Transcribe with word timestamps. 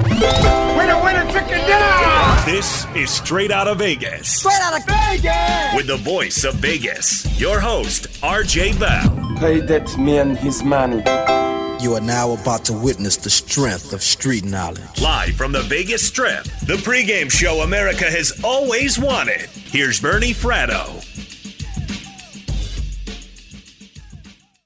Winner, 0.00 1.00
winner, 1.04 1.24
chicken 1.32 1.60
dinner! 1.66 2.36
This 2.44 2.86
is 2.96 3.10
Straight 3.10 3.50
Out 3.50 3.68
of 3.68 3.78
Vegas. 3.78 4.38
Straight 4.38 4.60
out 4.60 4.78
of 4.80 4.86
Vegas! 4.86 5.76
With 5.76 5.86
the 5.86 5.96
voice 5.98 6.44
of 6.44 6.54
Vegas, 6.56 7.40
your 7.40 7.60
host, 7.60 8.08
RJ 8.22 8.80
Bell. 8.80 9.36
Pay 9.38 9.60
that 9.60 9.96
man 9.98 10.34
his 10.36 10.62
money. 10.62 11.02
You 11.82 11.94
are 11.94 12.00
now 12.00 12.32
about 12.32 12.64
to 12.66 12.72
witness 12.72 13.16
the 13.16 13.30
strength 13.30 13.92
of 13.92 14.02
street 14.02 14.44
knowledge. 14.44 15.00
Live 15.00 15.34
from 15.36 15.52
the 15.52 15.62
Vegas 15.62 16.06
Strip, 16.06 16.44
the 16.66 16.76
pregame 16.76 17.30
show 17.30 17.60
America 17.60 18.04
has 18.04 18.40
always 18.44 18.98
wanted. 18.98 19.48
Here's 19.50 20.00
Bernie 20.00 20.32
Fratto. 20.32 21.08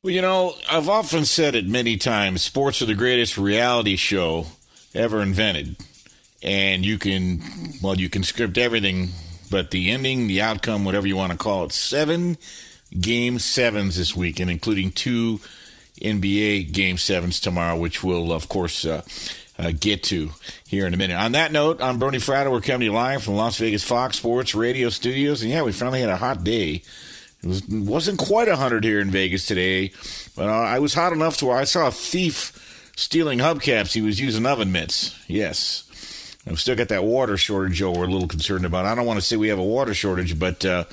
Well, 0.02 0.14
you 0.14 0.22
know, 0.22 0.54
I've 0.70 0.88
often 0.88 1.24
said 1.24 1.54
it 1.56 1.66
many 1.66 1.96
times 1.96 2.42
sports 2.42 2.80
are 2.80 2.86
the 2.86 2.94
greatest 2.94 3.36
reality 3.36 3.96
show 3.96 4.46
ever 4.94 5.22
invented. 5.22 5.76
And 6.42 6.84
you 6.84 6.98
can, 6.98 7.42
well, 7.82 7.96
you 7.96 8.08
can 8.08 8.22
script 8.22 8.58
everything, 8.58 9.08
but 9.50 9.70
the 9.70 9.90
ending, 9.90 10.26
the 10.26 10.42
outcome, 10.42 10.84
whatever 10.84 11.06
you 11.06 11.16
want 11.16 11.32
to 11.32 11.38
call 11.38 11.64
it, 11.64 11.72
seven 11.72 12.36
game 12.98 13.38
sevens 13.38 13.96
this 13.96 14.14
weekend, 14.14 14.50
including 14.50 14.90
two 14.90 15.40
NBA 16.00 16.72
game 16.72 16.98
sevens 16.98 17.40
tomorrow, 17.40 17.76
which 17.76 18.04
we'll, 18.04 18.32
of 18.32 18.48
course, 18.48 18.84
uh, 18.84 19.02
uh, 19.58 19.72
get 19.78 20.02
to 20.04 20.30
here 20.66 20.86
in 20.86 20.94
a 20.94 20.96
minute. 20.96 21.16
On 21.16 21.32
that 21.32 21.52
note, 21.52 21.80
I'm 21.80 21.98
Bernie 21.98 22.18
Fratto. 22.18 22.52
We're 22.52 22.60
coming 22.60 22.80
to 22.80 22.84
you 22.86 22.92
live 22.92 23.22
from 23.22 23.34
Las 23.34 23.56
Vegas 23.58 23.82
Fox 23.82 24.18
Sports 24.18 24.54
Radio 24.54 24.90
Studios. 24.90 25.42
And 25.42 25.50
yeah, 25.50 25.62
we 25.62 25.72
finally 25.72 26.00
had 26.00 26.10
a 26.10 26.16
hot 26.16 26.44
day. 26.44 26.82
It 27.42 27.46
was, 27.46 27.66
wasn't 27.68 28.18
quite 28.18 28.48
100 28.48 28.84
here 28.84 29.00
in 29.00 29.10
Vegas 29.10 29.46
today, 29.46 29.92
but 30.36 30.48
uh, 30.48 30.52
I 30.52 30.78
was 30.78 30.94
hot 30.94 31.12
enough 31.12 31.38
to 31.38 31.46
where 31.46 31.56
I 31.56 31.64
saw 31.64 31.88
a 31.88 31.92
thief 31.92 32.65
stealing 32.96 33.38
hubcaps, 33.38 33.92
he 33.92 34.02
was 34.02 34.20
using 34.20 34.44
oven 34.44 34.72
mitts. 34.72 35.16
Yes. 35.28 35.84
I've 36.48 36.60
still 36.60 36.76
got 36.76 36.88
that 36.88 37.04
water 37.04 37.36
shortage, 37.36 37.78
Joe, 37.78 37.92
we're 37.92 38.04
a 38.04 38.10
little 38.10 38.28
concerned 38.28 38.64
about. 38.64 38.84
I 38.84 38.94
don't 38.94 39.06
want 39.06 39.18
to 39.18 39.24
say 39.24 39.36
we 39.36 39.48
have 39.48 39.58
a 39.58 39.64
water 39.64 39.94
shortage, 39.94 40.38
but 40.38 40.64
uh, 40.64 40.84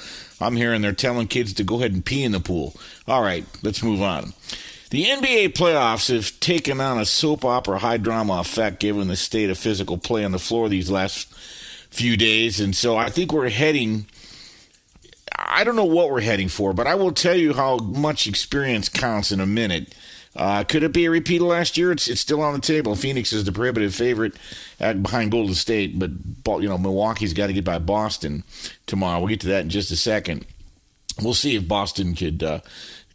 I'm 0.41 0.55
hearing 0.55 0.81
they're 0.81 0.93
telling 0.93 1.27
kids 1.27 1.53
to 1.53 1.63
go 1.63 1.77
ahead 1.77 1.93
and 1.93 2.03
pee 2.03 2.23
in 2.23 2.31
the 2.31 2.39
pool. 2.39 2.75
All 3.07 3.21
right, 3.21 3.45
let's 3.61 3.83
move 3.83 4.01
on. 4.01 4.33
The 4.89 5.05
NBA 5.05 5.53
playoffs 5.53 6.13
have 6.13 6.39
taken 6.39 6.79
on 6.79 6.99
a 6.99 7.05
soap 7.05 7.45
opera 7.45 7.79
high 7.79 7.97
drama 7.97 8.39
effect 8.39 8.79
given 8.79 9.07
the 9.07 9.15
state 9.15 9.49
of 9.49 9.57
physical 9.57 9.97
play 9.97 10.23
on 10.23 10.31
the 10.31 10.39
floor 10.39 10.69
these 10.69 10.91
last 10.91 11.33
few 11.89 12.17
days. 12.17 12.59
And 12.59 12.75
so 12.75 12.95
I 12.95 13.09
think 13.09 13.31
we're 13.31 13.49
heading. 13.49 14.05
I 15.35 15.63
don't 15.63 15.75
know 15.75 15.85
what 15.85 16.11
we're 16.11 16.21
heading 16.21 16.47
for, 16.47 16.73
but 16.73 16.87
I 16.87 16.95
will 16.95 17.11
tell 17.11 17.35
you 17.35 17.53
how 17.53 17.77
much 17.77 18.27
experience 18.27 18.89
counts 18.89 19.31
in 19.31 19.39
a 19.39 19.45
minute. 19.47 19.95
Uh, 20.35 20.63
could 20.63 20.81
it 20.81 20.93
be 20.93 21.05
a 21.05 21.11
repeat 21.11 21.41
of 21.41 21.47
last 21.47 21.77
year? 21.77 21.91
It's 21.91 22.07
it's 22.07 22.21
still 22.21 22.41
on 22.41 22.53
the 22.53 22.59
table. 22.59 22.95
Phoenix 22.95 23.31
is 23.33 23.43
the 23.43 23.51
prohibitive 23.51 23.93
favorite 23.93 24.33
at, 24.79 25.03
behind 25.03 25.31
Golden 25.31 25.53
State, 25.53 25.99
but 25.99 26.09
you 26.61 26.67
know 26.67 26.77
Milwaukee's 26.77 27.33
got 27.33 27.47
to 27.47 27.53
get 27.53 27.63
by 27.63 27.77
Boston 27.77 28.43
tomorrow. 28.87 29.19
We'll 29.19 29.27
get 29.27 29.41
to 29.41 29.47
that 29.47 29.61
in 29.61 29.69
just 29.69 29.91
a 29.91 29.95
second. 29.95 30.45
We'll 31.21 31.35
see 31.35 31.55
if 31.55 31.67
Boston 31.67 32.15
could 32.15 32.41
uh, 32.41 32.59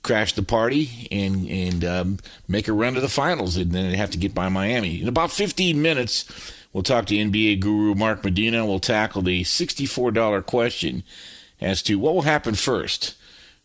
crash 0.03 0.33
the 0.33 0.43
party 0.43 1.09
and 1.11 1.49
and 1.49 1.85
um, 1.85 2.19
make 2.47 2.69
a 2.69 2.73
run 2.73 2.95
to 2.95 3.01
the 3.01 3.09
finals, 3.09 3.57
and 3.57 3.73
then 3.73 3.91
they 3.91 3.97
have 3.97 4.13
to 4.13 4.19
get 4.19 4.35
by 4.35 4.49
Miami 4.49 5.03
in 5.03 5.09
about 5.09 5.33
15 5.33 5.83
minutes. 5.83 6.25
We'll 6.73 6.83
talk 6.83 7.07
to 7.07 7.17
NBA 7.17 7.61
guru 7.61 7.95
Mark 7.95 8.23
Medina. 8.23 8.65
We'll 8.65 8.79
tackle 8.79 9.23
the 9.23 9.43
$64 9.43 10.47
question 10.47 11.03
as 11.61 11.83
to 11.85 11.99
what 11.99 12.15
will 12.15 12.23
happen 12.23 12.55
first. 12.55 13.17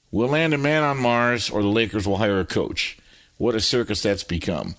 We'll 0.09 0.29
land 0.29 0.53
a 0.53 0.57
man 0.57 0.83
on 0.83 0.97
Mars, 0.97 1.49
or 1.49 1.61
the 1.61 1.67
Lakers 1.67 2.07
will 2.07 2.17
hire 2.17 2.39
a 2.39 2.45
coach. 2.45 2.97
What 3.43 3.55
a 3.55 3.59
circus 3.59 4.01
that's 4.01 4.23
become. 4.23 4.75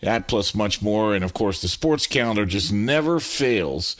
That 0.00 0.26
plus 0.26 0.54
much 0.54 0.80
more. 0.80 1.14
And 1.14 1.22
of 1.22 1.34
course, 1.34 1.60
the 1.60 1.68
sports 1.68 2.06
calendar 2.06 2.46
just 2.46 2.72
never 2.72 3.20
fails 3.20 3.94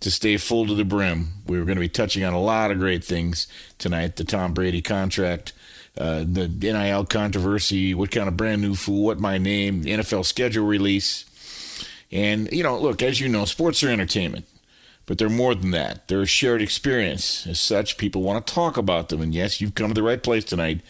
to 0.00 0.10
stay 0.10 0.36
full 0.36 0.66
to 0.66 0.74
the 0.74 0.84
brim. 0.84 1.28
We 1.46 1.58
are 1.58 1.64
going 1.64 1.76
to 1.76 1.80
be 1.80 1.88
touching 1.88 2.24
on 2.24 2.34
a 2.34 2.42
lot 2.42 2.70
of 2.70 2.78
great 2.78 3.02
things 3.02 3.46
tonight 3.78 4.16
the 4.16 4.24
Tom 4.24 4.52
Brady 4.52 4.82
contract, 4.82 5.54
uh, 5.96 6.24
the 6.30 6.46
NIL 6.46 7.06
controversy, 7.06 7.94
what 7.94 8.10
kind 8.10 8.28
of 8.28 8.36
brand 8.36 8.60
new 8.60 8.74
fool, 8.74 9.06
what 9.06 9.18
my 9.18 9.38
name, 9.38 9.80
the 9.80 9.92
NFL 9.92 10.26
schedule 10.26 10.66
release. 10.66 11.24
And, 12.12 12.52
you 12.52 12.62
know, 12.62 12.78
look, 12.78 13.00
as 13.00 13.18
you 13.18 13.30
know, 13.30 13.46
sports 13.46 13.82
are 13.82 13.88
entertainment, 13.88 14.44
but 15.06 15.16
they're 15.16 15.30
more 15.30 15.54
than 15.54 15.70
that. 15.70 16.06
They're 16.08 16.20
a 16.20 16.26
shared 16.26 16.60
experience. 16.60 17.46
As 17.46 17.58
such, 17.58 17.96
people 17.96 18.20
want 18.20 18.46
to 18.46 18.52
talk 18.52 18.76
about 18.76 19.08
them. 19.08 19.22
And 19.22 19.34
yes, 19.34 19.58
you've 19.58 19.74
come 19.74 19.88
to 19.88 19.94
the 19.94 20.02
right 20.02 20.22
place 20.22 20.44
tonight 20.44 20.82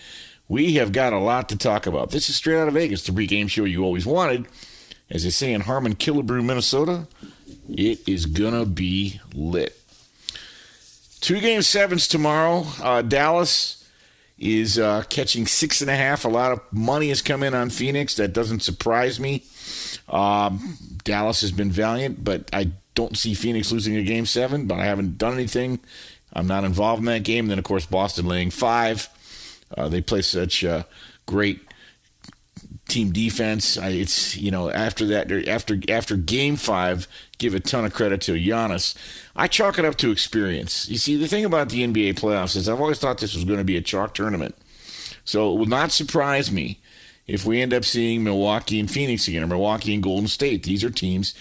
we 0.49 0.75
have 0.75 0.93
got 0.93 1.13
a 1.13 1.19
lot 1.19 1.49
to 1.51 1.57
talk 1.57 1.87
about. 1.87 2.11
This 2.11 2.29
is 2.29 2.37
Straight 2.37 2.59
Out 2.59 2.69
of 2.69 2.75
Vegas, 2.75 3.03
the 3.05 3.13
pregame 3.13 3.49
show 3.49 3.65
you 3.65 3.85
always 3.85 4.07
wanted. 4.07 4.47
As 5.11 5.25
they 5.25 5.31
say 5.31 5.53
in 5.53 5.63
Harmon 5.63 5.95
Killebrew, 5.95 6.45
Minnesota, 6.45 7.07
it 7.69 8.07
is 8.09 8.25
to 8.25 8.67
be 8.67 9.21
lit. 9.35 9.79
Two 11.21 11.41
game 11.41 11.63
sevens 11.63 12.07
tomorrow. 12.07 12.67
Uh, 12.81 13.03
Dallas 13.03 13.89
is 14.39 14.79
uh, 14.79 15.03
catching 15.09 15.47
six 15.47 15.81
and 15.81 15.91
a 15.91 15.97
half. 15.97 16.25
A 16.25 16.29
lot 16.29 16.53
of 16.53 16.61
money 16.73 17.09
has 17.09 17.23
come 17.23 17.43
in 17.43 17.55
on 17.55 17.71
Phoenix. 17.71 18.15
That 18.17 18.33
doesn't 18.33 18.61
surprise 18.61 19.19
me. 19.19 19.45
Um, 20.09 20.79
Dallas 21.05 21.41
has 21.41 21.53
been 21.53 21.71
valiant, 21.71 22.23
but 22.25 22.49
I 22.53 22.71
don't 22.95 23.17
see 23.17 23.35
Phoenix 23.35 23.73
losing 23.73 23.97
a 23.97 24.03
game 24.03 24.27
seven, 24.27 24.67
but 24.67 24.79
I 24.79 24.85
haven't 24.85 25.19
done 25.19 25.35
anything. 25.35 25.81
I'm 26.33 26.47
not 26.47 26.65
involved 26.65 27.01
in 27.01 27.07
that 27.07 27.25
game. 27.25 27.49
Then, 27.49 27.59
of 27.59 27.65
course, 27.65 27.87
Boston 27.87 28.27
laying 28.27 28.51
five. 28.51 29.09
Uh, 29.77 29.89
they 29.89 30.01
play 30.01 30.23
such 30.23 30.65
uh, 30.65 30.85
great 31.27 31.61
team 32.89 33.13
defense. 33.13 33.77
It's 33.77 34.37
you 34.37 34.51
know 34.51 34.71
after 34.71 35.07
that 35.07 35.31
after 35.49 35.81
after 35.89 36.17
game 36.17 36.57
five, 36.57 37.07
give 37.39 37.55
a 37.55 37.61
ton 37.61 37.85
of 37.85 37.95
credit 37.95 38.21
to 38.23 38.33
Giannis. 38.33 38.97
I 39.37 39.47
chalk 39.47 39.79
it 39.79 39.85
up 39.85 39.97
to 39.97 40.11
experience. 40.11 40.89
You 40.89 40.99
see, 40.99 41.17
the 41.17 41.29
thing 41.29 41.45
about 41.45 41.69
the 41.69 41.87
NBA 41.87 42.19
playoffs 42.19 42.57
is 42.57 42.69
I've 42.69 42.81
always 42.81 42.99
thought 42.99 43.19
this 43.19 43.35
was 43.35 43.45
going 43.45 43.59
to 43.59 43.65
be 43.65 43.77
a 43.77 43.83
chalk 43.83 44.15
tournament. 44.15 44.57
So 45.25 45.53
it 45.53 45.59
will 45.59 45.67
not 45.67 45.93
surprise 45.93 46.51
me 46.51 46.81
if 47.27 47.45
we 47.45 47.61
end 47.61 47.75
up 47.75 47.85
seeing 47.85 48.25
Milwaukee 48.25 48.81
and 48.81 48.91
Phoenix 48.91 49.29
again, 49.29 49.43
or 49.43 49.47
Milwaukee 49.47 49.95
and 49.95 50.03
Golden 50.03 50.27
State. 50.29 50.63
These 50.63 50.83
are 50.83 50.91
teams 50.91 51.35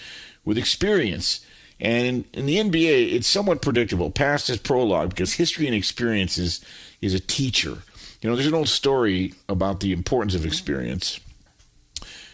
with 0.44 0.58
experience. 0.58 1.46
And 1.80 2.06
in, 2.06 2.26
in, 2.34 2.46
the 2.48 2.58
NBA, 2.58 3.14
it's 3.14 3.28
somewhat 3.28 3.62
predictable. 3.62 4.12
Past 4.12 4.50
is 4.50 4.58
prologue 4.58 5.10
because 5.10 5.34
history 5.34 5.68
and 5.68 5.76
experience 5.76 6.38
is, 6.38 6.60
is 7.02 7.14
a 7.14 7.20
teacher. 7.20 7.78
You 8.22 8.30
know, 8.30 8.36
there's 8.36 8.48
an 8.48 8.54
old 8.54 8.70
story 8.70 9.34
about 9.48 9.80
the 9.80 9.94
importance 9.94 10.34
of 10.34 10.46
experience. 10.46 11.20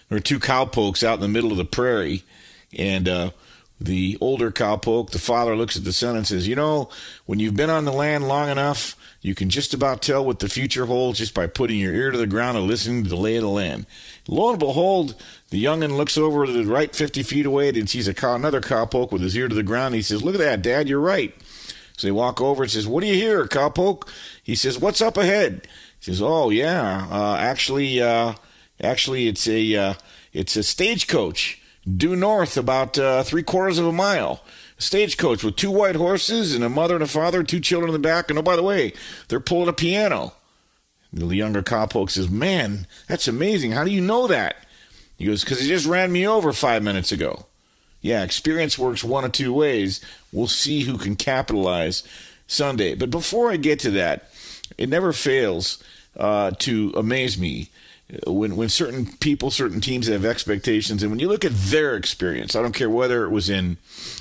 There 0.09 0.17
are 0.17 0.21
two 0.21 0.39
cowpokes 0.39 1.03
out 1.03 1.15
in 1.15 1.21
the 1.21 1.27
middle 1.27 1.51
of 1.51 1.57
the 1.57 1.65
prairie, 1.65 2.23
and 2.77 3.09
uh, 3.09 3.31
the 3.81 4.17
older 4.21 4.51
cowpoke, 4.51 5.09
the 5.09 5.19
father 5.19 5.55
looks 5.55 5.75
at 5.75 5.83
the 5.83 5.91
son 5.91 6.15
and 6.15 6.25
says, 6.25 6.47
You 6.47 6.55
know, 6.55 6.89
when 7.25 7.39
you've 7.39 7.55
been 7.55 7.69
on 7.69 7.85
the 7.85 7.91
land 7.91 8.27
long 8.27 8.49
enough, 8.49 8.95
you 9.21 9.35
can 9.35 9.49
just 9.49 9.73
about 9.73 10.01
tell 10.01 10.23
what 10.23 10.39
the 10.39 10.49
future 10.49 10.85
holds 10.85 11.19
just 11.19 11.33
by 11.33 11.47
putting 11.47 11.79
your 11.79 11.93
ear 11.93 12.11
to 12.11 12.17
the 12.17 12.27
ground 12.27 12.57
and 12.57 12.67
listening 12.67 13.03
to 13.03 13.09
the 13.09 13.15
lay 13.17 13.35
of 13.35 13.41
the 13.41 13.49
land. 13.49 13.85
Lo 14.27 14.51
and 14.51 14.59
behold, 14.59 15.15
the 15.49 15.63
youngin 15.63 15.97
looks 15.97 16.17
over 16.17 16.45
to 16.45 16.51
the 16.51 16.65
right 16.65 16.95
50 16.95 17.23
feet 17.23 17.45
away 17.45 17.69
and 17.69 17.89
sees 17.89 18.07
a 18.07 18.13
cow, 18.13 18.35
another 18.35 18.61
cowpoke 18.61 19.11
with 19.11 19.21
his 19.21 19.35
ear 19.35 19.47
to 19.47 19.55
the 19.55 19.63
ground. 19.63 19.87
And 19.87 19.95
He 19.95 20.01
says, 20.01 20.23
Look 20.23 20.35
at 20.35 20.39
that, 20.39 20.61
Dad, 20.61 20.87
you're 20.87 20.99
right. 20.99 21.35
So 21.97 22.07
they 22.07 22.11
walk 22.11 22.41
over 22.41 22.63
and 22.63 22.71
says, 22.71 22.87
What 22.87 23.01
do 23.01 23.07
you 23.07 23.15
hear, 23.15 23.45
cowpoke? 23.45 24.07
He 24.41 24.55
says, 24.55 24.79
What's 24.79 25.01
up 25.01 25.17
ahead? 25.17 25.67
He 25.99 26.11
says, 26.11 26.21
Oh, 26.21 26.49
yeah, 26.49 27.07
uh, 27.09 27.35
actually, 27.35 28.01
uh, 28.01 28.33
actually, 28.81 29.27
it's 29.27 29.47
a, 29.47 29.75
uh, 29.75 29.93
it's 30.31 30.55
a 30.55 30.63
stagecoach 30.63 31.61
due 31.89 32.15
north 32.15 32.57
about 32.57 32.97
uh, 32.97 33.23
three 33.23 33.43
quarters 33.43 33.77
of 33.77 33.85
a 33.85 33.91
mile. 33.91 34.43
A 34.79 34.81
stagecoach 34.81 35.43
with 35.43 35.55
two 35.55 35.71
white 35.71 35.95
horses 35.95 36.55
and 36.55 36.63
a 36.63 36.69
mother 36.69 36.95
and 36.95 37.03
a 37.03 37.07
father, 37.07 37.43
two 37.43 37.59
children 37.59 37.89
in 37.89 37.93
the 37.93 38.07
back. 38.07 38.29
And 38.29 38.39
oh, 38.39 38.41
by 38.41 38.55
the 38.55 38.63
way, 38.63 38.93
they're 39.27 39.39
pulling 39.39 39.69
a 39.69 39.73
piano. 39.73 40.33
The 41.11 41.27
younger 41.27 41.61
cowpoke 41.61 42.09
says, 42.09 42.29
Man, 42.29 42.87
that's 43.07 43.27
amazing. 43.27 43.71
How 43.73 43.83
do 43.83 43.91
you 43.91 44.01
know 44.01 44.25
that? 44.27 44.55
He 45.17 45.25
goes, 45.25 45.43
Because 45.43 45.61
he 45.61 45.67
just 45.67 45.85
ran 45.85 46.11
me 46.11 46.27
over 46.27 46.51
five 46.53 46.81
minutes 46.81 47.11
ago. 47.11 47.45
Yeah, 48.01 48.23
experience 48.23 48.77
works 48.77 49.03
one 49.03 49.23
of 49.23 49.31
two 49.31 49.53
ways. 49.53 50.01
We'll 50.33 50.47
see 50.47 50.81
who 50.81 50.97
can 50.97 51.15
capitalize 51.15 52.03
Sunday. 52.47 52.95
But 52.95 53.11
before 53.11 53.51
I 53.51 53.57
get 53.57 53.79
to 53.79 53.91
that, 53.91 54.29
it 54.77 54.89
never 54.89 55.13
fails 55.13 55.81
uh, 56.17 56.51
to 56.59 56.93
amaze 56.95 57.37
me 57.37 57.69
when 58.27 58.55
when 58.55 58.69
certain 58.69 59.05
people, 59.19 59.49
certain 59.49 59.81
teams 59.81 60.07
have 60.07 60.25
expectations, 60.25 61.01
and 61.01 61.11
when 61.11 61.19
you 61.19 61.27
look 61.27 61.45
at 61.45 61.53
their 61.53 61.95
experience, 61.95 62.55
I 62.55 62.61
don't 62.61 62.75
care 62.75 62.89
whether 62.89 63.23
it 63.25 63.29
was 63.29 63.49
in 63.49 63.77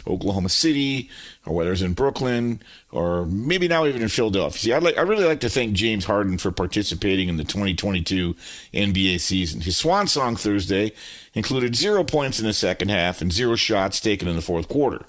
Oklahoma 0.06 0.48
City 0.48 1.10
or 1.44 1.54
whether 1.54 1.72
it's 1.72 1.82
in 1.82 1.92
Brooklyn 1.92 2.62
or 2.90 3.26
maybe 3.26 3.68
now 3.68 3.84
even 3.86 4.02
in 4.02 4.08
Philadelphia. 4.08 4.58
See, 4.58 4.72
I 4.72 4.78
like 4.78 4.96
I 4.96 5.02
really 5.02 5.24
like 5.24 5.40
to 5.40 5.48
thank 5.48 5.72
James 5.74 6.04
Harden 6.04 6.38
for 6.38 6.50
participating 6.50 7.28
in 7.28 7.36
the 7.36 7.44
2022 7.44 8.34
NBA 8.72 9.20
season. 9.20 9.60
His 9.60 9.76
swan 9.76 10.06
song 10.06 10.36
Thursday 10.36 10.92
included 11.34 11.74
zero 11.74 12.04
points 12.04 12.38
in 12.38 12.46
the 12.46 12.52
second 12.52 12.90
half 12.90 13.20
and 13.20 13.32
zero 13.32 13.56
shots 13.56 14.00
taken 14.00 14.28
in 14.28 14.36
the 14.36 14.42
fourth 14.42 14.68
quarter. 14.68 15.04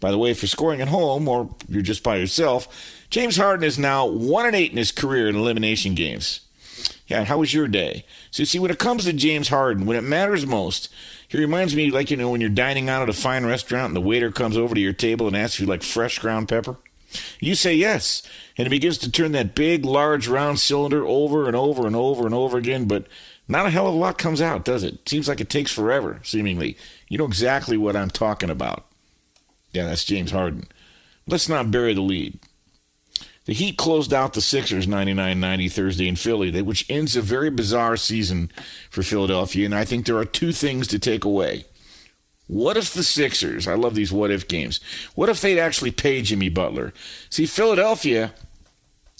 By 0.00 0.10
the 0.10 0.18
way, 0.18 0.34
for 0.34 0.46
scoring 0.46 0.80
at 0.80 0.88
home 0.88 1.28
or 1.28 1.54
you're 1.68 1.82
just 1.82 2.02
by 2.02 2.16
yourself, 2.16 2.68
James 3.08 3.36
Harden 3.36 3.64
is 3.64 3.78
now 3.78 4.06
one 4.06 4.46
and 4.46 4.56
eight 4.56 4.72
in 4.72 4.76
his 4.76 4.92
career 4.92 5.28
in 5.28 5.36
elimination 5.36 5.94
games. 5.94 6.40
Yeah, 7.06 7.24
how 7.24 7.38
was 7.38 7.54
your 7.54 7.68
day? 7.68 8.04
So, 8.30 8.42
you 8.42 8.46
see, 8.46 8.58
when 8.58 8.70
it 8.70 8.78
comes 8.78 9.04
to 9.04 9.12
James 9.12 9.48
Harden, 9.48 9.86
when 9.86 9.96
it 9.96 10.02
matters 10.02 10.46
most, 10.46 10.88
he 11.28 11.38
reminds 11.38 11.74
me, 11.74 11.90
like, 11.90 12.10
you 12.10 12.16
know, 12.16 12.30
when 12.30 12.40
you're 12.40 12.50
dining 12.50 12.88
out 12.88 13.02
at 13.02 13.08
a 13.08 13.12
fine 13.12 13.46
restaurant 13.46 13.88
and 13.88 13.96
the 13.96 14.00
waiter 14.00 14.30
comes 14.30 14.56
over 14.56 14.74
to 14.74 14.80
your 14.80 14.92
table 14.92 15.26
and 15.26 15.36
asks 15.36 15.56
if 15.56 15.60
you, 15.60 15.66
like, 15.66 15.82
fresh 15.82 16.18
ground 16.18 16.48
pepper. 16.48 16.76
You 17.40 17.54
say 17.54 17.74
yes, 17.74 18.22
and 18.58 18.66
he 18.66 18.70
begins 18.70 18.98
to 18.98 19.10
turn 19.10 19.32
that 19.32 19.54
big, 19.54 19.84
large, 19.84 20.28
round 20.28 20.58
cylinder 20.58 21.06
over 21.06 21.46
and 21.46 21.56
over 21.56 21.86
and 21.86 21.96
over 21.96 22.26
and 22.26 22.34
over 22.34 22.58
again, 22.58 22.86
but 22.86 23.06
not 23.48 23.66
a 23.66 23.70
hell 23.70 23.86
of 23.86 23.94
a 23.94 23.96
lot 23.96 24.18
comes 24.18 24.42
out, 24.42 24.64
does 24.64 24.82
it? 24.82 25.08
Seems 25.08 25.28
like 25.28 25.40
it 25.40 25.48
takes 25.48 25.72
forever, 25.72 26.20
seemingly. 26.24 26.76
You 27.08 27.18
know 27.18 27.24
exactly 27.24 27.76
what 27.76 27.96
I'm 27.96 28.10
talking 28.10 28.50
about. 28.50 28.86
Yeah, 29.72 29.86
that's 29.86 30.04
James 30.04 30.32
Harden. 30.32 30.68
Let's 31.26 31.48
not 31.48 31.70
bury 31.70 31.94
the 31.94 32.00
lead. 32.00 32.38
The 33.46 33.54
Heat 33.54 33.76
closed 33.76 34.12
out 34.12 34.34
the 34.34 34.40
Sixers 34.40 34.88
99-90 34.88 35.72
Thursday 35.72 36.08
in 36.08 36.16
Philly, 36.16 36.62
which 36.62 36.84
ends 36.90 37.14
a 37.14 37.22
very 37.22 37.48
bizarre 37.48 37.96
season 37.96 38.50
for 38.90 39.04
Philadelphia, 39.04 39.64
and 39.64 39.74
I 39.74 39.84
think 39.84 40.04
there 40.04 40.18
are 40.18 40.24
two 40.24 40.50
things 40.50 40.88
to 40.88 40.98
take 40.98 41.24
away. 41.24 41.64
What 42.48 42.76
if 42.76 42.92
the 42.92 43.04
Sixers, 43.04 43.68
I 43.68 43.74
love 43.74 43.94
these 43.94 44.12
what 44.12 44.32
if 44.32 44.48
games, 44.48 44.80
what 45.14 45.28
if 45.28 45.40
they'd 45.40 45.60
actually 45.60 45.92
pay 45.92 46.22
Jimmy 46.22 46.48
Butler? 46.48 46.92
See, 47.30 47.46
Philadelphia 47.46 48.34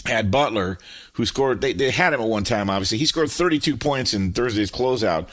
had 0.06 0.30
Butler, 0.32 0.78
who 1.14 1.24
scored, 1.24 1.60
they, 1.60 1.72
they 1.72 1.90
had 1.92 2.12
him 2.12 2.20
at 2.20 2.28
one 2.28 2.44
time, 2.44 2.68
obviously. 2.68 2.98
He 2.98 3.06
scored 3.06 3.30
32 3.30 3.76
points 3.76 4.12
in 4.12 4.32
Thursday's 4.32 4.72
closeout 4.72 5.28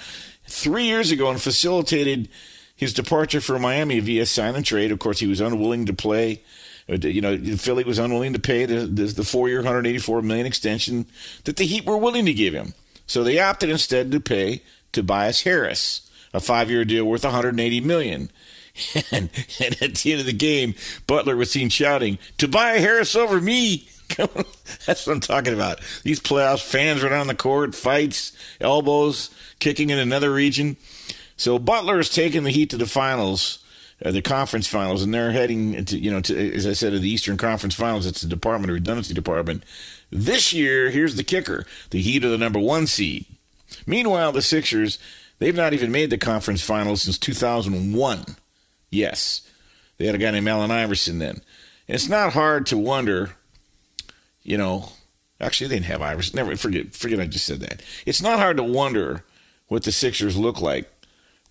three 0.48 0.86
years 0.86 1.10
ago 1.10 1.30
and 1.30 1.42
facilitated 1.42 2.30
his 2.76 2.94
departure 2.94 3.42
for 3.42 3.58
Miami 3.58 4.00
via 4.00 4.26
sign 4.28 4.56
and 4.56 4.66
trade. 4.66 4.92
Of 4.92 5.00
course, 5.00 5.20
he 5.20 5.28
was 5.28 5.42
unwilling 5.42 5.86
to 5.88 5.94
play 5.94 6.44
Uh, 6.90 6.96
you 6.96 7.22
know, 7.22 7.38
Philly 7.58 7.84
was 7.84 8.00
unwilling 8.00 8.34
to 8.34 8.40
pay 8.40 8.66
the, 8.66 8.86
the, 8.86 9.06
the 9.06 9.24
four-year, 9.24 9.60
184 9.60 10.22
million 10.22 10.46
extension 10.46 11.06
that 11.46 11.58
the 11.58 11.66
Heat 11.66 11.86
were 11.86 11.98
willing 11.98 12.26
to 12.26 12.34
give 12.34 12.54
him. 12.54 12.74
So 13.08 13.24
they 13.24 13.40
opted 13.40 13.70
instead 13.70 14.12
to 14.12 14.20
pay 14.20 14.62
Tobias 14.92 15.42
Harris 15.42 16.10
a 16.34 16.40
five-year 16.40 16.84
deal 16.84 17.06
worth 17.06 17.24
180 17.24 17.82
million. 17.82 18.30
And, 19.12 19.30
and 19.64 19.84
at 19.84 19.96
the 19.98 20.14
end 20.14 20.22
of 20.22 20.26
the 20.26 20.34
game, 20.34 20.74
Butler 21.06 21.36
was 21.36 21.52
seen 21.52 21.70
shouting, 21.70 22.18
"Tobias 22.40 22.80
Harris 22.80 23.16
over 23.16 23.40
me!" 23.40 23.88
That's 24.18 25.06
what 25.06 25.10
I'm 25.10 25.20
talking 25.20 25.54
about. 25.54 25.80
These 26.02 26.20
playoffs, 26.20 26.64
fans 26.64 27.04
run 27.04 27.14
on 27.14 27.28
the 27.28 27.36
court, 27.36 27.76
fights, 27.76 28.36
elbows, 28.60 29.30
kicking 29.60 29.92
in 29.92 30.00
another 30.00 30.34
region. 30.34 30.78
So 31.38 31.60
Butler 31.60 32.00
is 32.00 32.10
taking 32.10 32.46
the 32.46 32.50
Heat 32.50 32.72
to 32.72 32.78
the 32.78 32.88
finals 32.88 33.63
uh, 34.04 34.12
the 34.12 34.22
conference 34.22 34.68
finals, 34.68 35.02
and 35.02 35.14
they're 35.14 35.32
heading 35.32 35.86
to 35.86 35.98
you 35.98 36.12
know 36.12 36.22
to, 36.22 36.54
as 36.54 36.68
I 36.68 36.74
said, 36.74 36.92
to 36.92 37.00
the 37.00 37.10
Eastern 37.10 37.38
Conference 37.38 37.76
Finals. 37.76 38.06
It's 38.06 38.22
the 38.22 38.28
Department 38.28 38.70
of 38.70 38.76
Redundancy 38.76 39.14
Department. 39.14 39.64
This 40.12 40.54
year, 40.54 40.90
here's 40.90 41.16
the 41.16 41.24
kicker: 41.24 41.66
the 41.92 42.02
Heat 42.02 42.26
are 42.26 42.30
the 42.30 42.38
number 42.38 42.60
one 42.60 42.88
seed. 42.88 43.26
Meanwhile, 43.86 44.34
the 44.34 44.42
Sixers 44.42 45.00
they've 45.40 45.56
not 45.56 45.74
even 45.74 45.92
made 45.92 46.10
the 46.10 46.18
conference 46.18 46.62
finals 46.62 47.02
since 47.02 47.18
2001. 47.18 48.36
Yes, 48.90 49.42
they 49.98 50.06
had 50.06 50.16
a 50.16 50.20
guy 50.20 50.32
named 50.32 50.48
Allen 50.48 50.72
Iverson 50.72 51.20
then. 51.20 51.42
And 51.88 51.96
it's 51.96 52.10
not 52.10 52.34
hard 52.34 52.66
to 52.68 52.78
wonder, 52.78 53.32
you 54.42 54.58
know. 54.58 54.90
Actually, 55.42 55.68
they 55.68 55.76
didn't 55.76 55.88
have 55.88 56.02
Iverson. 56.02 56.38
Never 56.38 56.56
forget. 56.56 56.94
Forget 56.94 57.20
I 57.20 57.26
just 57.26 57.46
said 57.46 57.60
that. 57.62 57.82
It's 58.06 58.22
not 58.22 58.40
hard 58.40 58.56
to 58.58 58.64
wonder 58.64 59.26
what 59.68 59.84
the 59.84 59.92
Sixers 59.92 60.38
look 60.38 60.62
like 60.62 60.93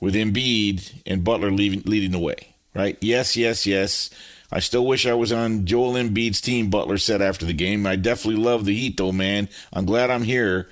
with 0.02 0.16
Embiid 0.16 0.94
and 1.06 1.22
Butler 1.22 1.52
leaving, 1.52 1.82
leading 1.86 2.10
the 2.10 2.18
way, 2.18 2.48
right? 2.74 2.98
Yes, 3.00 3.36
yes, 3.36 3.66
yes. 3.66 4.10
I 4.50 4.58
still 4.58 4.84
wish 4.84 5.06
I 5.06 5.14
was 5.14 5.30
on 5.30 5.64
Joel 5.64 5.92
Embiid's 5.92 6.40
team, 6.40 6.70
Butler 6.70 6.98
said 6.98 7.22
after 7.22 7.46
the 7.46 7.52
game. 7.52 7.86
I 7.86 7.94
definitely 7.94 8.42
love 8.42 8.64
the 8.64 8.74
Heat, 8.74 8.96
though, 8.96 9.12
man. 9.12 9.48
I'm 9.72 9.84
glad 9.84 10.10
I'm 10.10 10.24
here. 10.24 10.68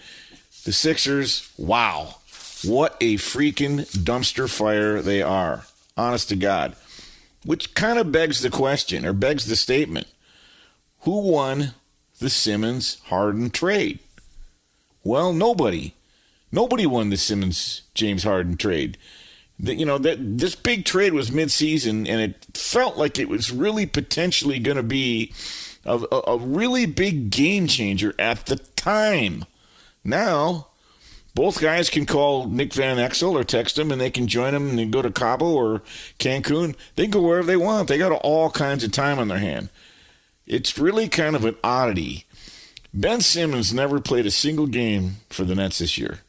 The 0.65 0.73
Sixers, 0.73 1.49
wow. 1.57 2.17
What 2.65 2.97
a 3.01 3.15
freaking 3.15 3.87
dumpster 3.97 4.51
fire 4.51 5.01
they 5.01 5.23
are. 5.23 5.65
Honest 5.97 6.29
to 6.31 6.37
God. 6.37 6.75
Which 7.45 7.73
kind 7.75 8.01
of 8.01 8.11
begs 8.11 8.41
the 8.41 8.51
question, 8.51 9.07
or 9.07 9.13
begs 9.13 9.47
the 9.47 9.55
statement 9.55 10.09
who 11.03 11.31
won 11.31 11.75
the 12.19 12.31
Simmons 12.31 13.01
Harden 13.05 13.51
trade? 13.51 14.01
Well, 15.05 15.33
nobody. 15.33 15.95
Nobody 16.51 16.85
won 16.85 17.11
the 17.11 17.17
Simmons 17.17 17.83
James 17.95 18.25
Harden 18.25 18.57
trade 18.57 18.99
you 19.63 19.85
know 19.85 19.99
that 19.99 20.19
this 20.39 20.55
big 20.55 20.85
trade 20.85 21.13
was 21.13 21.31
midseason, 21.31 22.09
and 22.09 22.21
it 22.21 22.47
felt 22.55 22.97
like 22.97 23.19
it 23.19 23.29
was 23.29 23.53
really 23.53 23.87
potentially 23.87 24.59
going 24.59 24.77
to 24.77 24.83
be 24.83 25.33
a, 25.85 25.99
a, 26.11 26.23
a 26.33 26.39
really 26.39 26.87
big 26.87 27.31
game 27.31 27.67
changer 27.67 28.15
at 28.19 28.47
the 28.47 28.57
time. 28.57 29.45
Now, 30.05 30.69
both 31.35 31.61
guys 31.61 31.91
can 31.91 32.07
call 32.07 32.47
Nick 32.47 32.73
Van 32.73 32.97
Exel 32.97 33.33
or 33.33 33.45
text 33.45 33.79
him, 33.79 33.93
and 33.93 34.01
they 34.01 34.11
can 34.11 34.27
join 34.27 34.55
him 34.55 34.79
and 34.79 34.93
go 34.93 35.03
to 35.03 35.11
Cabo 35.11 35.47
or 35.53 35.83
Cancun. 36.19 36.75
They 36.97 37.05
can 37.05 37.13
go 37.13 37.23
wherever 37.23 37.47
they 37.47 37.57
want. 37.57 37.89
They 37.89 37.99
got 37.99 38.13
all 38.13 38.51
kinds 38.51 38.83
of 38.83 38.93
time 38.93 39.19
on 39.19 39.29
their 39.29 39.39
hand. 39.39 39.69
It's 40.47 40.79
really 40.79 41.09
kind 41.09 41.37
of 41.37 41.45
an 41.45 41.57
oddity. 41.63 42.27
Ben 42.93 43.21
Simmons 43.21 43.73
never 43.73 44.01
played 44.01 44.27
a 44.27 44.33
single 44.33 44.67
game 44.67 45.17
for 45.29 45.45
the 45.45 45.55
Nets 45.55 45.79
this 45.79 45.97
year. 45.97 46.21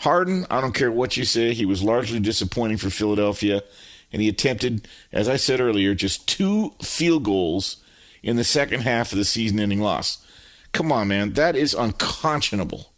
Harden, 0.00 0.46
I 0.50 0.62
don't 0.62 0.74
care 0.74 0.90
what 0.90 1.18
you 1.18 1.24
say, 1.24 1.52
he 1.52 1.66
was 1.66 1.82
largely 1.82 2.20
disappointing 2.20 2.78
for 2.78 2.88
Philadelphia, 2.88 3.62
and 4.10 4.22
he 4.22 4.28
attempted, 4.28 4.88
as 5.12 5.28
I 5.28 5.36
said 5.36 5.60
earlier, 5.60 5.94
just 5.94 6.26
two 6.26 6.72
field 6.82 7.24
goals 7.24 7.84
in 8.22 8.36
the 8.36 8.44
second 8.44 8.80
half 8.80 9.12
of 9.12 9.18
the 9.18 9.26
season 9.26 9.60
ending 9.60 9.80
loss. 9.80 10.24
Come 10.72 10.90
on, 10.90 11.08
man. 11.08 11.34
That 11.34 11.54
is 11.54 11.74
unconscionable. 11.74 12.94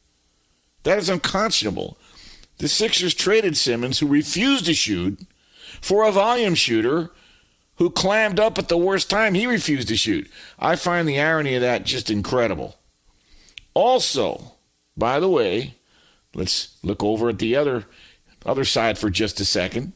That 0.84 0.98
is 0.98 1.08
unconscionable. 1.08 1.98
The 2.58 2.68
Sixers 2.68 3.14
traded 3.14 3.56
Simmons, 3.56 3.98
who 3.98 4.06
refused 4.06 4.66
to 4.66 4.74
shoot, 4.74 5.18
for 5.80 6.04
a 6.04 6.12
volume 6.12 6.54
shooter 6.54 7.10
who 7.76 7.90
clammed 7.90 8.38
up 8.38 8.58
at 8.58 8.68
the 8.68 8.78
worst 8.78 9.10
time 9.10 9.34
he 9.34 9.46
refused 9.48 9.88
to 9.88 9.96
shoot. 9.96 10.30
I 10.56 10.76
find 10.76 11.08
the 11.08 11.20
irony 11.20 11.56
of 11.56 11.62
that 11.62 11.84
just 11.84 12.10
incredible. 12.10 12.76
Also, 13.74 14.52
by 14.96 15.18
the 15.18 15.28
way, 15.28 15.74
let's 16.34 16.76
look 16.82 17.02
over 17.02 17.28
at 17.28 17.38
the 17.38 17.56
other 17.56 17.86
other 18.44 18.64
side 18.64 18.98
for 18.98 19.10
just 19.10 19.40
a 19.40 19.44
second. 19.44 19.92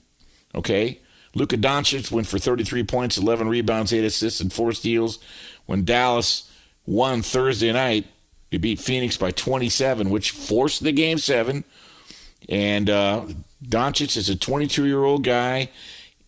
Okay? 0.55 1.00
Luka 1.35 1.59
Doncic 1.59 2.11
went 2.11 2.26
for 2.26 2.38
33 2.38 2.85
points, 2.85 3.19
11 3.19 3.49
rebounds, 3.49 3.93
8 3.93 4.05
assists, 4.05 4.40
and 4.40 4.52
4 4.52 4.73
steals. 4.73 5.19
When 5.66 5.85
Dallas 5.85 6.50
won 6.87 7.23
Thursday 7.23 7.73
night, 7.73 8.07
they 8.50 8.59
beat 8.59 8.78
Phoenix 8.81 9.16
by 9.16 9.33
27, 9.33 10.09
which 10.09 10.31
forced 10.31 10.83
the 10.83 10.93
game 10.93 11.19
seven. 11.19 11.64
And 12.49 12.88
uh, 12.88 13.26
Doncic 13.64 14.16
is 14.16 14.28
a 14.28 14.37
22 14.37 14.87
year 14.87 15.02
old 15.02 15.25
guy, 15.25 15.71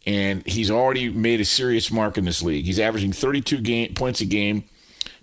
and 0.07 0.45
he's 0.47 0.71
already 0.71 1.09
made 1.09 1.41
a 1.41 1.45
serious 1.45 1.91
mark 1.91 2.19
in 2.19 2.25
this 2.25 2.43
league. 2.43 2.65
He's 2.65 2.81
averaging 2.81 3.12
32 3.12 3.61
game, 3.61 3.95
points 3.95 4.21
a 4.21 4.25
game, 4.25 4.65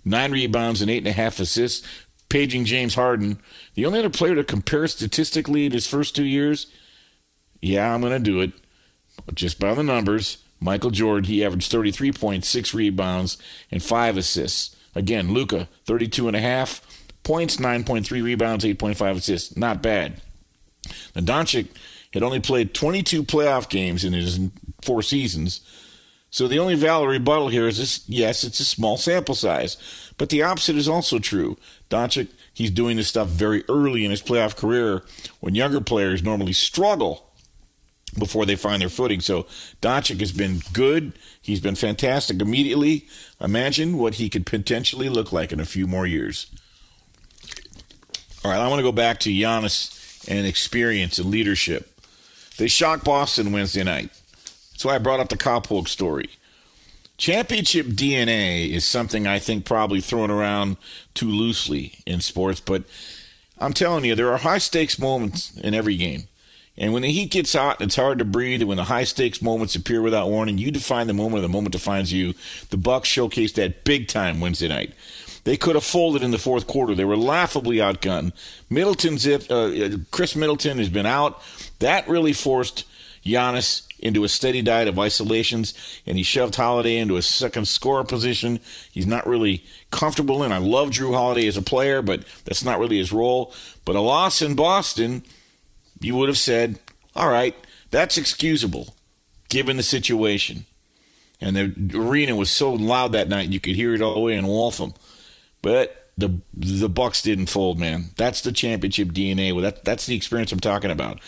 nine 0.04 0.32
rebounds, 0.32 0.80
and 0.80 0.90
eight 0.90 0.98
and 0.98 1.08
a 1.08 1.12
half 1.12 1.38
assists, 1.38 1.86
paging 2.28 2.64
James 2.64 2.94
Harden. 2.94 3.38
The 3.74 3.86
only 3.86 3.98
other 3.98 4.10
player 4.10 4.34
to 4.34 4.44
compare 4.44 4.86
statistically 4.86 5.66
in 5.66 5.72
his 5.72 5.86
first 5.86 6.16
two 6.16 6.24
years, 6.24 6.66
yeah, 7.60 7.92
I'm 7.92 8.00
going 8.00 8.12
to 8.12 8.18
do 8.18 8.40
it, 8.40 8.52
just 9.34 9.58
by 9.58 9.74
the 9.74 9.82
numbers. 9.82 10.38
Michael 10.60 10.90
Jordan, 10.90 11.24
he 11.24 11.44
averaged 11.44 11.70
33.6 11.70 12.74
rebounds, 12.74 13.38
and 13.70 13.82
five 13.82 14.16
assists. 14.16 14.74
Again, 14.94 15.32
Luka, 15.32 15.68
32 15.84 16.26
and 16.26 16.36
a 16.36 16.40
half 16.40 16.80
points, 17.22 17.58
9.3 17.58 18.22
rebounds, 18.22 18.64
8.5 18.64 19.16
assists. 19.16 19.56
Not 19.56 19.82
bad. 19.82 20.22
Now, 21.14 21.22
Doncic 21.22 21.68
had 22.14 22.22
only 22.22 22.40
played 22.40 22.72
22 22.72 23.24
playoff 23.24 23.68
games 23.68 24.04
in 24.04 24.12
his 24.12 24.40
four 24.82 25.02
seasons. 25.02 25.60
So 26.30 26.48
the 26.48 26.58
only 26.58 26.74
valid 26.74 27.08
rebuttal 27.08 27.48
here 27.48 27.66
is 27.66 27.78
this 27.78 28.04
yes, 28.08 28.44
it's 28.44 28.60
a 28.60 28.64
small 28.64 28.96
sample 28.96 29.34
size. 29.34 29.76
But 30.18 30.30
the 30.30 30.42
opposite 30.42 30.76
is 30.76 30.88
also 30.88 31.18
true. 31.18 31.56
Doncic, 31.90 32.28
he's 32.52 32.70
doing 32.70 32.96
this 32.96 33.08
stuff 33.08 33.28
very 33.28 33.64
early 33.68 34.04
in 34.04 34.10
his 34.10 34.22
playoff 34.22 34.56
career 34.56 35.02
when 35.40 35.54
younger 35.54 35.80
players 35.80 36.22
normally 36.22 36.52
struggle 36.52 37.26
before 38.18 38.46
they 38.46 38.56
find 38.56 38.82
their 38.82 38.88
footing. 38.88 39.20
So 39.20 39.46
Doncic 39.80 40.20
has 40.20 40.32
been 40.32 40.62
good. 40.72 41.12
He's 41.40 41.60
been 41.60 41.74
fantastic 41.74 42.40
immediately. 42.40 43.06
Imagine 43.40 43.98
what 43.98 44.14
he 44.14 44.28
could 44.28 44.46
potentially 44.46 45.08
look 45.08 45.32
like 45.32 45.52
in 45.52 45.60
a 45.60 45.66
few 45.66 45.86
more 45.86 46.06
years. 46.06 46.46
All 48.44 48.50
right, 48.50 48.60
I 48.60 48.68
want 48.68 48.78
to 48.78 48.84
go 48.84 48.92
back 48.92 49.18
to 49.20 49.30
Giannis 49.30 50.26
and 50.28 50.46
experience 50.46 51.18
and 51.18 51.30
leadership. 51.30 52.00
They 52.58 52.68
shocked 52.68 53.04
Boston 53.04 53.52
Wednesday 53.52 53.84
night. 53.84 54.10
That's 54.72 54.84
why 54.84 54.94
I 54.94 54.98
brought 54.98 55.20
up 55.20 55.28
the 55.28 55.36
Coppoke 55.36 55.88
story. 55.88 56.30
Championship 57.18 57.86
DNA 57.86 58.70
is 58.70 58.86
something 58.86 59.26
I 59.26 59.38
think 59.38 59.64
probably 59.64 60.00
thrown 60.00 60.30
around 60.30 60.76
too 61.14 61.30
loosely 61.30 61.94
in 62.04 62.20
sports, 62.20 62.60
but 62.60 62.84
I'm 63.58 63.72
telling 63.72 64.04
you, 64.04 64.14
there 64.14 64.32
are 64.32 64.38
high 64.38 64.58
stakes 64.58 64.98
moments 64.98 65.56
in 65.56 65.72
every 65.72 65.96
game. 65.96 66.24
And 66.78 66.92
when 66.92 67.02
the 67.02 67.10
heat 67.10 67.30
gets 67.30 67.54
hot, 67.54 67.80
and 67.80 67.88
it's 67.88 67.96
hard 67.96 68.18
to 68.18 68.24
breathe. 68.24 68.60
And 68.60 68.68
when 68.68 68.76
the 68.76 68.84
high 68.84 69.04
stakes 69.04 69.40
moments 69.40 69.74
appear 69.74 70.02
without 70.02 70.28
warning, 70.28 70.58
you 70.58 70.70
define 70.70 71.06
the 71.06 71.14
moment, 71.14 71.38
or 71.38 71.40
the 71.40 71.48
moment 71.48 71.72
defines 71.72 72.12
you. 72.12 72.34
The 72.70 72.76
Bucks 72.76 73.08
showcased 73.08 73.54
that 73.54 73.84
big 73.84 74.08
time 74.08 74.40
Wednesday 74.40 74.68
night. 74.68 74.92
They 75.44 75.56
could 75.56 75.76
have 75.76 75.84
folded 75.84 76.22
in 76.22 76.32
the 76.32 76.38
fourth 76.38 76.66
quarter. 76.66 76.94
They 76.94 77.04
were 77.04 77.16
laughably 77.16 77.76
outgunned. 77.76 78.32
Middleton 78.68 79.16
zip, 79.16 79.44
uh, 79.48 79.70
Khris 80.10 80.36
Middleton 80.36 80.78
has 80.78 80.88
been 80.88 81.06
out. 81.06 81.40
That 81.78 82.08
really 82.08 82.32
forced 82.32 82.84
Giannis 83.24 83.85
into 83.98 84.24
a 84.24 84.28
steady 84.28 84.62
diet 84.62 84.88
of 84.88 84.98
isolations, 84.98 85.72
and 86.06 86.16
he 86.16 86.22
shoved 86.22 86.56
Holiday 86.56 86.96
into 86.98 87.16
a 87.16 87.22
second 87.22 87.66
scorer 87.66 88.04
position. 88.04 88.60
He's 88.92 89.06
not 89.06 89.26
really 89.26 89.64
comfortable 89.90 90.42
in. 90.42 90.52
I 90.52 90.58
love 90.58 90.90
Jrue 90.90 91.14
Holiday 91.14 91.46
as 91.46 91.56
a 91.56 91.62
player, 91.62 92.02
but 92.02 92.24
that's 92.44 92.64
not 92.64 92.78
really 92.78 92.98
his 92.98 93.12
role. 93.12 93.54
But 93.84 93.96
a 93.96 94.00
loss 94.00 94.42
in 94.42 94.54
Boston 94.54 95.22
you 96.00 96.16
would 96.16 96.28
have 96.28 96.38
said, 96.38 96.78
all 97.14 97.28
right, 97.28 97.54
that's 97.90 98.18
excusable 98.18 98.94
given 99.48 99.76
the 99.76 99.82
situation. 99.82 100.66
And 101.40 101.56
the 101.56 101.98
arena 101.98 102.34
was 102.34 102.50
so 102.50 102.72
loud 102.72 103.12
that 103.12 103.28
night 103.28 103.50
you 103.50 103.60
could 103.60 103.76
hear 103.76 103.94
it 103.94 104.02
all 104.02 104.14
the 104.14 104.20
way 104.20 104.34
in 104.34 104.46
Waltham. 104.46 104.94
But 105.62 106.10
the 106.16 106.40
the 106.54 106.88
Bucks 106.88 107.20
didn't 107.20 107.46
fold, 107.46 107.78
man. 107.78 108.10
That's 108.16 108.40
the 108.40 108.52
championship 108.52 109.08
DNA. 109.08 109.60
That 109.60 109.84
that's 109.84 110.06
the 110.06 110.16
experience 110.16 110.52
I'm 110.52 110.60
talking 110.60 110.90
about. 110.90 111.20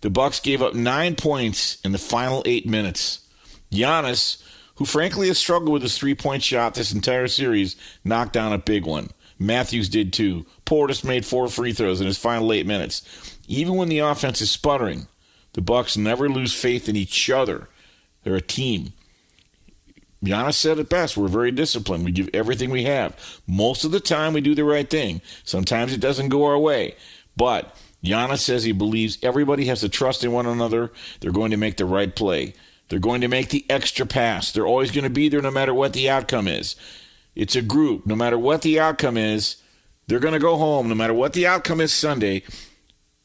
The 0.00 0.10
Bucks 0.10 0.40
gave 0.40 0.62
up 0.62 0.74
nine 0.74 1.16
points 1.16 1.78
in 1.84 1.92
the 1.92 1.98
final 1.98 2.42
eight 2.46 2.66
minutes. 2.66 3.20
Giannis, 3.72 4.42
who 4.76 4.84
frankly 4.84 5.28
has 5.28 5.38
struggled 5.38 5.72
with 5.72 5.82
his 5.82 5.98
three 5.98 6.14
point 6.14 6.42
shot 6.42 6.74
this 6.74 6.92
entire 6.92 7.26
series, 7.26 7.76
knocked 8.04 8.32
down 8.32 8.52
a 8.52 8.58
big 8.58 8.86
one. 8.86 9.10
Matthews 9.38 9.88
did 9.88 10.12
too. 10.12 10.46
Portis 10.64 11.04
made 11.04 11.24
four 11.24 11.48
free 11.48 11.72
throws 11.72 12.00
in 12.00 12.06
his 12.06 12.18
final 12.18 12.52
eight 12.52 12.66
minutes. 12.66 13.02
Even 13.46 13.74
when 13.74 13.88
the 13.88 14.00
offense 14.00 14.40
is 14.40 14.50
sputtering, 14.50 15.08
the 15.54 15.60
Bucks 15.60 15.96
never 15.96 16.28
lose 16.28 16.54
faith 16.54 16.88
in 16.88 16.96
each 16.96 17.30
other. 17.30 17.68
They're 18.22 18.34
a 18.34 18.40
team. 18.40 18.92
Giannis 20.24 20.54
said 20.54 20.78
it 20.78 20.88
best. 20.88 21.16
We're 21.16 21.28
very 21.28 21.52
disciplined. 21.52 22.04
We 22.04 22.10
give 22.12 22.28
everything 22.34 22.70
we 22.70 22.84
have. 22.84 23.16
Most 23.46 23.84
of 23.84 23.92
the 23.92 24.00
time, 24.00 24.32
we 24.32 24.40
do 24.40 24.54
the 24.54 24.64
right 24.64 24.88
thing. 24.88 25.22
Sometimes 25.44 25.92
it 25.92 26.00
doesn't 26.00 26.28
go 26.28 26.44
our 26.44 26.58
way. 26.58 26.96
But 27.36 27.76
Giannis 28.04 28.38
says 28.38 28.64
he 28.64 28.72
believes 28.72 29.18
everybody 29.22 29.66
has 29.66 29.80
to 29.80 29.88
trust 29.88 30.24
in 30.24 30.32
one 30.32 30.46
another. 30.46 30.92
They're 31.20 31.32
going 31.32 31.50
to 31.50 31.56
make 31.56 31.76
the 31.76 31.84
right 31.84 32.14
play. 32.14 32.54
They're 32.88 32.98
going 32.98 33.20
to 33.20 33.28
make 33.28 33.50
the 33.50 33.66
extra 33.68 34.06
pass. 34.06 34.50
They're 34.52 34.66
always 34.66 34.90
going 34.90 35.04
to 35.04 35.10
be 35.10 35.28
there 35.28 35.42
no 35.42 35.50
matter 35.50 35.74
what 35.74 35.92
the 35.92 36.08
outcome 36.08 36.48
is. 36.48 36.76
It's 37.34 37.56
a 37.56 37.62
group. 37.62 38.06
No 38.06 38.16
matter 38.16 38.38
what 38.38 38.62
the 38.62 38.80
outcome 38.80 39.16
is, 39.16 39.56
they're 40.06 40.20
going 40.20 40.34
to 40.34 40.40
go 40.40 40.56
home. 40.56 40.88
No 40.88 40.94
matter 40.94 41.14
what 41.14 41.34
the 41.34 41.46
outcome 41.46 41.80
is 41.80 41.92
Sunday, 41.92 42.42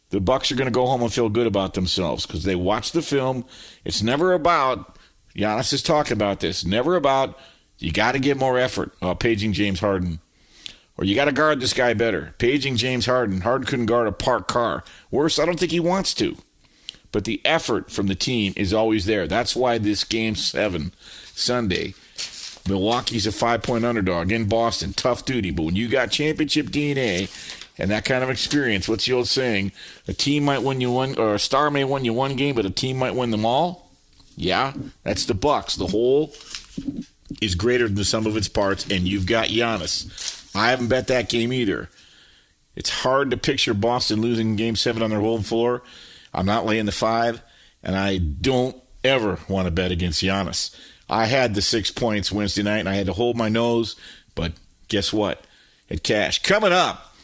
the 0.10 0.20
Bucks 0.20 0.52
are 0.52 0.56
going 0.56 0.68
to 0.68 0.72
go 0.72 0.86
home 0.86 1.02
and 1.02 1.14
feel 1.14 1.30
good 1.30 1.48
about 1.48 1.74
themselves 1.76 2.26
because 2.26 2.44
they 2.44 2.56
watched 2.56 2.94
the 2.94 3.02
film. 3.02 3.46
It's 3.86 4.04
never 4.04 4.34
about 4.34 4.98
Giannis 5.36 5.72
has 5.72 5.82
talked 5.82 6.12
about 6.12 6.40
this. 6.40 6.66
Never 6.66 6.96
about 6.96 7.40
you 7.80 7.92
got 7.92 8.12
to 8.14 8.20
give 8.20 8.38
more 8.38 8.58
effort. 8.60 8.94
Uh, 9.02 9.14
paging 9.16 9.54
James 9.54 9.80
Harden, 9.80 10.20
or 10.98 11.06
you 11.06 11.16
got 11.16 11.26
to 11.26 11.32
guard 11.32 11.60
this 11.60 11.74
guy 11.74 11.94
better. 11.94 12.34
Paging 12.38 12.76
James 12.76 13.06
Harden. 13.06 13.42
Harden 13.42 13.68
couldn't 13.68 13.88
guard 13.88 14.08
a 14.08 14.12
parked 14.12 14.48
car. 14.48 14.84
Worse, 15.12 15.40
I 15.40 15.46
don't 15.46 15.60
think 15.60 15.72
he 15.72 15.80
wants 15.80 16.14
to. 16.16 16.38
But 17.12 17.26
the 17.26 17.42
effort 17.46 17.92
from 17.92 18.08
the 18.08 18.16
team 18.16 18.54
is 18.56 18.74
always 18.74 19.06
there. 19.06 19.28
That's 19.28 19.56
why 19.56 19.78
this 19.78 20.04
game 20.04 20.36
seven 20.36 20.94
Sunday 21.34 21.94
Milwaukee's 22.68 23.28
a 23.28 23.32
five 23.32 23.62
point 23.62 23.86
underdog 23.86 24.32
in 24.32 24.46
Boston. 24.46 24.94
Tough 24.94 25.26
duty. 25.26 25.52
But 25.52 25.64
when 25.64 25.76
you 25.76 25.88
got 25.88 26.12
championship 26.12 26.68
DNA 26.68 27.30
and 27.78 27.92
that 27.92 28.06
kind 28.06 28.24
of 28.24 28.30
experience, 28.30 28.88
what's 28.88 29.06
the 29.06 29.14
old 29.14 29.28
saying? 29.28 29.72
A 30.08 30.14
team 30.14 30.46
might 30.46 30.64
win 30.64 30.80
you 30.80 30.92
one, 30.92 31.18
or 31.18 31.36
a 31.36 31.40
star 31.40 31.70
may 31.70 31.84
win 31.84 32.06
you 32.06 32.14
one 32.14 32.36
game, 32.36 32.56
but 32.56 32.66
a 32.66 32.70
team 32.70 32.98
might 32.98 33.16
win 33.16 33.32
them 33.32 33.46
all. 33.46 33.90
Yeah, 34.36 34.74
that's 35.04 35.26
the 35.26 35.34
Bucks. 35.34 35.76
The 35.76 35.88
whole 35.88 36.34
is 37.42 37.56
greater 37.56 37.86
than 37.86 37.96
the 37.96 38.06
sum 38.06 38.26
of 38.26 38.38
its 38.38 38.48
parts, 38.48 38.90
and 38.90 39.08
you've 39.08 39.26
got 39.26 39.50
Giannis. 39.50 40.43
I 40.56 40.70
haven't 40.70 40.88
bet 40.88 41.08
that 41.08 41.30
game 41.30 41.52
either. 41.52 41.90
It's 42.76 42.90
hard 42.90 43.32
to 43.32 43.38
picture 43.38 43.74
Boston 43.74 44.22
losing 44.22 44.56
Game 44.56 44.76
Seven 44.76 45.04
on 45.04 45.10
their 45.10 45.20
home 45.20 45.44
floor. 45.44 45.84
I'm 46.34 46.46
not 46.46 46.66
laying 46.66 46.86
the 46.86 46.92
five, 46.92 47.42
and 47.84 47.96
I 47.96 48.18
don't 48.18 48.76
ever 49.04 49.40
want 49.48 49.68
to 49.68 49.72
bet 49.72 49.92
against 49.92 50.24
Giannis. 50.24 50.76
I 51.10 51.26
had 51.26 51.54
the 51.54 51.62
six 51.62 51.92
points 51.92 52.32
Wednesday 52.32 52.64
night, 52.64 52.80
and 52.80 52.90
I 52.90 52.96
had 52.96 53.06
to 53.06 53.14
hold 53.14 53.38
my 53.38 53.50
nose. 53.50 53.96
But 54.36 54.54
guess 54.88 55.14
what? 55.14 55.44
It 55.90 56.04
cashed. 56.04 56.44
Coming 56.44 56.72
up, 56.72 57.16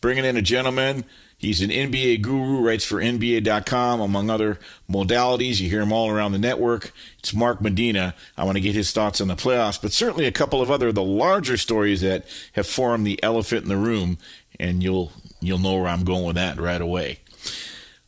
bringing 0.00 0.24
in 0.24 0.36
a 0.36 0.42
gentleman. 0.42 1.04
He's 1.38 1.62
an 1.62 1.70
NBA 1.70 2.22
guru, 2.22 2.60
writes 2.60 2.84
for 2.84 2.96
NBA.com, 2.96 4.00
among 4.00 4.28
other 4.28 4.58
modalities. 4.90 5.60
You 5.60 5.70
hear 5.70 5.82
him 5.82 5.92
all 5.92 6.10
around 6.10 6.32
the 6.32 6.38
network. 6.38 6.90
It's 7.20 7.32
Mark 7.32 7.60
Medina. 7.60 8.16
I 8.36 8.42
want 8.42 8.56
to 8.56 8.60
get 8.60 8.74
his 8.74 8.90
thoughts 8.90 9.20
on 9.20 9.28
the 9.28 9.36
playoffs, 9.36 9.80
but 9.80 9.92
certainly 9.92 10.26
a 10.26 10.32
couple 10.32 10.60
of 10.60 10.68
other 10.68 10.90
the 10.90 11.02
larger 11.02 11.56
stories 11.56 12.00
that 12.00 12.26
have 12.54 12.66
formed 12.66 13.06
the 13.06 13.22
elephant 13.22 13.62
in 13.62 13.68
the 13.68 13.76
room, 13.76 14.18
and 14.58 14.82
you'll 14.82 15.12
you'll 15.40 15.60
know 15.60 15.78
where 15.78 15.86
I'm 15.86 16.02
going 16.02 16.24
with 16.24 16.34
that 16.34 16.58
right 16.58 16.80
away. 16.80 17.20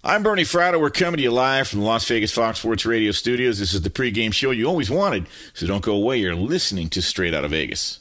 I'm 0.03 0.25
Bernie 0.25 0.43
Fratto. 0.43 0.81
We're 0.81 0.91
coming 0.91 1.19
to 1.19 1.23
you 1.23 1.31
live 1.31 1.69
from 1.69 1.81
the 1.81 1.87
Las 1.87 2.09
Vegas 2.09 2.33
Fox 2.33 2.59
Sports 2.59 2.85
Radio 2.85 3.13
studios. 3.13 3.61
This 3.61 3.75
is 3.75 3.83
the 3.83 3.91
pregame 3.91 4.35
show 4.35 4.51
you 4.51 4.67
always 4.67 4.91
wanted, 4.91 5.27
so 5.55 5.69
don't 5.69 5.85
go 5.85 5.95
away. 5.95 6.17
You're 6.17 6.35
listening 6.35 6.89
to 6.89 7.01
Straight 7.01 7.33
Out 7.33 7.45
of 7.45 7.53
Vegas. 7.53 8.01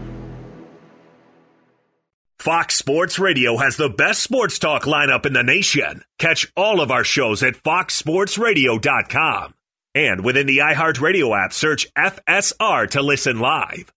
Fox 2.41 2.75
Sports 2.75 3.19
Radio 3.19 3.57
has 3.57 3.77
the 3.77 3.87
best 3.87 4.23
sports 4.23 4.57
talk 4.57 4.85
lineup 4.85 5.27
in 5.27 5.33
the 5.33 5.43
nation. 5.43 6.03
Catch 6.17 6.51
all 6.57 6.81
of 6.81 6.89
our 6.89 7.03
shows 7.03 7.43
at 7.43 7.53
foxsportsradio.com. 7.53 9.53
And 9.93 10.25
within 10.25 10.47
the 10.47 10.57
iHeartRadio 10.57 11.39
app, 11.39 11.53
search 11.53 11.85
FSR 11.93 12.89
to 12.89 13.03
listen 13.03 13.37
live. 13.37 13.93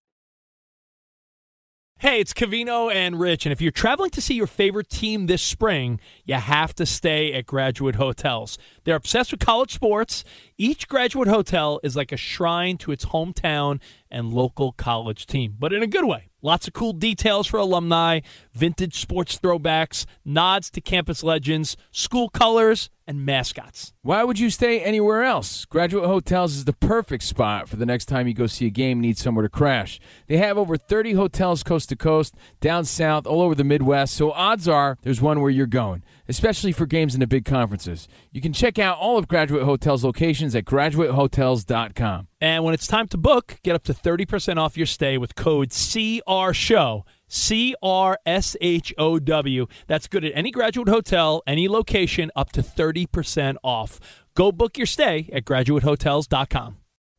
Hey, 1.97 2.19
it's 2.19 2.33
Covino 2.33 2.93
and 2.93 3.19
Rich, 3.19 3.47
and 3.47 3.53
if 3.53 3.61
you're 3.61 3.71
traveling 3.71 4.11
to 4.11 4.21
see 4.21 4.35
your 4.35 4.45
favorite 4.45 4.89
team 4.89 5.25
this 5.25 5.41
spring, 5.41 5.99
you 6.23 6.35
have 6.35 6.75
to 6.75 6.85
stay 6.85 7.33
at 7.33 7.47
Graduate 7.47 7.95
Hotels. 7.95 8.59
They're 8.85 8.95
obsessed 8.95 9.31
with 9.31 9.41
college 9.41 9.73
sports. 9.73 10.23
Each 10.57 10.87
Graduate 10.87 11.27
Hotel 11.27 11.79
is 11.83 11.95
like 11.95 12.11
a 12.11 12.17
shrine 12.17 12.77
to 12.77 12.91
its 12.91 13.05
hometown 13.05 13.81
and 14.09 14.31
local 14.31 14.71
college 14.71 15.25
team, 15.25 15.55
but 15.59 15.73
in 15.73 15.83
a 15.83 15.87
good 15.87 16.05
way. 16.05 16.29
Lots 16.41 16.67
of 16.67 16.73
cool 16.73 16.93
details 16.93 17.47
for 17.47 17.57
alumni, 17.57 18.19
vintage 18.53 18.99
sports 18.99 19.39
throwbacks, 19.39 20.05
nods 20.23 20.69
to 20.69 20.79
campus 20.79 21.23
legends, 21.23 21.75
school 21.89 22.29
colors, 22.29 22.91
and 23.07 23.25
mascots. 23.25 23.93
Why 24.03 24.23
would 24.23 24.37
you 24.37 24.51
stay 24.51 24.79
anywhere 24.79 25.23
else? 25.23 25.65
Graduate 25.65 26.05
Hotels 26.05 26.55
is 26.55 26.65
the 26.65 26.73
perfect 26.73 27.23
spot 27.23 27.67
for 27.67 27.77
the 27.77 27.85
next 27.85 28.05
time 28.05 28.27
you 28.27 28.35
go 28.35 28.45
see 28.45 28.67
a 28.67 28.71
game 28.71 28.99
and 28.99 29.01
need 29.01 29.17
somewhere 29.17 29.43
to 29.43 29.49
crash. 29.49 29.99
They 30.27 30.37
have 30.37 30.57
over 30.57 30.77
30 30.77 31.13
hotels 31.13 31.63
coast 31.63 31.89
to 31.89 31.95
coast, 31.95 32.35
down 32.61 32.85
south, 32.85 33.25
all 33.25 33.41
over 33.41 33.55
the 33.55 33.63
Midwest, 33.63 34.15
so 34.15 34.31
odds 34.31 34.67
are 34.67 34.99
there's 35.01 35.21
one 35.21 35.41
where 35.41 35.51
you're 35.51 35.65
going, 35.65 36.03
especially 36.27 36.71
for 36.71 36.85
games 36.85 37.13
in 37.13 37.19
the 37.19 37.27
big 37.27 37.45
conferences. 37.45 38.07
You 38.31 38.41
can 38.41 38.53
check 38.53 38.79
out 38.79 38.97
all 38.97 39.17
of 39.17 39.27
Graduate 39.27 39.63
Hotels 39.63 40.03
locations 40.03 40.55
at 40.55 40.65
graduatehotels.com. 40.65 42.27
And 42.41 42.63
when 42.63 42.73
it's 42.73 42.87
time 42.87 43.07
to 43.09 43.17
book, 43.17 43.59
get 43.63 43.75
up 43.75 43.83
to 43.85 43.93
30% 43.93 44.57
off 44.57 44.77
your 44.77 44.85
stay 44.85 45.17
with 45.17 45.35
code 45.35 45.69
CRSHOW. 45.69 47.03
C 47.27 47.75
R 47.81 48.19
S 48.25 48.55
H 48.61 48.93
O 48.99 49.17
W. 49.17 49.65
That's 49.87 50.07
good 50.07 50.23
at 50.23 50.31
any 50.35 50.51
graduate 50.51 50.87
hotel, 50.87 51.41
any 51.47 51.67
location, 51.67 52.31
up 52.35 52.51
to 52.51 52.61
30% 52.61 53.55
off. 53.63 53.99
Go 54.35 54.51
book 54.51 54.77
your 54.77 54.85
stay 54.85 55.29
at 55.33 55.43
graduatehotels.com. 55.43 56.77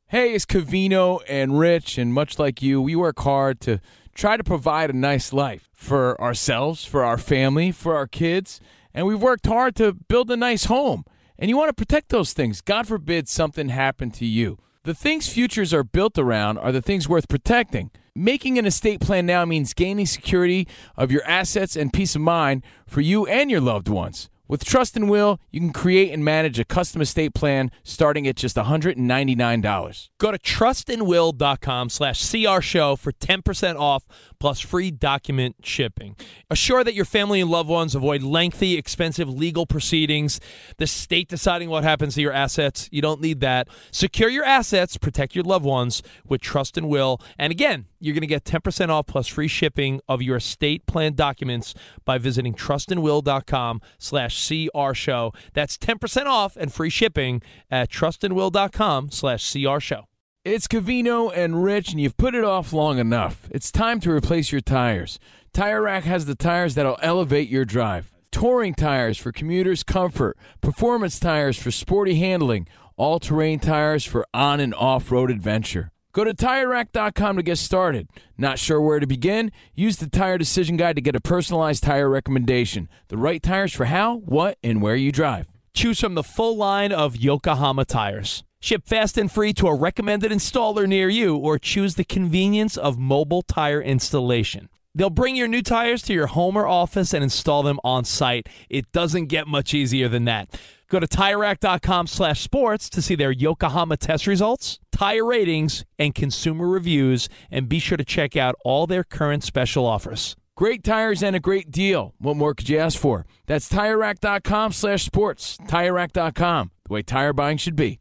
Hey, 0.08 0.34
it's 0.34 0.46
Covino 0.46 1.20
and 1.28 1.58
Rich, 1.58 1.98
and 1.98 2.14
much 2.14 2.38
like 2.38 2.62
you, 2.62 2.80
we 2.80 2.94
work 2.94 3.18
hard 3.18 3.60
to 3.62 3.80
try 4.14 4.36
to 4.36 4.44
provide 4.44 4.90
a 4.90 4.92
nice 4.92 5.32
life 5.32 5.68
for 5.72 6.20
ourselves, 6.20 6.84
for 6.84 7.02
our 7.02 7.18
family, 7.18 7.72
for 7.72 7.96
our 7.96 8.06
kids, 8.06 8.60
and 8.96 9.06
we've 9.06 9.20
worked 9.20 9.46
hard 9.46 9.76
to 9.76 9.92
build 9.92 10.30
a 10.30 10.36
nice 10.36 10.64
home. 10.64 11.04
And 11.38 11.50
you 11.50 11.56
want 11.56 11.68
to 11.68 11.74
protect 11.74 12.08
those 12.08 12.32
things. 12.32 12.62
God 12.62 12.88
forbid 12.88 13.28
something 13.28 13.68
happened 13.68 14.14
to 14.14 14.24
you. 14.24 14.58
The 14.84 14.94
things 14.94 15.28
futures 15.28 15.74
are 15.74 15.84
built 15.84 16.18
around 16.18 16.56
are 16.58 16.72
the 16.72 16.80
things 16.80 17.06
worth 17.06 17.28
protecting. 17.28 17.90
Making 18.14 18.58
an 18.58 18.64
estate 18.64 19.00
plan 19.00 19.26
now 19.26 19.44
means 19.44 19.74
gaining 19.74 20.06
security 20.06 20.66
of 20.96 21.12
your 21.12 21.22
assets 21.24 21.76
and 21.76 21.92
peace 21.92 22.14
of 22.14 22.22
mind 22.22 22.64
for 22.86 23.02
you 23.02 23.26
and 23.26 23.50
your 23.50 23.60
loved 23.60 23.88
ones. 23.88 24.30
With 24.48 24.64
Trust 24.64 24.96
and 24.96 25.10
Will, 25.10 25.40
you 25.50 25.58
can 25.58 25.72
create 25.72 26.12
and 26.12 26.24
manage 26.24 26.58
a 26.58 26.64
custom 26.64 27.00
estate 27.00 27.34
plan 27.34 27.70
starting 27.82 28.28
at 28.28 28.36
just 28.36 28.56
$199. 28.56 30.08
Go 30.18 30.30
to 30.30 30.38
trustandwill.com 30.38 31.88
slash 31.88 32.22
crshow 32.22 32.98
for 32.98 33.12
10% 33.12 33.76
off 33.76 34.04
plus 34.38 34.60
free 34.60 34.90
document 34.90 35.56
shipping. 35.64 36.14
Assure 36.48 36.84
that 36.84 36.94
your 36.94 37.04
family 37.04 37.40
and 37.40 37.50
loved 37.50 37.68
ones 37.68 37.94
avoid 37.94 38.22
lengthy, 38.22 38.76
expensive 38.76 39.28
legal 39.28 39.66
proceedings, 39.66 40.38
the 40.78 40.86
state 40.86 41.28
deciding 41.28 41.68
what 41.68 41.82
happens 41.82 42.14
to 42.14 42.20
your 42.20 42.32
assets. 42.32 42.88
You 42.92 43.02
don't 43.02 43.20
need 43.20 43.40
that. 43.40 43.68
Secure 43.90 44.28
your 44.28 44.44
assets, 44.44 44.96
protect 44.96 45.34
your 45.34 45.44
loved 45.44 45.64
ones 45.64 46.02
with 46.24 46.40
Trust 46.40 46.76
and 46.76 46.88
Will. 46.88 47.20
And 47.38 47.50
again, 47.50 47.86
you're 48.06 48.14
going 48.14 48.20
to 48.20 48.26
get 48.28 48.44
10% 48.44 48.88
off 48.88 49.06
plus 49.08 49.26
free 49.26 49.48
shipping 49.48 50.00
of 50.08 50.22
your 50.22 50.36
estate 50.36 50.86
plan 50.86 51.14
documents 51.14 51.74
by 52.04 52.18
visiting 52.18 52.54
trustandwill.com 52.54 53.80
slash 53.98 54.40
crshow. 54.40 55.34
That's 55.52 55.76
10% 55.76 56.26
off 56.26 56.56
and 56.56 56.72
free 56.72 56.88
shipping 56.88 57.42
at 57.68 57.90
trustandwill.com 57.90 59.10
slash 59.10 59.44
crshow. 59.44 60.04
It's 60.44 60.68
Covino 60.68 61.32
and 61.36 61.64
Rich, 61.64 61.90
and 61.90 62.00
you've 62.00 62.16
put 62.16 62.36
it 62.36 62.44
off 62.44 62.72
long 62.72 62.98
enough. 62.98 63.48
It's 63.50 63.72
time 63.72 63.98
to 64.00 64.12
replace 64.12 64.52
your 64.52 64.60
tires. 64.60 65.18
Tire 65.52 65.82
Rack 65.82 66.04
has 66.04 66.26
the 66.26 66.36
tires 66.36 66.76
that'll 66.76 66.98
elevate 67.02 67.48
your 67.48 67.64
drive. 67.64 68.12
Touring 68.30 68.74
tires 68.74 69.18
for 69.18 69.32
commuters' 69.32 69.82
comfort, 69.82 70.38
performance 70.60 71.18
tires 71.18 71.58
for 71.58 71.72
sporty 71.72 72.14
handling, 72.14 72.68
all 72.96 73.18
terrain 73.18 73.58
tires 73.58 74.04
for 74.04 74.24
on 74.32 74.60
and 74.60 74.72
off 74.74 75.10
road 75.10 75.32
adventure. 75.32 75.90
Go 76.16 76.24
to 76.24 76.32
TireRack.com 76.32 77.36
to 77.36 77.42
get 77.42 77.58
started. 77.58 78.08
Not 78.38 78.58
sure 78.58 78.80
where 78.80 79.00
to 79.00 79.06
begin? 79.06 79.52
Use 79.74 79.98
the 79.98 80.08
Tire 80.08 80.38
Decision 80.38 80.78
Guide 80.78 80.96
to 80.96 81.02
get 81.02 81.14
a 81.14 81.20
personalized 81.20 81.82
tire 81.82 82.08
recommendation. 82.08 82.88
The 83.08 83.18
right 83.18 83.42
tires 83.42 83.74
for 83.74 83.84
how, 83.84 84.16
what, 84.20 84.56
and 84.62 84.80
where 84.80 84.96
you 84.96 85.12
drive. 85.12 85.48
Choose 85.74 86.00
from 86.00 86.14
the 86.14 86.22
full 86.22 86.56
line 86.56 86.90
of 86.90 87.16
Yokohama 87.16 87.84
tires. 87.84 88.44
Ship 88.60 88.82
fast 88.86 89.18
and 89.18 89.30
free 89.30 89.52
to 89.52 89.66
a 89.66 89.74
recommended 89.74 90.32
installer 90.32 90.88
near 90.88 91.10
you, 91.10 91.36
or 91.36 91.58
choose 91.58 91.96
the 91.96 92.04
convenience 92.04 92.78
of 92.78 92.98
mobile 92.98 93.42
tire 93.42 93.82
installation. 93.82 94.70
They'll 94.96 95.10
bring 95.10 95.36
your 95.36 95.46
new 95.46 95.60
tires 95.60 96.00
to 96.04 96.14
your 96.14 96.26
home 96.26 96.56
or 96.56 96.66
office 96.66 97.12
and 97.12 97.22
install 97.22 97.62
them 97.62 97.78
on 97.84 98.04
site. 98.06 98.48
It 98.70 98.90
doesn't 98.92 99.26
get 99.26 99.46
much 99.46 99.74
easier 99.74 100.08
than 100.08 100.24
that. 100.24 100.58
Go 100.88 100.98
to 101.00 101.06
TireRack.com 101.06 102.06
slash 102.06 102.40
sports 102.40 102.88
to 102.90 103.02
see 103.02 103.14
their 103.14 103.30
Yokohama 103.30 103.98
test 103.98 104.26
results, 104.26 104.78
tire 104.90 105.26
ratings, 105.26 105.84
and 105.98 106.14
consumer 106.14 106.66
reviews, 106.66 107.28
and 107.50 107.68
be 107.68 107.78
sure 107.78 107.98
to 107.98 108.04
check 108.04 108.36
out 108.36 108.54
all 108.64 108.86
their 108.86 109.04
current 109.04 109.44
special 109.44 109.84
offers. 109.84 110.34
Great 110.56 110.82
tires 110.82 111.22
and 111.22 111.36
a 111.36 111.40
great 111.40 111.70
deal. 111.70 112.14
What 112.16 112.36
more 112.36 112.54
could 112.54 112.70
you 112.70 112.78
ask 112.78 112.98
for? 112.98 113.26
That's 113.44 113.68
TireRack.com 113.68 114.72
slash 114.72 115.04
sports. 115.04 115.58
TireRack.com, 115.58 116.70
the 116.88 116.92
way 116.94 117.02
tire 117.02 117.34
buying 117.34 117.58
should 117.58 117.76
be. 117.76 118.00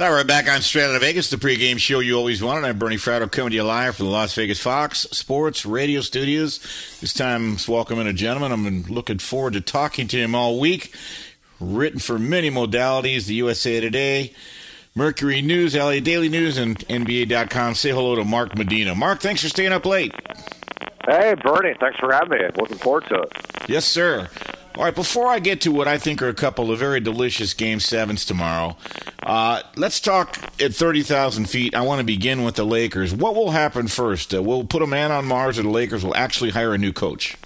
All 0.00 0.06
right, 0.06 0.16
we're 0.16 0.24
back 0.24 0.48
on 0.48 0.62
Straight 0.62 0.84
Out 0.84 0.94
of 0.94 1.02
Vegas, 1.02 1.28
the 1.28 1.36
pregame 1.36 1.78
show 1.78 2.00
you 2.00 2.16
always 2.16 2.42
wanted. 2.42 2.66
I'm 2.66 2.78
Bernie 2.78 2.96
Fratto 2.96 3.30
coming 3.30 3.50
to 3.50 3.56
you 3.56 3.64
live 3.64 3.96
from 3.96 4.06
the 4.06 4.12
Las 4.12 4.34
Vegas 4.34 4.58
Fox 4.58 5.00
Sports 5.00 5.66
Radio 5.66 6.00
Studios. 6.00 6.58
This 7.02 7.12
time, 7.12 7.52
it's 7.52 7.68
welcoming 7.68 8.06
a 8.06 8.14
gentleman. 8.14 8.50
I've 8.50 8.64
been 8.64 8.94
looking 8.94 9.18
forward 9.18 9.52
to 9.52 9.60
talking 9.60 10.08
to 10.08 10.16
him 10.16 10.34
all 10.34 10.58
week. 10.58 10.94
Written 11.60 11.98
for 11.98 12.18
many 12.18 12.50
modalities, 12.50 13.26
the 13.26 13.34
USA 13.34 13.78
Today, 13.78 14.32
Mercury 14.94 15.42
News, 15.42 15.76
LA 15.76 16.00
Daily 16.00 16.30
News, 16.30 16.56
and 16.56 16.78
NBA.com. 16.88 17.74
Say 17.74 17.90
hello 17.90 18.14
to 18.14 18.24
Mark 18.24 18.56
Medina. 18.56 18.94
Mark, 18.94 19.20
thanks 19.20 19.42
for 19.42 19.50
staying 19.50 19.72
up 19.72 19.84
late. 19.84 20.14
Hey, 21.06 21.34
Bernie, 21.44 21.74
thanks 21.78 21.98
for 21.98 22.10
having 22.10 22.38
me. 22.38 22.46
Looking 22.56 22.78
forward 22.78 23.04
to 23.08 23.20
it. 23.20 23.32
Yes, 23.68 23.84
sir. 23.84 24.30
All 24.80 24.86
right, 24.86 24.94
before 24.94 25.26
I 25.26 25.40
get 25.40 25.60
to 25.60 25.72
what 25.72 25.88
I 25.88 25.98
think 25.98 26.22
are 26.22 26.30
a 26.30 26.34
couple 26.34 26.70
of 26.70 26.78
very 26.78 27.00
delicious 27.00 27.52
Game 27.52 27.80
Sevens 27.80 28.24
tomorrow, 28.24 28.78
uh, 29.22 29.60
let's 29.76 30.00
talk 30.00 30.38
at 30.58 30.72
thirty 30.72 31.02
thousand 31.02 31.50
feet. 31.50 31.74
I 31.74 31.82
want 31.82 31.98
to 31.98 32.04
begin 32.04 32.44
with 32.44 32.54
the 32.54 32.64
Lakers. 32.64 33.12
What 33.12 33.34
will 33.34 33.50
happen 33.50 33.88
first? 33.88 34.34
Uh, 34.34 34.42
we'll 34.42 34.64
put 34.64 34.80
a 34.80 34.86
man 34.86 35.12
on 35.12 35.26
Mars, 35.26 35.58
or 35.58 35.64
the 35.64 35.68
Lakers 35.68 36.02
will 36.02 36.16
actually 36.16 36.48
hire 36.48 36.72
a 36.72 36.78
new 36.78 36.94
coach. 36.94 37.36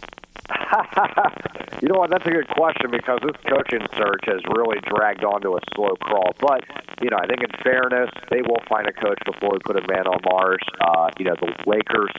you 1.83 1.89
know 1.89 1.99
what? 1.99 2.11
That's 2.11 2.27
a 2.27 2.31
good 2.31 2.49
question 2.49 2.91
because 2.91 3.21
this 3.23 3.37
coaching 3.49 3.87
search 3.97 4.25
has 4.27 4.41
really 4.55 4.79
dragged 4.87 5.25
on 5.25 5.41
to 5.43 5.57
a 5.57 5.61
slow 5.75 5.97
crawl. 6.01 6.35
But 6.41 6.65
you 7.03 7.11
know, 7.11 7.19
I 7.19 7.27
think 7.27 7.43
in 7.43 7.51
fairness, 7.63 8.11
they 8.31 8.43
will 8.43 8.63
find 8.69 8.87
a 8.87 8.93
coach 8.93 9.19
before 9.27 9.53
we 9.53 9.59
put 9.65 9.77
a 9.77 9.85
man 9.89 10.07
on 10.07 10.21
Mars. 10.25 10.63
Uh, 10.81 11.11
you 11.19 11.27
know, 11.27 11.35
the 11.41 11.53
Lakers 11.67 12.13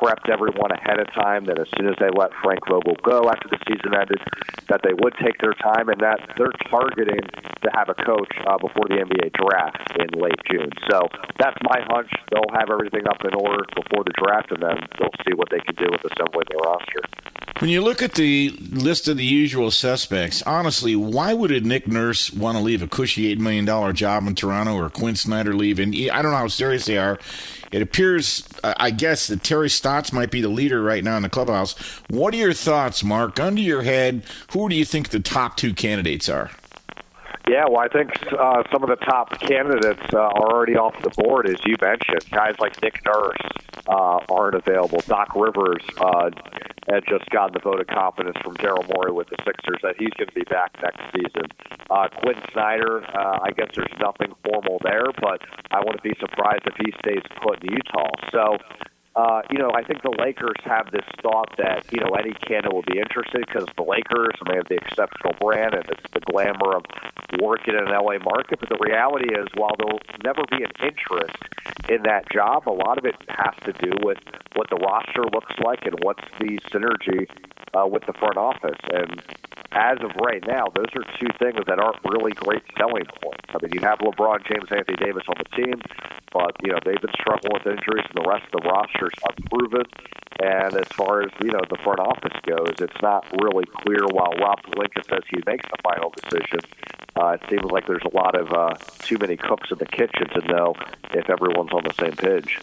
prepped 0.00 0.28
everyone 0.32 0.72
ahead 0.72 0.98
of 0.98 1.06
time 1.12 1.44
that 1.46 1.58
as 1.58 1.68
soon 1.76 1.88
as 1.88 1.94
they 2.00 2.08
let 2.10 2.32
Frank 2.42 2.60
Vogel 2.66 2.96
go 3.02 3.28
after 3.28 3.48
the 3.48 3.60
season 3.68 3.94
ended, 3.94 4.18
that 4.68 4.80
they 4.82 4.94
would 4.96 5.14
take 5.22 5.38
their 5.38 5.54
time 5.54 5.88
and 5.88 6.00
that 6.00 6.18
they're 6.36 6.56
targeting 6.70 7.22
to 7.62 7.68
have 7.72 7.88
a 7.88 7.94
coach 7.94 8.32
uh, 8.46 8.58
before 8.58 8.88
the 8.88 8.98
NBA 8.98 9.32
draft 9.36 9.78
in 10.00 10.08
late 10.18 10.40
June. 10.50 10.70
So 10.90 11.08
that's 11.38 11.56
my 11.62 11.80
hunch. 11.92 12.10
They'll 12.32 12.52
have 12.58 12.70
everything 12.70 13.06
up 13.08 13.20
in 13.24 13.34
order 13.34 13.64
before 13.76 14.04
the 14.04 14.14
draft, 14.16 14.50
and 14.50 14.62
then 14.62 14.80
they'll 14.98 15.18
see 15.24 15.34
what 15.34 15.48
they 15.50 15.60
can 15.60 15.74
do 15.76 15.88
with 15.92 16.02
assembling 16.10 16.48
their 16.50 16.64
roster. 16.64 17.02
When 17.60 17.70
you 17.70 17.82
look 17.82 18.02
at 18.02 18.14
the 18.14 18.50
list 18.72 19.06
of 19.06 19.16
the 19.16 19.24
usual 19.24 19.70
suspects, 19.70 20.42
honestly, 20.42 20.96
why 20.96 21.34
would 21.34 21.52
a 21.52 21.60
Nick 21.60 21.86
Nurse 21.86 22.32
want 22.32 22.58
to 22.58 22.62
leave 22.62 22.82
a 22.82 22.88
cushy 22.88 23.34
$8 23.34 23.38
million 23.38 23.94
job 23.94 24.26
in 24.26 24.34
Toronto 24.34 24.74
or 24.74 24.90
Quin 24.90 25.14
Snyder 25.14 25.54
leave? 25.54 25.78
And 25.78 25.94
I 26.12 26.20
don't 26.20 26.32
know 26.32 26.38
how 26.38 26.48
serious 26.48 26.86
they 26.86 26.98
are. 26.98 27.18
It 27.70 27.80
appears, 27.80 28.46
I 28.62 28.90
guess, 28.90 29.28
that 29.28 29.44
Terry 29.44 29.70
Stotts 29.70 30.12
might 30.12 30.32
be 30.32 30.40
the 30.40 30.48
leader 30.48 30.82
right 30.82 31.02
now 31.02 31.16
in 31.16 31.22
the 31.22 31.28
clubhouse. 31.28 31.78
What 32.10 32.34
are 32.34 32.38
your 32.38 32.52
thoughts, 32.52 33.04
Mark? 33.04 33.38
Under 33.38 33.60
your 33.60 33.82
head, 33.82 34.24
who 34.52 34.68
do 34.68 34.74
you 34.74 34.84
think 34.84 35.10
the 35.10 35.20
top 35.20 35.56
two 35.56 35.74
candidates 35.74 36.28
are? 36.28 36.50
Yeah, 37.48 37.66
well, 37.68 37.80
I 37.80 37.88
think 37.88 38.10
uh, 38.32 38.62
some 38.72 38.82
of 38.82 38.88
the 38.88 38.96
top 39.04 39.38
candidates 39.38 40.02
uh, 40.12 40.18
are 40.18 40.52
already 40.52 40.76
off 40.76 40.94
the 41.02 41.10
board, 41.10 41.46
as 41.48 41.56
you 41.66 41.76
mentioned. 41.80 42.30
Guys 42.30 42.54
like 42.58 42.80
Nick 42.82 43.04
Nurse 43.04 43.36
uh, 43.86 44.20
aren't 44.30 44.54
available. 44.54 45.02
Doc 45.06 45.34
Rivers 45.36 45.82
had 46.88 47.04
just 47.08 47.28
gotten 47.30 47.54
the 47.54 47.60
vote 47.60 47.80
of 47.80 47.86
confidence 47.86 48.36
from 48.42 48.54
Daryl 48.56 48.84
Morey 48.94 49.12
with 49.12 49.28
the 49.28 49.36
Sixers 49.44 49.80
that 49.82 49.96
he's 49.98 50.12
going 50.18 50.28
to 50.28 50.34
be 50.34 50.44
back 50.44 50.72
next 50.82 51.00
season. 51.12 51.48
Uh, 51.90 52.08
Quin 52.20 52.36
Snyder, 52.52 53.04
uh, 53.16 53.38
I 53.42 53.50
guess 53.56 53.68
there's 53.74 53.92
nothing 54.00 54.32
formal 54.44 54.78
there, 54.82 55.08
but 55.20 55.40
I 55.70 55.80
wouldn't 55.80 56.02
be 56.02 56.14
surprised 56.20 56.66
if 56.66 56.74
he 56.76 56.92
stays 57.04 57.22
put 57.42 57.62
in 57.62 57.72
Utah. 57.72 58.10
So 58.32 58.58
uh, 59.16 59.42
you 59.50 59.58
know, 59.58 59.70
I 59.74 59.84
think 59.84 60.02
the 60.02 60.10
Lakers 60.10 60.58
have 60.64 60.90
this 60.90 61.06
thought 61.22 61.54
that, 61.58 61.86
you 61.92 62.00
know, 62.00 62.10
any 62.18 62.32
candidate 62.32 62.72
will 62.72 62.82
be 62.82 62.98
interested 62.98 63.46
because 63.46 63.66
the 63.76 63.84
Lakers, 63.84 64.34
and 64.40 64.50
they 64.50 64.56
have 64.56 64.68
the 64.68 64.74
exceptional 64.74 65.34
brand 65.40 65.74
and 65.74 65.84
it's 65.88 66.02
the 66.12 66.20
glamour 66.20 66.74
of 66.74 66.84
working 67.40 67.74
in 67.74 67.86
an 67.86 67.94
LA 67.94 68.18
market. 68.18 68.58
But 68.58 68.70
the 68.70 68.78
reality 68.80 69.30
is, 69.30 69.46
while 69.54 69.76
there'll 69.78 70.02
never 70.24 70.42
be 70.50 70.64
an 70.64 70.72
interest 70.82 71.38
in 71.88 72.02
that 72.02 72.28
job, 72.30 72.68
a 72.68 72.74
lot 72.74 72.98
of 72.98 73.04
it 73.04 73.14
has 73.28 73.54
to 73.66 73.72
do 73.78 73.92
with 74.02 74.18
what 74.56 74.68
the 74.70 74.76
roster 74.76 75.22
looks 75.22 75.54
like 75.62 75.86
and 75.86 75.94
what's 76.02 76.24
the 76.40 76.58
synergy 76.74 77.30
uh, 77.72 77.86
with 77.86 78.02
the 78.06 78.14
front 78.14 78.36
office. 78.36 78.78
And 78.92 79.22
as 79.74 79.98
of 80.02 80.10
right 80.22 80.42
now, 80.46 80.66
those 80.74 80.90
are 80.94 81.02
two 81.18 81.30
things 81.38 81.62
that 81.66 81.78
aren't 81.78 81.98
really 82.04 82.32
great 82.32 82.62
selling 82.78 83.06
points. 83.22 83.46
I 83.50 83.58
mean, 83.62 83.72
you 83.74 83.80
have 83.80 83.98
LeBron 83.98 84.46
James, 84.46 84.70
Anthony 84.70 84.96
Davis 84.98 85.24
on 85.28 85.34
the 85.38 85.50
team, 85.54 85.80
but 86.34 86.56
you 86.62 86.72
know 86.72 86.78
they've 86.84 87.00
been 87.00 87.14
struggling 87.14 87.54
with 87.54 87.66
injuries, 87.66 88.04
and 88.10 88.18
the 88.18 88.28
rest 88.28 88.44
of 88.52 88.60
the 88.60 88.68
roster's 88.68 89.14
unproven. 89.30 89.86
And 90.42 90.74
as 90.74 90.88
far 90.88 91.22
as 91.22 91.30
you 91.40 91.52
know, 91.52 91.62
the 91.70 91.78
front 91.84 92.00
office 92.00 92.34
goes, 92.42 92.74
it's 92.80 93.00
not 93.00 93.24
really 93.40 93.64
clear. 93.66 94.02
While 94.10 94.34
Rob 94.42 94.58
Pelinka 94.66 95.06
says 95.08 95.22
he 95.30 95.38
makes 95.46 95.64
the 95.70 95.78
final 95.82 96.10
decision, 96.10 96.58
uh, 97.14 97.38
it 97.38 97.42
seems 97.48 97.70
like 97.70 97.86
there's 97.86 98.02
a 98.04 98.14
lot 98.14 98.34
of 98.34 98.52
uh, 98.52 98.74
too 98.98 99.16
many 99.18 99.36
cooks 99.36 99.70
in 99.70 99.78
the 99.78 99.86
kitchen 99.86 100.28
to 100.34 100.40
know 100.52 100.74
if 101.14 101.30
everyone's 101.30 101.72
on 101.72 101.84
the 101.84 101.94
same 101.94 102.16
page. 102.16 102.58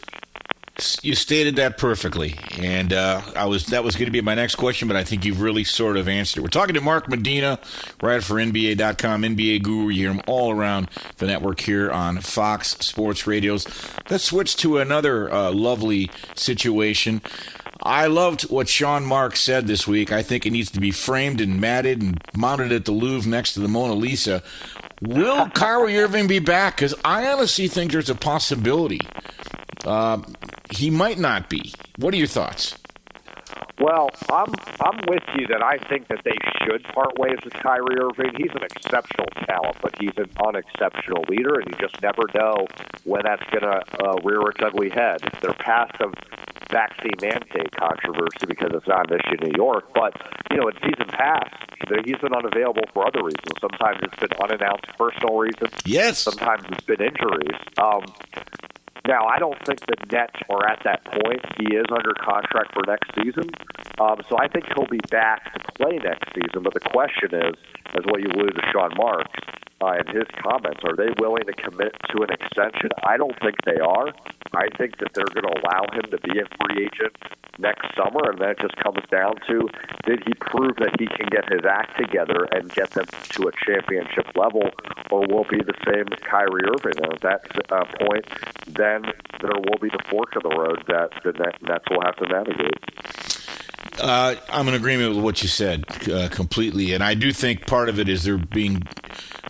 You 1.03 1.15
stated 1.15 1.57
that 1.57 1.77
perfectly, 1.77 2.35
and 2.57 2.91
uh, 2.91 3.21
I 3.35 3.45
was 3.45 3.67
that 3.67 3.83
was 3.83 3.95
going 3.95 4.05
to 4.05 4.11
be 4.11 4.21
my 4.21 4.35
next 4.35 4.55
question, 4.55 4.87
but 4.87 4.97
I 4.97 5.03
think 5.03 5.25
you've 5.25 5.41
really 5.41 5.63
sort 5.63 5.95
of 5.95 6.07
answered 6.07 6.39
it. 6.39 6.41
We're 6.41 6.49
talking 6.49 6.75
to 6.75 6.81
Mark 6.81 7.07
Medina, 7.07 7.59
writer 8.01 8.21
for 8.21 8.35
NBA.com, 8.35 9.21
NBA 9.21 9.63
guru. 9.63 9.89
You 9.89 10.01
hear 10.01 10.11
him 10.11 10.21
all 10.27 10.51
around 10.51 10.89
the 11.17 11.27
network 11.27 11.59
here 11.59 11.91
on 11.91 12.19
Fox 12.21 12.69
Sports 12.79 13.27
Radios. 13.27 13.67
Let's 14.09 14.23
switch 14.23 14.55
to 14.57 14.79
another 14.79 15.31
uh, 15.31 15.51
lovely 15.51 16.09
situation. 16.35 17.21
I 17.83 18.07
loved 18.07 18.43
what 18.43 18.69
Sean 18.69 19.05
Mark 19.05 19.35
said 19.35 19.67
this 19.67 19.87
week. 19.87 20.11
I 20.11 20.21
think 20.21 20.45
it 20.45 20.51
needs 20.51 20.69
to 20.71 20.79
be 20.79 20.91
framed 20.91 21.41
and 21.41 21.59
matted 21.59 22.01
and 22.01 22.21
mounted 22.35 22.71
at 22.71 22.85
the 22.85 22.91
Louvre 22.91 23.29
next 23.29 23.53
to 23.53 23.59
the 23.59 23.67
Mona 23.67 23.93
Lisa. 23.93 24.43
Will 25.01 25.49
Kyrie 25.53 25.99
Irving 25.99 26.27
be 26.27 26.39
back? 26.39 26.75
Because 26.75 26.93
I 27.03 27.27
honestly 27.27 27.67
think 27.67 27.91
there's 27.91 28.09
a 28.09 28.15
possibility. 28.15 29.01
Uh, 29.85 30.21
he 30.71 30.89
might 30.89 31.17
not 31.17 31.49
be. 31.49 31.73
What 31.97 32.13
are 32.13 32.17
your 32.17 32.27
thoughts? 32.27 32.77
Well, 33.79 34.11
I'm 34.29 34.53
I'm 34.79 34.99
with 35.07 35.23
you 35.35 35.47
that 35.47 35.63
I 35.63 35.77
think 35.89 36.07
that 36.09 36.21
they 36.23 36.37
should 36.61 36.83
part 36.93 37.17
ways 37.17 37.39
with 37.43 37.53
Kyrie 37.53 37.97
Irving. 37.97 38.33
He's 38.37 38.51
an 38.53 38.63
exceptional 38.63 39.25
talent, 39.47 39.77
but 39.81 39.95
he's 39.99 40.15
an 40.17 40.29
unexceptional 40.45 41.23
leader, 41.27 41.59
and 41.59 41.65
you 41.67 41.77
just 41.79 41.99
never 41.99 42.21
know 42.35 42.67
when 43.05 43.23
that's 43.25 43.43
going 43.49 43.65
to 43.65 43.81
uh, 44.05 44.21
rear 44.23 44.41
its 44.49 44.59
ugly 44.61 44.89
head. 44.89 45.21
They're 45.41 45.53
past 45.53 45.97
the 45.97 46.13
vaccine 46.69 47.17
mandate 47.21 47.75
controversy 47.75 48.45
because 48.47 48.69
it's 48.73 48.87
not 48.87 49.11
an 49.11 49.19
issue 49.19 49.41
in 49.41 49.49
New 49.49 49.57
York, 49.57 49.91
but 49.95 50.13
you 50.51 50.57
know, 50.57 50.67
in 50.67 50.75
season 50.75 51.07
past, 51.09 51.49
he's 52.05 52.17
been 52.21 52.33
unavailable 52.33 52.85
for 52.93 53.07
other 53.07 53.23
reasons. 53.23 53.57
Sometimes 53.59 53.97
it's 54.03 54.19
been 54.19 54.37
unannounced 54.41 54.87
personal 54.97 55.37
reasons. 55.37 55.73
Yes. 55.85 56.19
Sometimes 56.19 56.63
it's 56.69 56.85
been 56.85 57.01
injuries. 57.01 57.57
Um, 57.81 58.05
now, 59.07 59.25
I 59.25 59.39
don't 59.39 59.57
think 59.65 59.79
the 59.81 59.97
Nets 60.11 60.37
are 60.49 60.67
at 60.67 60.79
that 60.83 61.03
point. 61.05 61.41
He 61.57 61.75
is 61.75 61.85
under 61.89 62.13
contract 62.13 62.73
for 62.73 62.83
next 62.85 63.09
season, 63.15 63.49
um, 63.99 64.21
so 64.29 64.37
I 64.37 64.47
think 64.47 64.65
he'll 64.75 64.85
be 64.85 65.01
back 65.09 65.53
to 65.53 65.59
play 65.73 65.97
next 65.97 66.29
season. 66.35 66.61
But 66.61 66.75
the 66.75 66.85
question 66.85 67.33
is, 67.33 67.55
as 67.97 68.05
what 68.05 68.21
you 68.21 68.29
alluded 68.29 68.55
to, 68.55 68.65
Sean 68.71 68.91
Marks, 68.95 69.33
uh, 69.81 69.97
in 69.97 70.05
his 70.13 70.29
comments, 70.37 70.81
are 70.85 70.95
they 70.95 71.09
willing 71.17 71.45
to 71.45 71.53
commit 71.53 71.97
to 72.13 72.21
an 72.21 72.29
extension? 72.29 72.93
I 73.03 73.17
don't 73.17 73.37
think 73.41 73.55
they 73.65 73.81
are. 73.81 74.13
I 74.53 74.69
think 74.77 74.99
that 74.99 75.13
they're 75.15 75.33
going 75.33 75.49
to 75.49 75.55
allow 75.57 75.89
him 75.91 76.05
to 76.11 76.19
be 76.21 76.37
a 76.37 76.45
free 76.61 76.85
agent 76.85 77.17
next 77.61 77.95
summer, 77.95 78.31
and 78.31 78.39
then 78.39 78.49
it 78.49 78.59
just 78.59 78.75
comes 78.77 78.99
down 79.09 79.35
to 79.47 79.69
did 80.05 80.23
he 80.25 80.33
prove 80.33 80.75
that 80.77 80.99
he 80.99 81.07
can 81.07 81.27
get 81.29 81.45
his 81.51 81.61
act 81.63 81.97
together 81.97 82.47
and 82.51 82.71
get 82.73 82.89
them 82.91 83.05
to 83.05 83.47
a 83.47 83.51
championship 83.65 84.27
level, 84.35 84.69
or 85.09 85.21
will 85.27 85.45
be 85.49 85.61
the 85.61 85.77
same 85.85 86.05
Kyrie 86.27 86.65
Irving? 86.65 86.97
And 87.03 87.13
at 87.13 87.21
that 87.21 87.71
uh, 87.71 87.85
point, 88.05 88.25
then 88.67 89.03
there 89.41 89.55
will 89.55 89.79
be 89.79 89.89
the 89.89 90.03
fork 90.09 90.35
of 90.35 90.43
the 90.43 90.49
road 90.49 90.83
that 90.87 91.11
the 91.23 91.31
Nets 91.61 91.85
will 91.89 92.01
have 92.01 92.15
to 92.17 92.27
navigate. 92.27 93.41
Uh, 93.99 94.35
I'm 94.49 94.67
in 94.67 94.73
agreement 94.73 95.15
with 95.15 95.23
what 95.23 95.43
you 95.43 95.47
said 95.47 95.85
uh, 96.09 96.29
completely, 96.29 96.93
and 96.93 97.03
I 97.03 97.13
do 97.13 97.31
think 97.31 97.67
part 97.67 97.89
of 97.89 97.99
it 97.99 98.09
is 98.09 98.23
they're 98.23 98.37
being 98.37 98.83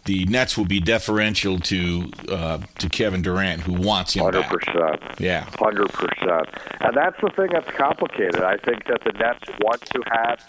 the 0.06 0.26
Nets 0.26 0.58
will 0.58 0.66
be 0.66 0.80
deferential 0.80 1.60
to 1.60 2.12
uh, 2.30 2.60
to 2.80 2.90
Kevin 2.90 3.22
Durant, 3.22 3.62
who 3.62 3.74
wants 3.74 4.14
him 4.14 4.24
100%. 4.24 4.76
back. 4.80 5.20
Yeah, 5.20 5.46
hundred 5.60 5.90
percent. 5.94 6.48
And 6.80 6.96
that's 6.98 7.20
the 7.22 7.30
thing 7.36 7.50
that's 7.52 7.70
complicated. 7.78 8.42
I 8.42 8.58
think 8.58 8.86
that 8.88 9.02
the 9.04 9.12
Nets 9.14 9.44
want 9.62 9.82
to 9.82 10.02
have 10.12 10.40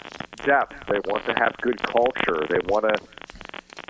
depth. 0.45 0.87
They 0.87 0.99
want 1.05 1.25
to 1.25 1.33
have 1.33 1.55
good 1.61 1.81
culture. 1.83 2.45
They 2.49 2.59
want 2.67 2.85
to 2.85 2.95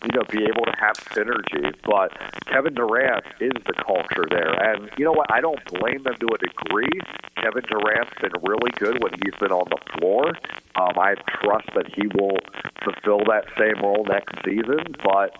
you 0.03 0.19
know, 0.19 0.23
be 0.29 0.43
able 0.43 0.65
to 0.65 0.75
have 0.77 0.95
synergy. 1.15 1.73
But 1.83 2.11
Kevin 2.47 2.73
Durant 2.73 3.23
is 3.39 3.53
the 3.65 3.73
culture 3.73 4.25
there. 4.29 4.53
And 4.53 4.89
you 4.97 5.05
know 5.05 5.11
what? 5.13 5.31
I 5.31 5.41
don't 5.41 5.63
blame 5.65 6.03
them 6.03 6.15
to 6.19 6.27
a 6.27 6.37
degree. 6.37 6.99
Kevin 7.37 7.63
Durant's 7.69 8.13
been 8.21 8.33
really 8.43 8.71
good 8.77 9.01
when 9.01 9.13
he's 9.23 9.35
been 9.39 9.51
on 9.51 9.67
the 9.69 9.79
floor. 9.97 10.29
Um, 10.75 10.97
I 10.97 11.15
trust 11.41 11.69
that 11.75 11.87
he 11.93 12.07
will 12.07 12.37
fulfill 12.83 13.23
that 13.29 13.45
same 13.57 13.81
role 13.83 14.05
next 14.05 14.35
season. 14.43 14.95
But 15.03 15.35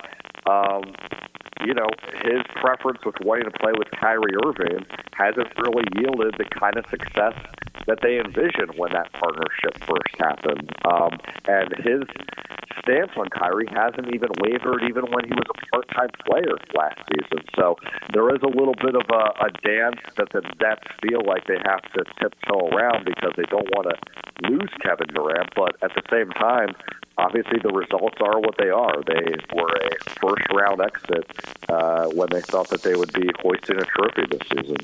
um, 0.49 0.93
you 1.66 1.74
know, 1.74 1.88
his 2.24 2.42
preference 2.56 3.00
with 3.06 3.16
wanting 3.22 3.46
to 3.46 3.58
play 3.60 3.72
with 3.78 3.89
Kyrie 3.92 4.36
Irving 4.46 4.86
hasn't 5.13 5.48
really 5.58 5.86
yielded 5.96 6.36
the 6.38 6.46
kind 6.46 6.78
of 6.78 6.86
success 6.89 7.34
that 7.88 8.00
they 8.02 8.20
envisioned 8.20 8.78
when 8.78 8.92
that 8.94 9.12
partnership 9.13 9.78
first 9.86 10.16
happened. 10.20 10.72
Um, 10.86 11.20
and 11.48 11.74
his 11.84 12.04
stance 12.80 13.12
on 13.16 13.28
Kyrie 13.30 13.68
hasn't 13.72 14.13
even 14.13 14.30
wavered 14.39 14.84
even 14.84 15.06
when 15.12 15.24
he 15.26 15.34
was 15.34 15.48
a 15.50 15.58
part-time 15.72 16.12
player 16.26 16.56
last 16.76 17.00
season. 17.12 17.44
So 17.56 17.76
there 18.13 18.28
is 18.36 18.42
a 18.44 18.52
little 18.52 18.76
bit 18.76 18.96
of 18.96 19.08
a, 19.12 19.48
a 19.48 19.50
dance 19.63 20.00
that 20.18 20.30
the 20.32 20.42
Nets 20.60 20.88
feel 21.02 21.24
like 21.26 21.48
they 21.48 21.60
have 21.63 21.84
to 21.94 22.04
tiptoe 22.20 22.68
around 22.72 23.06
because 23.06 23.34
they 23.36 23.48
don't 23.50 23.68
want 23.76 23.92
to 23.92 23.96
lose 24.50 24.72
Kevin 24.82 25.08
Durant, 25.13 25.50
but 25.56 25.76
at 25.82 25.92
the 25.96 26.04
same 26.12 26.30
time, 26.32 26.76
obviously 27.17 27.60
the 27.62 27.73
results 27.73 28.17
are 28.21 28.39
what 28.39 28.58
they 28.58 28.69
are. 28.69 29.02
They 29.06 29.36
were 29.54 29.69
a 29.69 30.10
first 30.19 30.45
round 30.54 30.82
exit 30.82 31.26
uh, 31.69 32.08
when 32.08 32.30
they 32.32 32.41
thought 32.41 32.69
that 32.69 32.84
they 32.84 32.95
would 32.95 33.13
be 33.13 33.30
hoisting 33.41 33.78
a 33.78 33.86
trophy 33.86 34.26
this 34.30 34.47
season. 34.49 34.78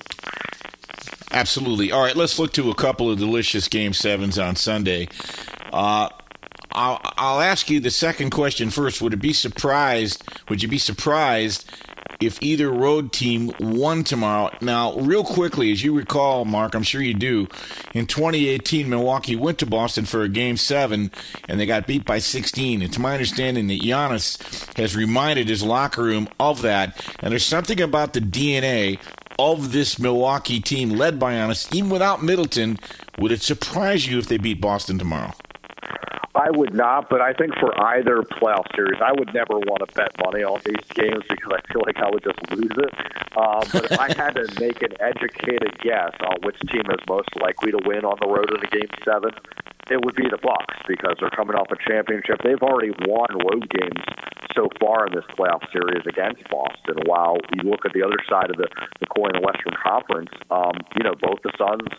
Absolutely. 1.31 1.91
All 1.91 2.03
right, 2.03 2.15
let's 2.15 2.39
look 2.39 2.53
to 2.53 2.71
a 2.71 2.75
couple 2.75 3.09
of 3.11 3.19
delicious 3.19 3.67
game 3.67 3.93
sevens 3.93 4.39
on 4.39 4.55
Sunday. 4.55 5.07
Uh, 5.71 6.09
I'll, 6.71 7.01
I'll 7.17 7.41
ask 7.41 7.69
you 7.69 7.79
the 7.79 7.91
second 7.91 8.29
question 8.31 8.69
first. 8.69 9.01
Would 9.01 9.13
it 9.13 9.21
be 9.21 9.33
surprised? 9.33 10.23
Would 10.49 10.61
you 10.63 10.69
be 10.69 10.77
surprised 10.77 11.69
if 12.19 12.41
either 12.41 12.69
road 12.69 13.13
team 13.13 13.51
won 13.59 14.03
tomorrow. 14.03 14.49
Now, 14.61 14.93
real 14.95 15.23
quickly, 15.23 15.71
as 15.71 15.83
you 15.83 15.95
recall, 15.95 16.45
Mark, 16.45 16.75
I'm 16.75 16.83
sure 16.83 17.01
you 17.01 17.13
do, 17.13 17.47
in 17.93 18.07
2018, 18.07 18.89
Milwaukee 18.89 19.35
went 19.35 19.57
to 19.59 19.65
Boston 19.65 20.05
for 20.05 20.23
a 20.23 20.29
game 20.29 20.57
seven 20.57 21.11
and 21.47 21.59
they 21.59 21.65
got 21.65 21.87
beat 21.87 22.05
by 22.05 22.19
16. 22.19 22.81
It's 22.81 22.99
my 22.99 23.13
understanding 23.13 23.67
that 23.67 23.81
Giannis 23.81 24.77
has 24.77 24.95
reminded 24.95 25.47
his 25.47 25.63
locker 25.63 26.03
room 26.03 26.27
of 26.39 26.61
that. 26.61 27.03
And 27.19 27.31
there's 27.31 27.45
something 27.45 27.79
about 27.79 28.13
the 28.13 28.21
DNA 28.21 28.99
of 29.37 29.71
this 29.71 29.97
Milwaukee 29.97 30.59
team 30.59 30.89
led 30.89 31.17
by 31.17 31.33
Giannis, 31.33 31.73
even 31.73 31.89
without 31.89 32.21
Middleton. 32.21 32.77
Would 33.17 33.31
it 33.31 33.41
surprise 33.41 34.05
you 34.05 34.19
if 34.19 34.27
they 34.27 34.37
beat 34.37 34.59
Boston 34.59 34.99
tomorrow? 34.99 35.33
I 36.35 36.51
would 36.51 36.73
not, 36.73 37.09
but 37.09 37.21
I 37.21 37.33
think 37.33 37.55
for 37.59 37.73
either 37.81 38.21
playoff 38.21 38.73
series, 38.75 39.01
I 39.01 39.11
would 39.11 39.33
never 39.33 39.57
want 39.57 39.79
to 39.87 39.93
bet 39.93 40.11
money 40.23 40.43
on 40.43 40.61
these 40.63 40.85
games 40.93 41.23
because 41.27 41.51
I 41.51 41.73
feel 41.73 41.81
like 41.85 41.97
I 41.97 42.09
would 42.09 42.23
just 42.23 42.51
lose 42.51 42.71
it. 42.77 42.93
Uh, 43.35 43.65
but 43.73 43.91
if 43.91 43.99
I 43.99 44.13
had 44.13 44.35
to 44.35 44.47
make 44.59 44.81
an 44.81 44.93
educated 44.99 45.77
guess 45.79 46.13
on 46.21 46.37
which 46.43 46.59
team 46.71 46.83
is 46.89 46.99
most 47.07 47.29
likely 47.41 47.71
to 47.71 47.79
win 47.83 48.05
on 48.05 48.17
the 48.21 48.27
road 48.27 48.51
in 48.51 48.63
a 48.63 48.69
game 48.69 48.89
seven, 49.03 49.31
it 49.89 49.99
would 50.05 50.15
be 50.15 50.29
the 50.29 50.37
Bucks 50.41 50.77
because 50.87 51.17
they're 51.19 51.33
coming 51.33 51.57
off 51.57 51.67
a 51.73 51.77
championship. 51.81 52.41
They've 52.43 52.61
already 52.61 52.93
won 53.05 53.29
road 53.49 53.65
games 53.69 54.05
so 54.55 54.69
far 54.79 55.07
in 55.07 55.13
this 55.13 55.25
playoff 55.37 55.65
series 55.73 56.05
against 56.05 56.45
Boston. 56.49 57.01
While 57.05 57.37
you 57.53 57.69
look 57.69 57.85
at 57.85 57.93
the 57.93 58.05
other 58.05 58.17
side 58.29 58.49
of 58.49 58.57
the, 58.57 58.69
the 59.01 59.07
coin, 59.09 59.33
the 59.33 59.45
Western 59.45 59.73
Conference, 59.77 60.29
um, 60.49 60.77
you 60.97 61.03
know, 61.03 61.13
both 61.17 61.41
the 61.41 61.53
Suns 61.57 61.89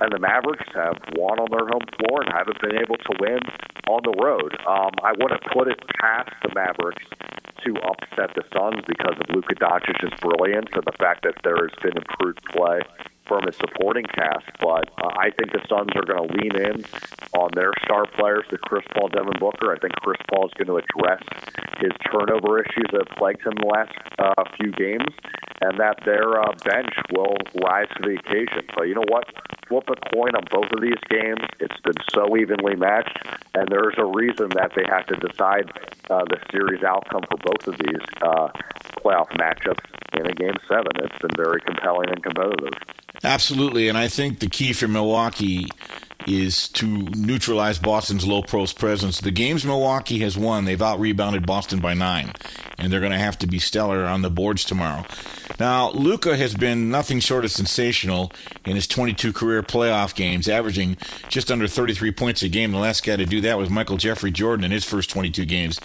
and 0.00 0.12
the 0.12 0.18
Mavericks 0.18 0.68
have 0.74 0.96
won 1.16 1.38
on 1.38 1.48
their 1.52 1.68
home 1.68 1.86
floor 2.00 2.24
and 2.24 2.32
haven't 2.32 2.60
been 2.60 2.76
able 2.80 2.96
to 2.96 3.12
win 3.20 3.40
on 3.88 4.00
the 4.04 4.16
road. 4.16 4.56
Um, 4.64 4.92
I 5.04 5.12
wouldn't 5.12 5.44
put 5.52 5.68
it 5.68 5.78
past 6.00 6.32
the 6.42 6.52
Mavericks 6.54 7.04
to 7.64 7.76
upset 7.84 8.32
the 8.36 8.44
Suns 8.52 8.84
because 8.88 9.16
of 9.16 9.26
Luka 9.32 9.54
Doncic's 9.56 10.12
brilliance 10.20 10.68
and 10.72 10.84
the 10.84 10.96
fact 11.00 11.24
that 11.24 11.40
there 11.44 11.56
has 11.56 11.72
been 11.80 11.96
improved 11.96 12.40
play 12.52 12.80
from 13.26 13.44
his 13.46 13.56
supporting 13.56 14.04
cast. 14.04 14.46
But 14.60 14.88
uh, 14.98 15.12
I 15.18 15.30
think 15.30 15.52
the 15.52 15.62
Suns 15.68 15.90
are 15.96 16.04
going 16.04 16.28
to 16.28 16.34
lean 16.34 16.56
in 16.56 16.84
on 17.34 17.50
their 17.54 17.72
star 17.84 18.06
players, 18.06 18.44
the 18.50 18.58
Chris 18.58 18.84
Paul, 18.94 19.08
Devin 19.08 19.38
Booker. 19.40 19.72
I 19.72 19.78
think 19.78 19.94
Chris 20.02 20.20
Paul 20.30 20.46
is 20.46 20.52
going 20.54 20.68
to 20.68 20.78
address 20.78 21.22
his 21.78 21.92
turnover 22.10 22.60
issues 22.60 22.86
that 22.92 23.08
have 23.08 23.16
plagued 23.16 23.46
him 23.46 23.54
the 23.58 23.66
last 23.66 23.92
uh, 24.18 24.44
few 24.56 24.72
games, 24.72 25.12
and 25.60 25.78
that 25.80 25.98
their 26.04 26.40
uh, 26.40 26.52
bench 26.64 26.92
will 27.12 27.36
rise 27.62 27.88
to 27.96 28.02
the 28.02 28.16
occasion. 28.16 28.62
But 28.76 28.84
you 28.84 28.94
know 28.94 29.08
what? 29.08 29.26
Flip 29.68 29.84
a 29.88 29.96
coin 30.14 30.36
on 30.36 30.44
both 30.50 30.70
of 30.72 30.82
these 30.82 31.00
games. 31.08 31.40
It's 31.58 31.80
been 31.80 31.96
so 32.12 32.36
evenly 32.36 32.76
matched, 32.76 33.18
and 33.54 33.68
there's 33.68 33.94
a 33.96 34.04
reason 34.04 34.50
that 34.54 34.72
they 34.76 34.84
have 34.88 35.06
to 35.06 35.16
decide 35.16 35.72
uh, 36.10 36.24
the 36.28 36.38
series 36.52 36.82
outcome 36.84 37.22
for 37.28 37.38
both 37.38 37.66
of 37.66 37.78
these 37.78 38.04
uh, 38.22 38.48
playoff 39.00 39.30
matchups 39.40 39.84
in 40.20 40.26
a 40.26 40.34
game 40.34 40.56
seven. 40.68 40.92
It's 40.96 41.18
been 41.18 41.34
very 41.36 41.60
compelling 41.60 42.10
and 42.10 42.22
competitive. 42.22 42.74
Absolutely, 43.24 43.88
and 43.88 43.96
I 43.96 44.08
think 44.08 44.40
the 44.40 44.48
key 44.48 44.74
for 44.74 44.86
Milwaukee 44.86 45.66
is 46.26 46.68
to 46.68 46.86
neutralize 46.86 47.78
Boston's 47.78 48.26
low 48.26 48.42
post 48.42 48.78
presence. 48.78 49.20
The 49.20 49.30
games 49.30 49.64
Milwaukee 49.64 50.18
has 50.20 50.36
won, 50.36 50.64
they've 50.64 50.80
out 50.80 51.00
rebounded 51.00 51.46
Boston 51.46 51.80
by 51.80 51.94
nine, 51.94 52.32
and 52.78 52.92
they're 52.92 53.00
going 53.00 53.12
to 53.12 53.18
have 53.18 53.38
to 53.38 53.46
be 53.46 53.58
stellar 53.58 54.04
on 54.04 54.22
the 54.22 54.30
boards 54.30 54.64
tomorrow. 54.64 55.04
Now, 55.58 55.90
Luka 55.92 56.36
has 56.36 56.54
been 56.54 56.90
nothing 56.90 57.20
short 57.20 57.44
of 57.44 57.50
sensational 57.50 58.30
in 58.64 58.74
his 58.74 58.86
22 58.86 59.32
career 59.32 59.62
playoff 59.62 60.14
games, 60.14 60.48
averaging 60.48 60.96
just 61.28 61.50
under 61.50 61.66
33 61.66 62.12
points 62.12 62.42
a 62.42 62.48
game. 62.48 62.72
The 62.72 62.78
last 62.78 63.04
guy 63.04 63.16
to 63.16 63.26
do 63.26 63.40
that 63.42 63.58
was 63.58 63.70
Michael 63.70 63.96
Jeffrey 63.96 64.30
Jordan 64.30 64.64
in 64.64 64.70
his 64.70 64.84
first 64.84 65.10
22 65.10 65.46
games. 65.46 65.80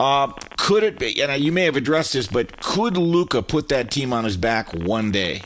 Uh, 0.00 0.32
could 0.58 0.82
it 0.82 0.98
be, 0.98 1.22
and 1.22 1.42
you 1.42 1.52
may 1.52 1.64
have 1.64 1.76
addressed 1.76 2.12
this, 2.12 2.26
but 2.26 2.60
could 2.60 2.96
Luka 2.96 3.40
put 3.42 3.68
that 3.68 3.90
team 3.90 4.12
on 4.12 4.24
his 4.24 4.36
back 4.36 4.72
one 4.72 5.12
day? 5.12 5.42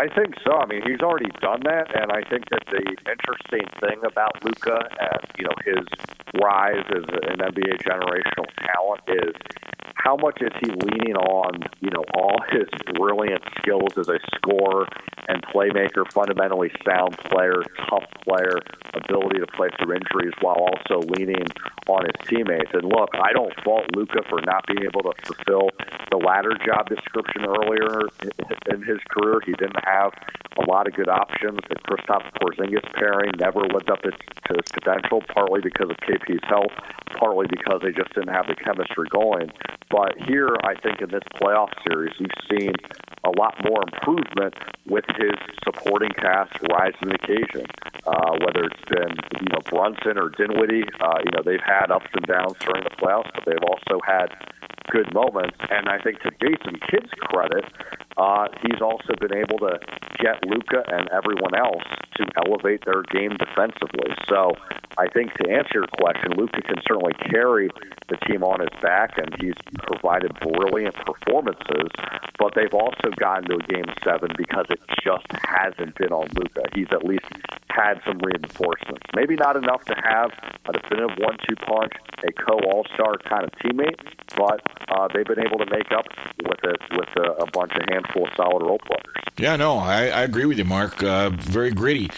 I 0.00 0.08
think 0.08 0.32
so. 0.42 0.56
I 0.56 0.64
mean, 0.64 0.80
he's 0.80 1.00
already 1.00 1.28
done 1.42 1.60
that, 1.64 1.92
and 1.92 2.10
I 2.10 2.24
think 2.24 2.48
that 2.48 2.64
the 2.72 2.80
interesting 3.04 3.68
thing 3.84 4.00
about 4.00 4.42
Luka 4.42 4.88
and 4.98 5.20
you 5.36 5.44
know 5.44 5.52
his 5.60 5.84
rise 6.40 6.88
as 6.88 7.04
an 7.28 7.36
NBA 7.36 7.84
generational 7.84 8.48
talent 8.64 9.04
is 9.08 9.36
how 10.02 10.16
much 10.16 10.40
is 10.40 10.52
he 10.60 10.70
leaning 10.70 11.16
on 11.16 11.60
you 11.80 11.90
know 11.90 12.04
all 12.14 12.36
his 12.50 12.68
brilliant 12.94 13.42
skills 13.58 13.96
as 13.98 14.08
a 14.08 14.18
scorer 14.34 14.86
and 15.28 15.42
playmaker, 15.46 16.10
fundamentally 16.12 16.72
sound 16.84 17.16
player, 17.30 17.62
tough 17.88 18.04
player, 18.26 18.58
ability 18.94 19.38
to 19.38 19.46
play 19.54 19.68
through 19.78 19.94
injuries 19.94 20.34
while 20.40 20.56
also 20.56 21.06
leaning 21.06 21.46
on 21.88 22.02
his 22.04 22.18
teammates. 22.28 22.70
And 22.72 22.84
look, 22.84 23.10
I 23.14 23.32
don't 23.32 23.52
fault 23.62 23.86
Luka 23.94 24.22
for 24.28 24.40
not 24.42 24.66
being 24.66 24.82
able 24.82 25.02
to 25.06 25.14
fulfill 25.22 25.70
the 26.10 26.18
latter 26.18 26.58
job 26.66 26.88
description 26.88 27.46
earlier 27.46 28.10
in 28.74 28.82
his 28.82 28.98
career. 29.14 29.38
He 29.46 29.52
didn't 29.52 29.84
have 29.84 30.12
a 30.58 30.68
lot 30.68 30.88
of 30.88 30.94
good 30.94 31.08
options. 31.08 31.60
The 31.68 31.76
Kristaps 31.86 32.26
Porzingis 32.42 32.86
pairing 32.94 33.32
never 33.38 33.60
lived 33.60 33.90
up 33.90 34.02
to 34.02 34.10
his 34.10 34.66
potential, 34.72 35.22
partly 35.32 35.60
because 35.62 35.90
of 35.90 35.96
KP's 36.02 36.42
health, 36.48 36.74
partly 37.18 37.46
because 37.48 37.80
they 37.82 37.92
just 37.92 38.12
didn't 38.14 38.34
have 38.34 38.46
the 38.48 38.56
chemistry 38.56 39.06
going. 39.10 39.50
But 39.90 40.14
here, 40.26 40.56
I 40.62 40.74
think 40.80 41.00
in 41.00 41.10
this 41.10 41.26
playoff 41.34 41.70
series, 41.86 42.14
we've 42.20 42.30
seen 42.48 42.72
a 43.24 43.30
lot 43.36 43.54
more 43.64 43.82
improvement 43.82 44.54
with 44.86 45.04
his 45.18 45.34
supporting 45.64 46.10
cast 46.10 46.54
rise 46.70 46.94
to 47.02 47.08
the 47.08 47.14
occasion. 47.14 47.66
Uh, 48.06 48.32
whether 48.40 48.64
it's 48.64 48.84
been 48.88 49.12
you 49.42 49.48
know 49.52 49.60
Brunson 49.68 50.16
or 50.16 50.30
Dinwiddie, 50.30 50.88
uh, 51.00 51.18
you 51.24 51.30
know 51.34 51.42
they've 51.44 51.60
had 51.64 51.90
ups 51.90 52.08
and 52.14 52.26
downs 52.26 52.54
during 52.60 52.84
the 52.84 52.94
playoffs, 52.96 53.28
but 53.34 53.44
they've 53.44 53.66
also 53.66 54.00
had 54.06 54.32
good 54.90 55.12
moments. 55.12 55.56
And 55.70 55.88
I 55.88 55.98
think 55.98 56.20
to 56.22 56.30
Jason 56.40 56.80
Kidd's 56.88 57.10
credit, 57.20 57.64
uh, 58.16 58.48
he's 58.62 58.80
also 58.80 59.14
been 59.20 59.34
able 59.34 59.58
to 59.58 59.78
get 60.18 60.42
Luka 60.46 60.82
and 60.88 61.08
everyone 61.10 61.54
else 61.54 61.84
to 62.16 62.26
elevate 62.46 62.84
their 62.84 63.02
game 63.12 63.36
defensively. 63.36 64.14
So 64.28 64.52
I 65.00 65.08
think 65.08 65.32
to 65.40 65.48
answer 65.48 65.80
your 65.80 65.86
question, 65.96 66.32
Luka 66.36 66.60
can 66.60 66.76
certainly 66.86 67.14
carry 67.32 67.70
the 68.10 68.16
team 68.28 68.44
on 68.44 68.60
his 68.60 68.68
back, 68.82 69.16
and 69.16 69.34
he's 69.40 69.54
provided 69.78 70.36
brilliant 70.40 70.94
performances. 70.94 71.88
But 72.38 72.52
they've 72.54 72.74
also 72.74 73.08
gotten 73.16 73.48
to 73.48 73.56
a 73.56 73.66
game 73.72 73.88
seven 74.04 74.28
because 74.36 74.66
it 74.68 74.80
just 75.02 75.24
hasn't 75.32 75.94
been 75.96 76.12
on 76.12 76.28
Luka. 76.36 76.64
He's 76.74 76.88
at 76.92 77.02
least 77.02 77.24
had 77.70 78.02
some 78.06 78.18
reinforcements. 78.18 79.06
Maybe 79.16 79.36
not 79.36 79.56
enough 79.56 79.84
to 79.86 79.94
have 80.04 80.32
a 80.68 80.72
definitive 80.72 81.16
one-two 81.16 81.56
punch, 81.64 81.92
a 82.28 82.32
co-all-star 82.32 83.18
kind 83.24 83.44
of 83.44 83.52
teammate, 83.52 83.96
but 84.36 84.60
uh, 84.90 85.08
they've 85.14 85.24
been 85.24 85.40
able 85.40 85.64
to 85.64 85.70
make 85.70 85.90
up 85.92 86.04
with 86.44 86.60
it 86.64 86.80
with 86.92 87.08
a, 87.16 87.42
a 87.42 87.46
bunch 87.52 87.72
of 87.72 87.88
handful 87.88 88.26
of 88.26 88.34
solid 88.36 88.62
role 88.62 88.80
players. 88.84 89.24
Yeah, 89.38 89.56
no, 89.56 89.78
I, 89.78 90.08
I 90.08 90.22
agree 90.22 90.44
with 90.44 90.58
you, 90.58 90.66
Mark. 90.66 91.02
Uh, 91.02 91.30
very 91.30 91.70
gritty. 91.70 92.10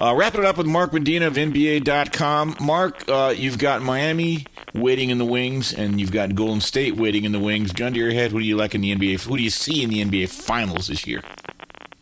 Uh, 0.00 0.14
wrapping 0.14 0.42
it 0.42 0.46
up 0.46 0.58
with 0.58 0.66
Mark 0.66 0.92
Medina 0.92 1.26
of 1.26 1.34
NBA.com. 1.34 2.27
Mark, 2.60 3.04
uh, 3.08 3.34
you've 3.36 3.58
got 3.58 3.80
Miami 3.80 4.46
waiting 4.74 5.10
in 5.10 5.18
the 5.18 5.24
wings, 5.24 5.72
and 5.72 6.00
you've 6.00 6.12
got 6.12 6.34
Golden 6.34 6.60
State 6.60 6.96
waiting 6.96 7.24
in 7.24 7.32
the 7.32 7.38
wings. 7.38 7.72
Gun 7.72 7.92
to 7.94 7.98
your 7.98 8.12
head, 8.12 8.32
who 8.32 8.40
do 8.40 8.44
you 8.44 8.56
like 8.56 8.74
in 8.74 8.80
the 8.80 8.94
NBA? 8.94 9.22
Who 9.22 9.36
do 9.36 9.42
you 9.42 9.50
see 9.50 9.82
in 9.82 9.90
the 9.90 10.04
NBA 10.04 10.28
Finals 10.28 10.88
this 10.88 11.06
year? 11.06 11.22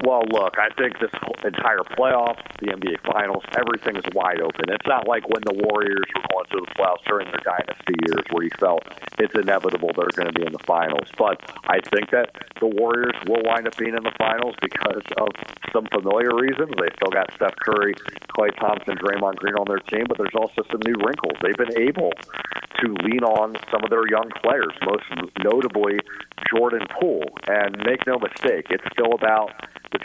Well, 0.05 0.23
look, 0.29 0.59
I 0.59 0.69
think 0.77 1.01
this 1.01 1.11
entire 1.43 1.81
playoff, 1.97 2.37
the 2.61 2.69
NBA 2.69 3.01
Finals, 3.01 3.43
everything 3.57 3.97
is 3.97 4.05
wide 4.13 4.41
open. 4.41 4.69
It's 4.69 4.87
not 4.87 5.09
like 5.09 5.25
when 5.25 5.41
the 5.49 5.57
Warriors 5.57 6.05
were 6.13 6.23
going 6.29 6.47
to 6.53 6.61
the 6.69 6.73
playoffs 6.77 7.05
during 7.09 7.27
their 7.33 7.41
dynasty 7.41 7.97
years 8.05 8.25
where 8.31 8.45
you 8.45 8.51
felt 8.61 8.85
it's 9.19 9.33
inevitable 9.33 9.91
they're 9.97 10.13
going 10.13 10.29
to 10.29 10.37
be 10.37 10.45
in 10.45 10.53
the 10.53 10.63
finals. 10.69 11.09
But 11.17 11.41
I 11.65 11.81
think 11.81 12.11
that 12.13 12.29
the 12.61 12.69
Warriors 12.69 13.17
will 13.27 13.41
wind 13.41 13.67
up 13.67 13.77
being 13.79 13.97
in 13.97 14.05
the 14.05 14.13
finals 14.21 14.55
because 14.61 15.01
of 15.17 15.33
some 15.73 15.89
familiar 15.89 16.37
reasons. 16.37 16.77
They 16.77 16.93
still 17.01 17.13
got 17.13 17.33
Steph 17.33 17.57
Curry, 17.57 17.95
Klay 18.37 18.53
Thompson, 18.61 19.01
Draymond 19.01 19.37
Green 19.37 19.57
on 19.57 19.65
their 19.65 19.81
team, 19.81 20.05
but 20.09 20.19
there's 20.19 20.37
also 20.37 20.61
some 20.69 20.85
new 20.85 21.01
wrinkles. 21.01 21.41
They've 21.41 21.57
been 21.57 21.81
able 21.81 22.13
to 22.13 22.87
lean 23.01 23.25
on 23.25 23.57
some 23.73 23.81
of 23.81 23.89
their 23.89 24.05
young 24.09 24.29
players, 24.45 24.77
most 24.85 25.09
notably 25.41 26.05
Jordan 26.53 26.85
Poole. 27.01 27.33
And 27.49 27.81
make 27.81 28.07
no 28.07 28.19
mistake, 28.19 28.69
it's 28.69 28.85
still 28.93 29.17
about 29.17 29.57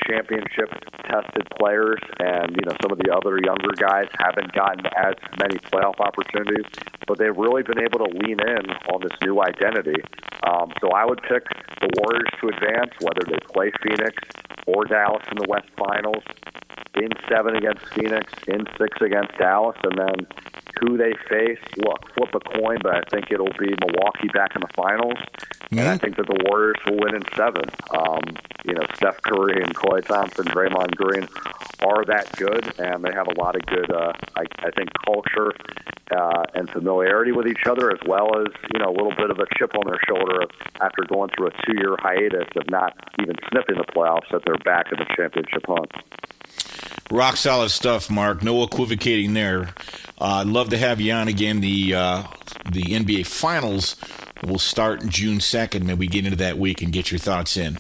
championship 0.08 0.70
tested 1.06 1.48
players 1.60 2.00
and 2.20 2.56
you 2.56 2.64
know 2.66 2.76
some 2.82 2.92
of 2.92 2.98
the 3.00 3.12
other 3.12 3.40
younger 3.44 3.74
guys 3.76 4.08
haven't 4.18 4.52
gotten 4.54 4.86
as 4.98 5.16
many 5.40 5.58
playoff 5.72 6.00
opportunities 6.00 6.66
but 7.08 7.18
they've 7.18 7.36
really 7.36 7.64
been 7.64 7.80
able 7.80 8.00
to 8.00 8.10
lean 8.24 8.40
in 8.40 8.70
on 8.88 9.02
this 9.02 9.12
new 9.22 9.42
identity. 9.42 10.00
Um, 10.48 10.72
so 10.80 10.92
I 10.92 11.04
would 11.06 11.22
pick 11.24 11.44
the 11.82 11.90
Warriors 12.00 12.32
to 12.40 12.48
advance 12.48 12.92
whether 13.02 13.22
they 13.28 13.38
play 13.54 13.72
Phoenix 13.84 14.16
or 14.66 14.86
Dallas 14.86 15.24
in 15.30 15.38
the 15.38 15.46
West 15.50 15.68
Finals 15.78 16.24
in 16.96 17.10
seven 17.30 17.56
against 17.56 17.86
Phoenix 17.94 18.32
in 18.48 18.66
six 18.78 19.02
against 19.02 19.38
Dallas 19.38 19.78
and 19.84 19.98
then 19.98 20.28
who 20.82 20.98
they 20.98 21.14
face 21.30 21.60
look 21.78 22.14
flip 22.14 22.34
a 22.36 22.40
coin 22.58 22.78
but 22.82 22.96
I 22.96 23.02
think 23.10 23.32
it'll 23.32 23.54
be 23.60 23.74
Milwaukee 23.80 24.30
back 24.34 24.56
in 24.56 24.62
the 24.62 24.74
finals 24.76 25.18
mm-hmm. 25.18 25.80
and 25.80 25.88
I 25.88 25.98
think 25.98 26.18
that 26.18 26.28
the 26.28 26.44
Warriors 26.50 26.78
will 26.86 27.00
win 27.00 27.16
in 27.16 27.24
seven 27.36 27.64
um, 27.92 28.22
you 28.66 28.74
know 28.74 28.86
Steph 28.96 29.22
Curry 29.22 29.62
and 29.62 29.76
Klay 29.76 30.06
Thompson, 30.06 30.46
Draymond 30.46 30.96
Green 30.96 31.28
are 31.84 32.06
that 32.06 32.32
good, 32.38 32.74
and 32.80 33.04
they 33.04 33.12
have 33.12 33.28
a 33.28 33.40
lot 33.40 33.56
of 33.56 33.66
good, 33.66 33.92
uh, 33.92 34.14
I, 34.36 34.44
I 34.60 34.72
think, 34.72 34.90
culture 35.06 35.52
uh, 36.12 36.44
and 36.54 36.70
familiarity 36.70 37.32
with 37.32 37.48
each 37.48 37.66
other, 37.66 37.92
as 37.92 38.00
well 38.06 38.40
as 38.40 38.48
you 38.74 38.80
know 38.80 38.90
a 38.90 38.96
little 38.96 39.16
bit 39.16 39.32
of 39.32 39.40
a 39.40 39.46
chip 39.58 39.76
on 39.76 39.88
their 39.88 40.00
shoulder 40.08 40.46
after 40.80 41.04
going 41.08 41.30
through 41.36 41.48
a 41.48 41.52
two-year 41.66 41.96
hiatus 42.00 42.48
of 42.56 42.70
not 42.70 42.94
even 43.20 43.36
sniffing 43.50 43.78
the 43.78 43.86
playoffs. 43.96 44.30
That 44.32 44.44
they're 44.46 44.58
back 44.64 44.92
in 44.92 45.00
the 45.00 45.08
championship 45.16 45.66
hunt. 45.68 45.92
Rock 47.12 47.38
solid 47.38 47.70
stuff, 47.70 48.10
Mark. 48.10 48.42
No 48.44 48.64
equivocating 48.64 49.34
there. 49.34 49.74
Uh, 50.20 50.42
I'd 50.42 50.48
love 50.48 50.70
to 50.70 50.78
have 50.78 51.02
you 51.02 51.12
on 51.14 51.28
again. 51.28 51.62
The 51.62 51.96
uh, 51.96 52.24
the 52.72 52.84
NBA 52.84 53.26
Finals 53.26 53.96
will 54.46 54.60
start 54.60 55.06
June 55.08 55.40
second. 55.40 55.86
Maybe 55.86 56.08
get 56.08 56.26
into 56.26 56.38
that 56.38 56.58
week 56.58 56.82
and 56.82 56.94
get 56.94 57.12
your 57.12 57.20
thoughts 57.20 57.58
in. 57.58 57.78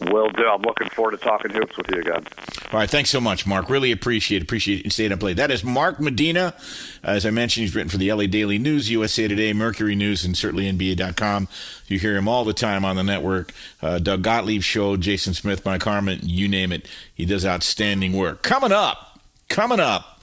Will 0.00 0.28
do. 0.30 0.46
I'm 0.46 0.62
looking 0.62 0.88
forward 0.90 1.12
to 1.12 1.16
talking 1.16 1.50
hoops 1.52 1.76
with 1.76 1.90
you 1.90 2.00
again. 2.00 2.24
All 2.72 2.78
right. 2.80 2.88
Thanks 2.90 3.10
so 3.10 3.20
much, 3.20 3.46
Mark. 3.46 3.70
Really 3.70 3.92
appreciate 3.92 4.42
appreciate 4.42 4.84
you 4.84 4.90
staying 4.90 5.12
up 5.12 5.22
late. 5.22 5.36
That 5.38 5.50
is 5.50 5.64
Mark 5.64 6.00
Medina. 6.00 6.54
As 7.02 7.24
I 7.24 7.30
mentioned, 7.30 7.62
he's 7.62 7.74
written 7.74 7.88
for 7.88 7.96
the 7.96 8.12
LA 8.12 8.26
Daily 8.26 8.58
News, 8.58 8.90
USA 8.90 9.26
Today, 9.26 9.52
Mercury 9.52 9.94
News, 9.94 10.24
and 10.24 10.36
certainly 10.36 10.70
NBA.com. 10.70 11.48
You 11.86 11.98
hear 11.98 12.16
him 12.16 12.28
all 12.28 12.44
the 12.44 12.52
time 12.52 12.84
on 12.84 12.96
the 12.96 13.04
network. 13.04 13.52
Uh, 13.80 13.98
Doug 13.98 14.22
Gottlieb 14.22 14.62
Show, 14.62 14.96
Jason 14.96 15.32
Smith, 15.34 15.64
Mike 15.64 15.82
Harmon, 15.82 16.20
you 16.22 16.48
name 16.48 16.72
it. 16.72 16.86
He 17.14 17.24
does 17.24 17.46
outstanding 17.46 18.12
work. 18.12 18.42
Coming 18.42 18.72
up, 18.72 19.06
Coming 19.48 19.80
up, 19.80 20.20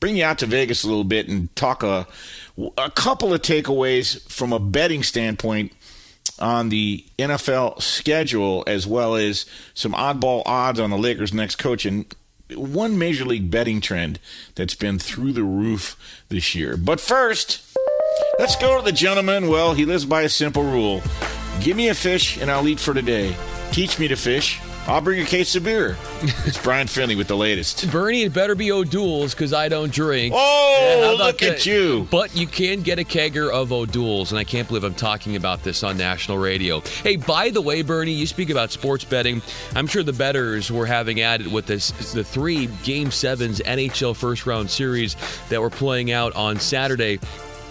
bring 0.00 0.16
you 0.16 0.24
out 0.24 0.38
to 0.38 0.46
Vegas 0.46 0.82
a 0.82 0.88
little 0.88 1.04
bit 1.04 1.28
and 1.28 1.54
talk 1.54 1.82
a, 1.82 2.06
a 2.76 2.90
couple 2.90 3.32
of 3.32 3.42
takeaways 3.42 4.20
from 4.28 4.52
a 4.52 4.58
betting 4.58 5.02
standpoint 5.02 5.72
on 6.38 6.68
the 6.68 7.04
NFL 7.18 7.80
schedule, 7.80 8.64
as 8.66 8.86
well 8.86 9.16
as 9.16 9.46
some 9.74 9.92
oddball 9.92 10.42
odds 10.46 10.80
on 10.80 10.90
the 10.90 10.98
Lakers' 10.98 11.32
next 11.32 11.56
coach, 11.56 11.86
and 11.86 12.14
one 12.54 12.98
major 12.98 13.24
league 13.24 13.50
betting 13.50 13.80
trend 13.80 14.18
that's 14.54 14.74
been 14.74 14.98
through 14.98 15.32
the 15.32 15.42
roof 15.42 15.96
this 16.28 16.54
year. 16.54 16.76
But 16.76 17.00
first, 17.00 17.76
let's 18.38 18.56
go 18.56 18.78
to 18.78 18.84
the 18.84 18.92
gentleman. 18.92 19.48
Well, 19.48 19.74
he 19.74 19.84
lives 19.84 20.04
by 20.04 20.22
a 20.22 20.28
simple 20.28 20.62
rule 20.62 21.02
give 21.60 21.76
me 21.76 21.88
a 21.88 21.94
fish 21.94 22.36
and 22.36 22.50
I'll 22.50 22.68
eat 22.68 22.80
for 22.80 22.94
today. 22.94 23.34
Teach 23.72 23.98
me 23.98 24.08
to 24.08 24.16
fish 24.16 24.60
I'll 24.88 25.00
bring 25.00 25.20
a 25.20 25.24
case 25.24 25.56
of 25.56 25.64
beer. 25.64 25.96
It's 26.44 26.62
Brian 26.62 26.86
Finley 26.86 27.16
with 27.16 27.26
the 27.26 27.36
latest. 27.36 27.90
Bernie, 27.92 28.22
it 28.22 28.32
better 28.32 28.54
be 28.54 28.70
O'Doul's 28.70 29.34
because 29.34 29.52
I 29.52 29.68
don't 29.68 29.92
drink. 29.92 30.32
Oh, 30.36 31.16
look 31.18 31.42
at 31.42 31.66
you. 31.66 32.06
But 32.08 32.36
you 32.36 32.46
can 32.46 32.82
get 32.82 33.00
a 33.00 33.02
kegger 33.02 33.50
of 33.50 33.72
O'Doul's, 33.72 34.30
and 34.30 34.38
I 34.38 34.44
can't 34.44 34.68
believe 34.68 34.84
I'm 34.84 34.94
talking 34.94 35.34
about 35.34 35.64
this 35.64 35.82
on 35.82 35.96
national 35.96 36.38
radio. 36.38 36.80
Hey, 36.80 37.16
by 37.16 37.50
the 37.50 37.60
way, 37.60 37.82
Bernie, 37.82 38.12
you 38.12 38.28
speak 38.28 38.48
about 38.48 38.70
sports 38.70 39.04
betting. 39.04 39.42
I'm 39.74 39.88
sure 39.88 40.04
the 40.04 40.12
betters 40.12 40.70
were 40.70 40.86
having 40.86 41.20
at 41.20 41.40
it 41.40 41.50
with 41.50 41.66
this, 41.66 41.90
the 42.12 42.22
three 42.22 42.66
Game 42.84 43.08
7s 43.08 43.60
NHL 43.62 44.14
first 44.14 44.46
round 44.46 44.70
series 44.70 45.16
that 45.48 45.60
were 45.60 45.70
playing 45.70 46.12
out 46.12 46.32
on 46.36 46.60
Saturday. 46.60 47.18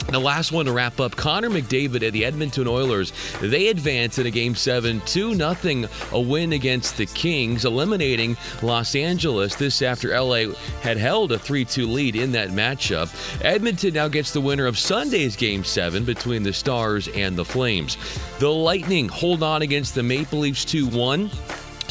The 0.07 0.19
last 0.19 0.51
one 0.51 0.65
to 0.67 0.71
wrap 0.71 0.99
up, 0.99 1.15
Connor 1.15 1.49
McDavid 1.49 2.05
at 2.05 2.13
the 2.13 2.25
Edmonton 2.25 2.67
Oilers. 2.67 3.11
They 3.41 3.69
advance 3.69 4.19
in 4.19 4.27
a 4.27 4.31
game 4.31 4.53
seven, 4.53 5.01
2 5.01 5.35
0, 5.35 5.89
a 6.11 6.19
win 6.19 6.53
against 6.53 6.97
the 6.97 7.07
Kings, 7.07 7.65
eliminating 7.65 8.37
Los 8.61 8.95
Angeles. 8.95 9.55
This 9.55 9.81
after 9.81 10.17
LA 10.17 10.53
had 10.81 10.97
held 10.97 11.31
a 11.31 11.39
3 11.39 11.65
2 11.65 11.87
lead 11.87 12.15
in 12.15 12.31
that 12.33 12.49
matchup. 12.49 13.09
Edmonton 13.43 13.95
now 13.95 14.07
gets 14.07 14.31
the 14.31 14.41
winner 14.41 14.67
of 14.67 14.77
Sunday's 14.77 15.35
game 15.35 15.63
seven 15.63 16.03
between 16.05 16.43
the 16.43 16.53
Stars 16.53 17.07
and 17.09 17.35
the 17.35 17.45
Flames. 17.45 17.97
The 18.39 18.51
Lightning 18.51 19.09
hold 19.09 19.41
on 19.41 19.63
against 19.63 19.95
the 19.95 20.03
Maple 20.03 20.39
Leafs 20.39 20.65
2 20.65 20.87
1. 20.87 21.31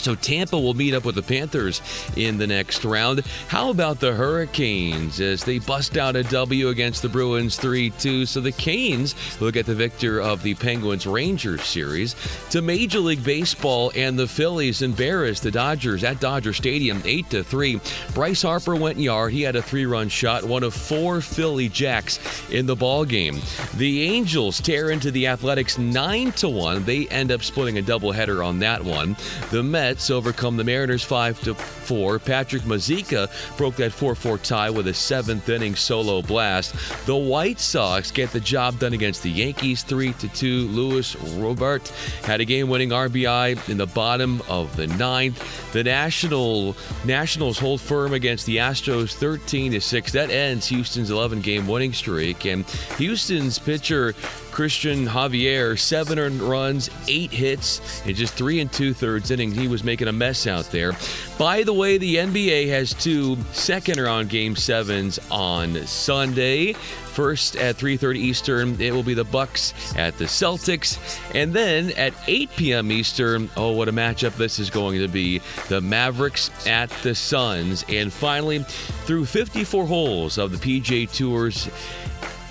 So 0.04 0.14
Tampa 0.14 0.60
will 0.60 0.74
meet 0.74 0.92
up 0.92 1.06
with 1.06 1.14
the 1.14 1.22
Panthers 1.22 1.80
in 2.14 2.36
the 2.36 2.46
next 2.46 2.84
round. 2.84 3.20
How 3.48 3.70
about 3.70 4.00
the 4.00 4.12
Hurricanes 4.12 5.18
as 5.18 5.42
they 5.44 5.58
bust 5.58 5.96
out 5.96 6.14
a 6.14 6.22
W 6.24 6.68
against 6.68 7.00
the 7.00 7.08
Bruins 7.08 7.56
3 7.56 7.88
2? 7.88 8.26
So 8.26 8.42
the 8.42 8.52
Canes 8.52 9.14
will 9.40 9.50
get 9.50 9.64
the 9.64 9.74
victor 9.74 10.20
of 10.20 10.42
the 10.42 10.56
Penguins 10.56 11.06
Rangers 11.06 11.64
series. 11.64 12.16
To 12.50 12.60
Major 12.60 13.00
League 13.00 13.24
Baseball 13.24 13.92
and 13.96 14.18
the 14.18 14.28
Phillies 14.28 14.82
embarrassed 14.82 15.42
the 15.42 15.50
Dodgers 15.50 16.04
at 16.04 16.20
Dodger 16.20 16.52
Stadium 16.52 17.00
8 17.06 17.24
3. 17.42 17.80
Bryce 18.12 18.42
Harper 18.42 18.76
went 18.76 18.98
yard. 18.98 19.32
He 19.32 19.40
had 19.40 19.56
a 19.56 19.62
three 19.62 19.86
run 19.86 20.10
shot, 20.10 20.44
one 20.44 20.64
of 20.64 20.74
four 20.74 21.22
Philly 21.22 21.70
Jacks 21.70 22.20
in 22.50 22.66
the 22.66 22.76
ball 22.76 23.06
game. 23.06 23.40
The 23.76 24.02
Angels 24.02 24.60
tear 24.60 24.90
into 24.90 25.10
the 25.10 25.28
Athletics 25.28 25.78
9 25.78 26.32
1. 26.32 26.84
They 26.84 27.08
end 27.08 27.32
up 27.32 27.42
splitting 27.42 27.78
a 27.78 27.82
doubleheader 27.82 28.44
on 28.44 28.58
that 28.58 28.84
one. 28.84 29.16
The 29.50 29.62
Mets 29.62 29.93
Mets 29.94 30.10
overcome 30.10 30.56
the 30.56 30.64
Mariners 30.64 31.04
5 31.04 31.40
to 31.42 31.54
4. 31.84 32.18
Patrick 32.18 32.62
Mazeika 32.62 33.28
broke 33.56 33.76
that 33.76 33.92
4-4 33.92 34.42
tie 34.42 34.70
with 34.70 34.88
a 34.88 34.92
7th 34.92 35.48
inning 35.48 35.74
solo 35.74 36.22
blast. 36.22 36.74
The 37.06 37.16
White 37.16 37.60
Sox 37.60 38.10
get 38.10 38.30
the 38.30 38.40
job 38.40 38.78
done 38.78 38.92
against 38.92 39.22
the 39.22 39.30
Yankees 39.30 39.82
3 39.82 40.12
to 40.14 40.28
2. 40.28 40.68
Luis 40.68 41.16
Robert 41.36 41.86
had 42.22 42.40
a 42.40 42.44
game-winning 42.44 42.90
RBI 42.90 43.68
in 43.68 43.76
the 43.76 43.86
bottom 43.86 44.42
of 44.48 44.74
the 44.76 44.86
ninth. 44.86 45.72
The 45.72 45.84
National 45.84 46.76
Nationals 47.04 47.58
hold 47.58 47.80
firm 47.80 48.12
against 48.12 48.46
the 48.46 48.58
Astros 48.58 49.14
13 49.14 49.72
to 49.72 49.80
6. 49.80 50.12
That 50.12 50.30
ends 50.30 50.66
Houston's 50.68 51.10
11-game 51.10 51.66
winning 51.66 51.92
streak 51.92 52.46
and 52.46 52.64
Houston's 52.98 53.58
pitcher 53.58 54.14
Cristian 54.54 55.08
Javier, 55.08 55.76
seven 55.76 56.38
runs, 56.38 56.88
eight 57.08 57.32
hits, 57.32 58.06
in 58.06 58.14
just 58.14 58.34
three 58.34 58.60
and 58.60 58.72
two 58.72 58.94
thirds 58.94 59.32
innings. 59.32 59.56
He 59.56 59.66
was 59.66 59.82
making 59.82 60.06
a 60.06 60.12
mess 60.12 60.46
out 60.46 60.66
there. 60.66 60.92
By 61.40 61.64
the 61.64 61.73
way, 61.74 61.98
the 61.98 62.16
NBA 62.16 62.68
has 62.68 62.94
two 62.94 63.36
second 63.52 64.00
round 64.00 64.28
game 64.28 64.56
sevens 64.56 65.18
on 65.30 65.86
Sunday. 65.86 66.72
First 66.72 67.56
at 67.56 67.76
3:30 67.76 68.16
Eastern, 68.16 68.80
it 68.80 68.92
will 68.92 69.04
be 69.04 69.14
the 69.14 69.24
Bucks 69.24 69.72
at 69.96 70.18
the 70.18 70.24
Celtics, 70.24 70.98
and 71.34 71.52
then 71.52 71.92
at 71.92 72.12
8 72.26 72.50
p.m. 72.56 72.90
Eastern, 72.90 73.48
oh 73.56 73.70
what 73.70 73.88
a 73.88 73.92
matchup 73.92 74.34
this 74.36 74.58
is 74.58 74.68
going 74.68 74.98
to 75.00 75.08
be, 75.08 75.40
the 75.68 75.80
Mavericks 75.80 76.50
at 76.66 76.90
the 77.02 77.14
Suns. 77.14 77.84
And 77.88 78.12
finally, 78.12 78.60
through 79.04 79.26
54 79.26 79.86
holes 79.86 80.38
of 80.38 80.50
the 80.50 80.80
PGA 80.80 81.10
Tour's 81.12 81.68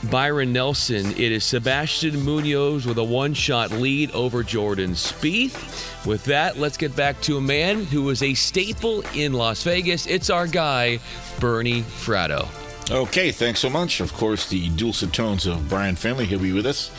Byron 0.10 0.54
Nelson. 0.54 1.12
It 1.12 1.32
is 1.32 1.44
Sebastian 1.44 2.24
Munoz 2.24 2.86
with 2.86 2.98
a 2.98 3.04
one 3.04 3.34
shot 3.34 3.72
lead 3.72 4.12
over 4.12 4.44
Jordan 4.44 4.92
Spieth. 4.92 6.06
With 6.06 6.26
that, 6.26 6.58
let's 6.58 6.78
get 6.78 6.96
back 6.96 7.20
to 7.22 7.38
a 7.38 7.42
man 7.42 7.86
who 7.86 8.10
is 8.10 8.22
a 8.22 8.34
staple 8.34 9.04
in 9.14 9.34
Las 9.34 9.64
Vegas. 9.64 10.06
It's 10.08 10.30
our 10.30 10.48
guy, 10.48 11.00
Bernie 11.40 11.82
Fratto. 11.82 12.48
Okay, 12.92 13.32
thanks 13.32 13.62
so 13.62 13.70
much. 13.70 14.02
Of 14.02 14.14
course, 14.14 14.50
the 14.50 14.70
dulcet 14.70 15.14
tones 15.14 15.46
of 15.46 15.70
Brian 15.70 15.96
Finley. 15.96 16.26
He'll 16.26 16.40
be 16.40 16.52
with 16.52 16.66
us, 16.66 16.92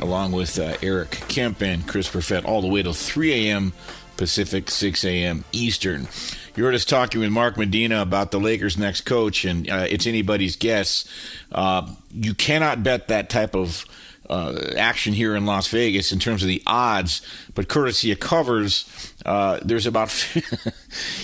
along 0.00 0.32
with 0.32 0.58
uh, 0.58 0.76
Eric 0.82 1.10
Kemp 1.28 1.62
and 1.62 1.86
Chris 1.88 2.08
Perfett, 2.08 2.44
all 2.44 2.60
the 2.60 2.68
way 2.68 2.82
till 2.82 2.92
3 2.92 3.32
a.m. 3.48 3.72
Pacific, 4.18 4.70
6 4.70 5.04
a.m. 5.04 5.44
Eastern. 5.52 6.08
You 6.56 6.64
heard 6.64 6.74
us 6.74 6.86
talking 6.86 7.20
with 7.20 7.30
Mark 7.30 7.58
Medina 7.58 8.00
about 8.00 8.30
the 8.30 8.40
Lakers' 8.40 8.78
next 8.78 9.02
coach, 9.02 9.44
and 9.44 9.68
uh, 9.68 9.86
it's 9.90 10.06
anybody's 10.06 10.56
guess. 10.56 11.06
Uh, 11.52 11.86
you 12.10 12.32
cannot 12.32 12.82
bet 12.82 13.08
that 13.08 13.28
type 13.28 13.54
of 13.54 13.84
uh, 14.30 14.58
action 14.78 15.12
here 15.12 15.36
in 15.36 15.44
Las 15.44 15.68
Vegas 15.68 16.12
in 16.12 16.18
terms 16.18 16.42
of 16.42 16.48
the 16.48 16.62
odds, 16.66 17.20
but 17.54 17.68
courtesy 17.68 18.10
of 18.10 18.20
covers, 18.20 19.12
uh, 19.26 19.60
there's 19.62 19.86
about 19.86 20.08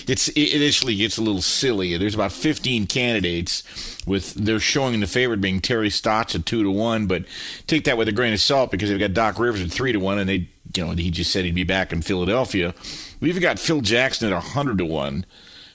it's 0.07 0.27
it 0.29 0.53
initially 0.53 0.95
gets 0.95 1.17
a 1.17 1.21
little 1.23 1.41
silly. 1.41 1.97
There's 1.97 2.15
about 2.15 2.31
15 2.31 2.85
candidates 2.85 3.63
with 4.05 4.35
they're 4.35 4.59
showing 4.59 4.99
the 4.99 5.07
favorite 5.07 5.41
being 5.41 5.61
Terry 5.61 5.89
Stotts 5.89 6.35
at 6.35 6.45
two 6.45 6.61
to 6.61 6.69
one, 6.69 7.07
but 7.07 7.25
take 7.65 7.85
that 7.85 7.97
with 7.97 8.07
a 8.07 8.11
grain 8.11 8.33
of 8.33 8.39
salt 8.39 8.69
because 8.69 8.89
they've 8.91 8.99
got 8.99 9.13
Doc 9.13 9.39
Rivers 9.39 9.63
at 9.63 9.71
three 9.71 9.93
to 9.93 9.99
one, 9.99 10.19
and 10.19 10.29
they 10.29 10.47
you 10.77 10.85
know 10.85 10.91
he 10.91 11.11
just 11.11 11.31
said 11.31 11.45
he'd 11.45 11.55
be 11.55 11.63
back 11.63 11.91
in 11.91 12.01
Philadelphia. 12.01 12.73
We 13.19 13.29
even 13.29 13.41
got 13.41 13.59
Phil 13.59 13.81
Jackson 13.81 14.27
at 14.27 14.33
100 14.33 14.77
to 14.77 14.85
1. 14.85 15.25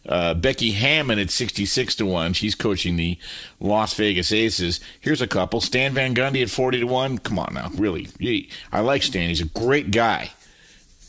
Uh, 0.08 0.32
Becky 0.32 0.72
Hammon 0.72 1.18
at 1.18 1.30
66 1.30 1.94
to 1.96 2.06
1. 2.06 2.32
She's 2.32 2.54
coaching 2.54 2.96
the 2.96 3.18
Las 3.60 3.94
Vegas 3.94 4.32
Aces. 4.32 4.80
Here's 5.00 5.20
a 5.20 5.26
couple. 5.26 5.60
Stan 5.60 5.92
Van 5.92 6.14
Gundy 6.14 6.42
at 6.42 6.50
40 6.50 6.80
to 6.80 6.86
1. 6.86 7.18
Come 7.18 7.38
on 7.38 7.52
now, 7.52 7.70
really. 7.74 8.48
I 8.72 8.80
like 8.80 9.02
Stan. 9.02 9.28
He's 9.28 9.42
a 9.42 9.46
great 9.46 9.90
guy. 9.90 10.30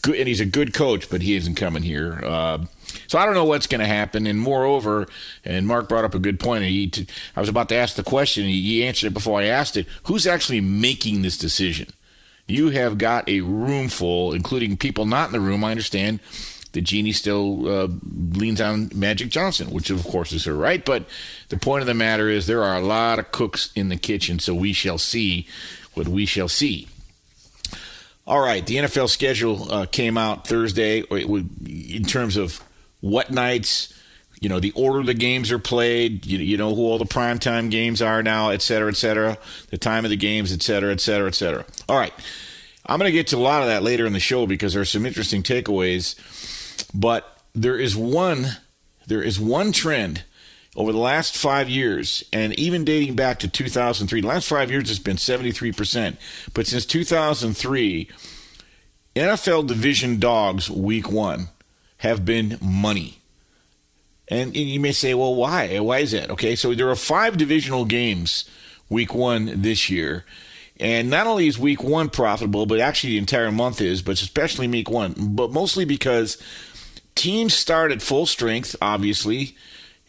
Good, 0.02 0.15
and 0.15 0.28
he's 0.28 0.41
a 0.41 0.45
good 0.45 0.73
coach, 0.73 1.10
but 1.10 1.21
he 1.21 1.36
isn't 1.36 1.56
coming 1.56 1.84
here. 1.84 2.21
Uh, 2.23 2.65
so 3.08 3.17
I 3.19 3.25
don't 3.25 3.36
know 3.36 3.45
what's 3.45 3.67
going 3.67 3.80
to 3.80 3.88
happen. 3.88 4.28
And 4.28 4.39
moreover, 4.39 5.08
and 5.45 5.67
Mark 5.67 5.88
brought 5.88 6.06
up 6.06 6.15
a 6.15 6.19
good 6.19 6.39
point. 6.39 6.63
He, 6.63 6.91
I 7.36 7.39
was 7.39 7.49
about 7.49 7.69
to 7.69 7.75
ask 7.75 7.95
the 7.95 8.04
question. 8.04 8.45
He 8.45 8.86
answered 8.86 9.08
it 9.08 9.13
before 9.13 9.39
I 9.39 9.45
asked 9.45 9.78
it. 9.78 9.88
Who's 10.04 10.28
actually 10.28 10.62
making 10.62 11.21
this 11.21 11.38
decision? 11.38 11.88
You 12.49 12.69
have 12.69 12.97
got 12.97 13.29
a 13.29 13.41
room 13.41 13.89
full, 13.89 14.33
including 14.33 14.77
people 14.77 15.05
not 15.05 15.27
in 15.27 15.33
the 15.33 15.39
room. 15.39 15.63
I 15.63 15.71
understand 15.71 16.19
the 16.71 16.81
Jeanie 16.81 17.12
still 17.12 17.67
uh, 17.67 17.88
leans 18.33 18.62
on 18.62 18.89
Magic 18.93 19.29
Johnson, 19.29 19.71
which 19.71 19.89
of 19.89 20.03
course 20.03 20.31
is 20.31 20.45
her 20.45 20.53
right. 20.53 20.83
But 20.83 21.05
the 21.49 21.57
point 21.57 21.81
of 21.81 21.88
the 21.88 21.93
matter 21.93 22.29
is 22.29 22.47
there 22.47 22.63
are 22.63 22.75
a 22.75 22.81
lot 22.81 23.19
of 23.19 23.31
cooks 23.31 23.71
in 23.75 23.89
the 23.89 23.97
kitchen, 23.97 24.39
so 24.39 24.53
we 24.53 24.73
shall 24.73 24.97
see 24.97 25.47
what 25.93 26.07
we 26.07 26.25
shall 26.25 26.47
see. 26.47 26.88
All 28.27 28.39
right, 28.39 28.65
the 28.65 28.77
NFL 28.77 29.09
schedule 29.09 29.71
uh, 29.71 29.85
came 29.88 30.17
out 30.17 30.47
Thursday 30.47 30.99
in 30.99 32.03
terms 32.03 32.38
of 32.38 32.63
what 33.01 33.31
nights 33.31 33.91
you 34.39 34.49
know 34.49 34.60
the 34.60 34.71
order 34.71 35.04
the 35.04 35.13
games 35.13 35.52
are 35.52 35.60
played 35.60 36.25
you, 36.25 36.39
you 36.39 36.58
know 36.58 36.73
who 36.75 36.82
all 36.82 36.97
the 36.97 37.06
primetime 37.06 37.69
games 37.69 38.02
are 38.02 38.23
now 38.23 38.49
et 38.49 38.62
cetera 38.62 38.89
et 38.89 38.95
cetera 38.95 39.38
the 39.69 39.78
time 39.78 40.06
of 40.06 40.10
the 40.10 40.17
games 40.17 40.52
et 40.52 40.62
cetera 40.62 40.91
et 40.91 41.02
cetera 41.02 41.28
et 41.28 41.36
cetera 41.36 41.65
all 41.88 41.97
right 41.97 42.13
i'm 42.86 42.99
going 42.99 43.10
to 43.10 43.17
get 43.17 43.28
to 43.28 43.36
a 43.36 43.39
lot 43.39 43.62
of 43.62 43.67
that 43.67 43.84
later 43.84 44.06
in 44.06 44.13
the 44.13 44.19
show 44.19 44.47
because 44.47 44.73
there 44.73 44.82
are 44.82 44.86
some 44.86 45.06
interesting 45.06 45.43
takeaways 45.43 46.15
but 46.94 47.42
there 47.54 47.77
is 47.77 47.96
one 47.96 48.48
there 49.08 49.21
is 49.21 49.40
one 49.40 49.71
trend 49.71 50.23
over 50.75 50.92
the 50.92 51.00
last 51.00 51.35
five 51.35 51.67
years, 51.67 52.23
and 52.31 52.58
even 52.58 52.85
dating 52.85 53.15
back 53.15 53.40
to 53.40 53.48
2003, 53.48 54.21
the 54.21 54.27
last 54.27 54.48
five 54.48 54.71
years 54.71 54.90
it's 54.90 55.00
been 55.00 55.17
73%. 55.17 56.15
But 56.54 56.67
since 56.67 56.85
2003, 56.85 58.08
NFL 59.15 59.67
division 59.67 60.19
dogs 60.19 60.69
week 60.69 61.12
one 61.12 61.50
have 61.98 62.23
been 62.23 62.58
money. 62.62 63.19
And 64.30 64.56
you 64.56 64.80
may 64.80 64.92
say, 64.92 65.13
well, 65.15 65.34
why? 65.34 65.80
Why 65.80 66.00
is 66.00 66.12
that? 66.12 66.30
Okay, 66.30 66.56
so 66.56 66.73
there 66.75 66.90
are 66.90 66.96
five 66.96 67.36
divisional 67.36 67.86
games 67.86 68.48
week 68.88 69.13
one 69.13 69.62
this 69.62 69.90
year. 69.90 70.23
And 70.80 71.10
not 71.10 71.27
only 71.27 71.48
is 71.48 71.60
week 71.60 71.84
one 71.84 72.10
profitable, 72.10 72.65
but 72.65 72.80
actually 72.80 73.12
the 73.12 73.17
entire 73.17 73.52
month 73.52 73.82
is, 73.82 74.02
but 74.02 74.21
especially 74.21 74.67
week 74.67 74.90
one. 74.90 75.13
But 75.17 75.52
mostly 75.52 75.84
because 75.84 76.38
teams 77.15 77.54
start 77.54 77.92
at 77.92 78.02
full 78.02 78.25
strength, 78.25 78.75
obviously, 78.82 79.58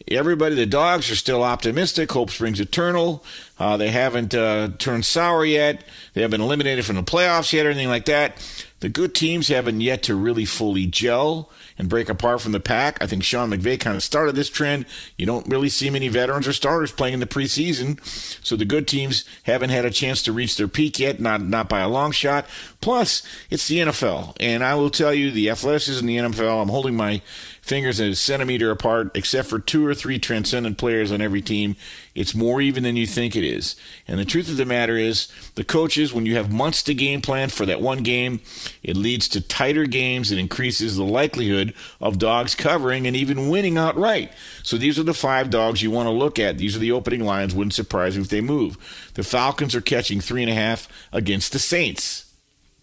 everybody, 0.07 0.55
the 0.55 0.65
dogs 0.65 1.11
are 1.11 1.15
still 1.15 1.43
optimistic. 1.43 2.11
Hope 2.11 2.29
springs 2.29 2.59
eternal. 2.59 3.23
Uh, 3.59 3.75
they 3.75 3.89
haven't 3.89 4.33
uh, 4.33 4.69
turned 4.77 5.05
sour 5.05 5.43
yet. 5.43 5.83
They 6.13 6.21
haven't 6.21 6.39
been 6.39 6.45
eliminated 6.45 6.85
from 6.85 6.95
the 6.95 7.03
playoffs 7.03 7.51
yet 7.51 7.65
or 7.65 7.69
anything 7.69 7.89
like 7.89 8.05
that. 8.05 8.37
The 8.79 8.89
good 8.89 9.13
teams 9.13 9.49
haven't 9.49 9.81
yet 9.81 10.03
to 10.03 10.15
really 10.15 10.45
fully 10.45 10.85
gel 10.85 11.49
and 11.81 11.89
break 11.89 12.09
apart 12.09 12.39
from 12.39 12.51
the 12.51 12.59
pack. 12.59 13.01
I 13.01 13.07
think 13.07 13.23
Sean 13.23 13.49
McVay 13.49 13.79
kind 13.79 13.95
of 13.95 14.03
started 14.03 14.35
this 14.35 14.51
trend. 14.51 14.85
You 15.17 15.25
don't 15.25 15.47
really 15.47 15.67
see 15.67 15.89
many 15.89 16.09
veterans 16.09 16.47
or 16.47 16.53
starters 16.53 16.91
playing 16.91 17.15
in 17.15 17.19
the 17.19 17.25
preseason, 17.25 17.99
so 18.45 18.55
the 18.55 18.65
good 18.65 18.87
teams 18.87 19.25
haven't 19.43 19.71
had 19.71 19.83
a 19.83 19.89
chance 19.89 20.21
to 20.23 20.31
reach 20.31 20.57
their 20.57 20.67
peak 20.67 20.99
yet, 20.99 21.19
not 21.19 21.41
not 21.41 21.67
by 21.67 21.79
a 21.79 21.89
long 21.89 22.11
shot. 22.11 22.45
Plus, 22.81 23.23
it's 23.49 23.67
the 23.67 23.79
NFL, 23.79 24.37
and 24.39 24.63
I 24.63 24.75
will 24.75 24.91
tell 24.91 25.11
you, 25.11 25.31
the 25.31 25.49
athleticism 25.49 26.07
in 26.07 26.23
the 26.23 26.37
NFL. 26.37 26.61
I'm 26.61 26.69
holding 26.69 26.95
my 26.95 27.23
fingers 27.61 27.99
a 27.99 28.15
centimeter 28.15 28.71
apart, 28.71 29.15
except 29.15 29.47
for 29.47 29.59
two 29.59 29.85
or 29.85 29.93
three 29.93 30.17
transcendent 30.17 30.77
players 30.77 31.11
on 31.11 31.21
every 31.21 31.41
team. 31.41 31.75
It's 32.15 32.35
more 32.35 32.59
even 32.59 32.83
than 32.83 32.95
you 32.95 33.05
think 33.05 33.35
it 33.35 33.43
is. 33.43 33.75
And 34.07 34.19
the 34.19 34.25
truth 34.25 34.49
of 34.49 34.57
the 34.57 34.65
matter 34.65 34.97
is, 34.97 35.27
the 35.55 35.63
coaches, 35.63 36.11
when 36.11 36.25
you 36.25 36.35
have 36.35 36.51
months 36.51 36.81
to 36.83 36.93
game 36.93 37.21
plan 37.21 37.49
for 37.49 37.65
that 37.67 37.79
one 37.79 37.99
game, 37.99 38.41
it 38.83 38.97
leads 38.97 39.27
to 39.29 39.41
tighter 39.41 39.85
games 39.85 40.31
and 40.31 40.39
increases 40.39 40.97
the 40.97 41.05
likelihood 41.05 41.73
of 42.01 42.17
dogs 42.17 42.55
covering 42.55 43.05
and 43.05 43.15
even 43.15 43.49
winning 43.49 43.77
outright. 43.77 44.33
So 44.63 44.77
these 44.77 44.97
are 44.97 45.03
the 45.03 45.13
five 45.13 45.49
dogs 45.49 45.83
you 45.83 45.91
want 45.91 46.07
to 46.07 46.11
look 46.11 46.39
at. 46.39 46.57
These 46.57 46.75
are 46.75 46.79
the 46.79 46.91
opening 46.91 47.23
lines. 47.23 47.53
Wouldn't 47.53 47.75
surprise 47.75 48.17
me 48.17 48.23
if 48.23 48.29
they 48.29 48.41
move. 48.41 49.11
The 49.13 49.23
Falcons 49.23 49.75
are 49.75 49.81
catching 49.81 50.19
three 50.19 50.41
and 50.41 50.51
a 50.51 50.55
half 50.55 50.87
against 51.13 51.53
the 51.53 51.59
Saints. 51.59 52.33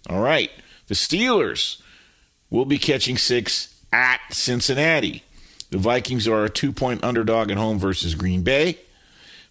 All 0.09 0.20
right. 0.20 0.51
The 0.87 0.95
Steelers 0.95 1.83
will 2.49 2.64
be 2.64 2.79
catching 2.79 3.18
six 3.18 3.74
at 3.93 4.20
Cincinnati. 4.30 5.22
The 5.70 5.78
Vikings 5.78 6.26
are 6.26 6.45
a 6.45 6.51
two 6.51 6.72
point 6.72 7.05
underdog 7.05 7.51
at 7.51 7.57
home 7.57 7.78
versus 7.78 8.14
Green 8.14 8.43
Bay. 8.43 8.78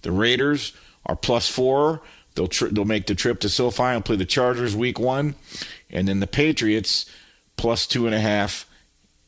The 0.01 0.11
Raiders 0.11 0.73
are 1.05 1.15
plus 1.15 1.49
four. 1.49 2.01
They'll, 2.35 2.47
tri- 2.47 2.69
they'll 2.71 2.85
make 2.85 3.07
the 3.07 3.15
trip 3.15 3.39
to 3.41 3.49
SoFi 3.49 3.83
and 3.83 4.05
play 4.05 4.15
the 4.15 4.25
Chargers 4.25 4.75
week 4.75 4.99
one. 4.99 5.35
And 5.89 6.07
then 6.07 6.19
the 6.19 6.27
Patriots 6.27 7.05
plus 7.55 7.87
two 7.87 8.05
and 8.05 8.13
a 8.13 8.19
half 8.19 8.67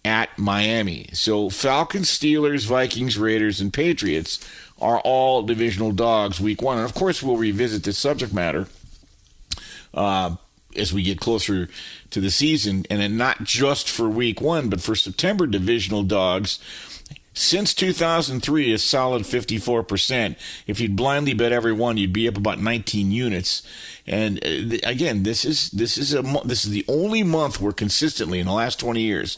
at 0.05 0.38
Miami. 0.38 1.10
So 1.14 1.49
Falcons, 1.49 2.10
Steelers, 2.10 2.66
Vikings, 2.66 3.18
Raiders, 3.18 3.60
and 3.60 3.74
Patriots 3.74 4.39
are 4.80 4.99
all 4.99 5.43
divisional 5.43 5.91
dogs 5.91 6.39
week 6.39 6.62
one. 6.62 6.78
And 6.78 6.86
of 6.86 6.93
course, 6.93 7.22
we'll 7.22 7.38
revisit 7.38 7.84
this 7.84 7.97
subject 7.97 8.34
matter 8.34 8.68
uh, 9.93 10.36
as 10.76 10.93
we 10.93 11.03
get 11.03 11.20
closer 11.20 11.68
to 12.12 12.22
the 12.22 12.32
season, 12.32 12.86
and 12.89 13.01
then 13.01 13.18
not 13.18 13.43
just 13.43 13.89
for 13.89 14.10
week 14.10 14.41
one, 14.41 14.70
but 14.70 14.82
for 14.82 14.95
September 14.95 15.47
divisional 15.47 16.03
dogs. 16.03 16.60
Since 17.34 17.74
2003, 17.76 18.74
a 18.74 18.78
solid 18.78 19.24
54%. 19.24 20.36
If 20.68 20.82
you'd 20.82 20.95
blindly 20.95 21.34
bet 21.34 21.51
every 21.51 21.72
one, 21.72 21.95
you'd 21.97 22.12
be 22.12 22.28
up 22.28 22.36
about 22.36 22.60
19 22.60 23.12
units. 23.12 23.64
And 24.05 24.43
uh, 24.43 24.78
again, 24.84 25.24
this 25.24 25.45
is 25.45 25.70
this 25.72 25.97
is 25.97 26.14
a 26.14 26.22
this 26.43 26.66
is 26.66 26.72
the 26.72 26.84
only 26.88 27.24
month 27.24 27.62
where 27.62 27.72
consistently 27.72 28.39
in 28.39 28.47
the 28.47 28.53
last 28.53 28.80
20 28.80 28.99
years, 28.99 29.38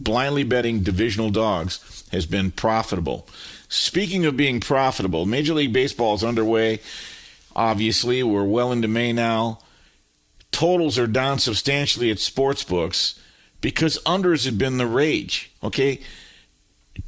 blindly 0.00 0.44
betting 0.44 0.80
divisional 0.80 1.30
dogs 1.30 2.04
has 2.12 2.24
been 2.24 2.50
profitable. 2.50 3.28
Speaking 3.68 4.24
of 4.24 4.36
being 4.36 4.60
profitable, 4.60 5.26
Major 5.26 5.54
League 5.54 5.72
Baseball 5.72 6.14
is 6.14 6.24
underway. 6.24 6.80
Obviously, 7.56 8.22
we're 8.22 8.44
well 8.44 8.72
into 8.72 8.88
May 8.88 9.12
now 9.12 9.58
totals 10.54 10.96
are 11.00 11.08
down 11.08 11.40
substantially 11.40 12.12
at 12.12 12.20
sports 12.20 12.62
books 12.62 13.18
because 13.60 13.98
unders 14.06 14.44
have 14.44 14.56
been 14.56 14.78
the 14.78 14.86
rage. 14.86 15.50
Okay. 15.64 16.00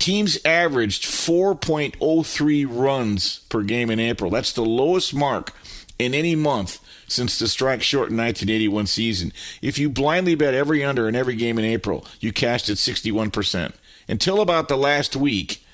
Teams 0.01 0.37
averaged 0.45 1.05
4.03 1.05 2.67
runs 2.69 3.39
per 3.49 3.63
game 3.63 3.89
in 3.89 4.01
April. 4.01 4.33
That's 4.33 4.53
the 4.53 4.65
lowest 4.65 5.15
mark 5.15 5.55
in 5.97 6.13
any 6.13 6.35
month 6.35 6.81
since 7.07 7.39
the 7.39 7.47
strike 7.47 7.83
shortened 7.83 8.19
1981 8.19 8.89
season. 8.89 9.33
If 9.63 9.79
you 9.79 9.89
blindly 9.89 10.35
bet 10.35 10.53
every 10.53 10.83
under 10.83 11.09
in 11.09 11.15
every 11.15 11.37
game 11.37 11.57
in 11.57 11.65
April, 11.65 12.05
you 12.19 12.33
cashed 12.33 12.69
at 12.69 12.79
61%. 12.79 13.73
Until 14.09 14.41
about 14.41 14.67
the 14.67 14.77
last 14.77 15.15
week, 15.15 15.65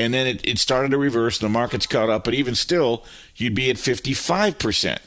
and 0.00 0.12
then 0.12 0.26
it, 0.26 0.44
it 0.44 0.58
started 0.58 0.90
to 0.90 0.98
reverse, 0.98 1.40
and 1.40 1.48
the 1.48 1.52
market's 1.52 1.86
caught 1.86 2.10
up, 2.10 2.24
but 2.24 2.34
even 2.34 2.56
still, 2.56 3.04
you'd 3.36 3.54
be 3.54 3.70
at 3.70 3.76
55%. 3.76 4.98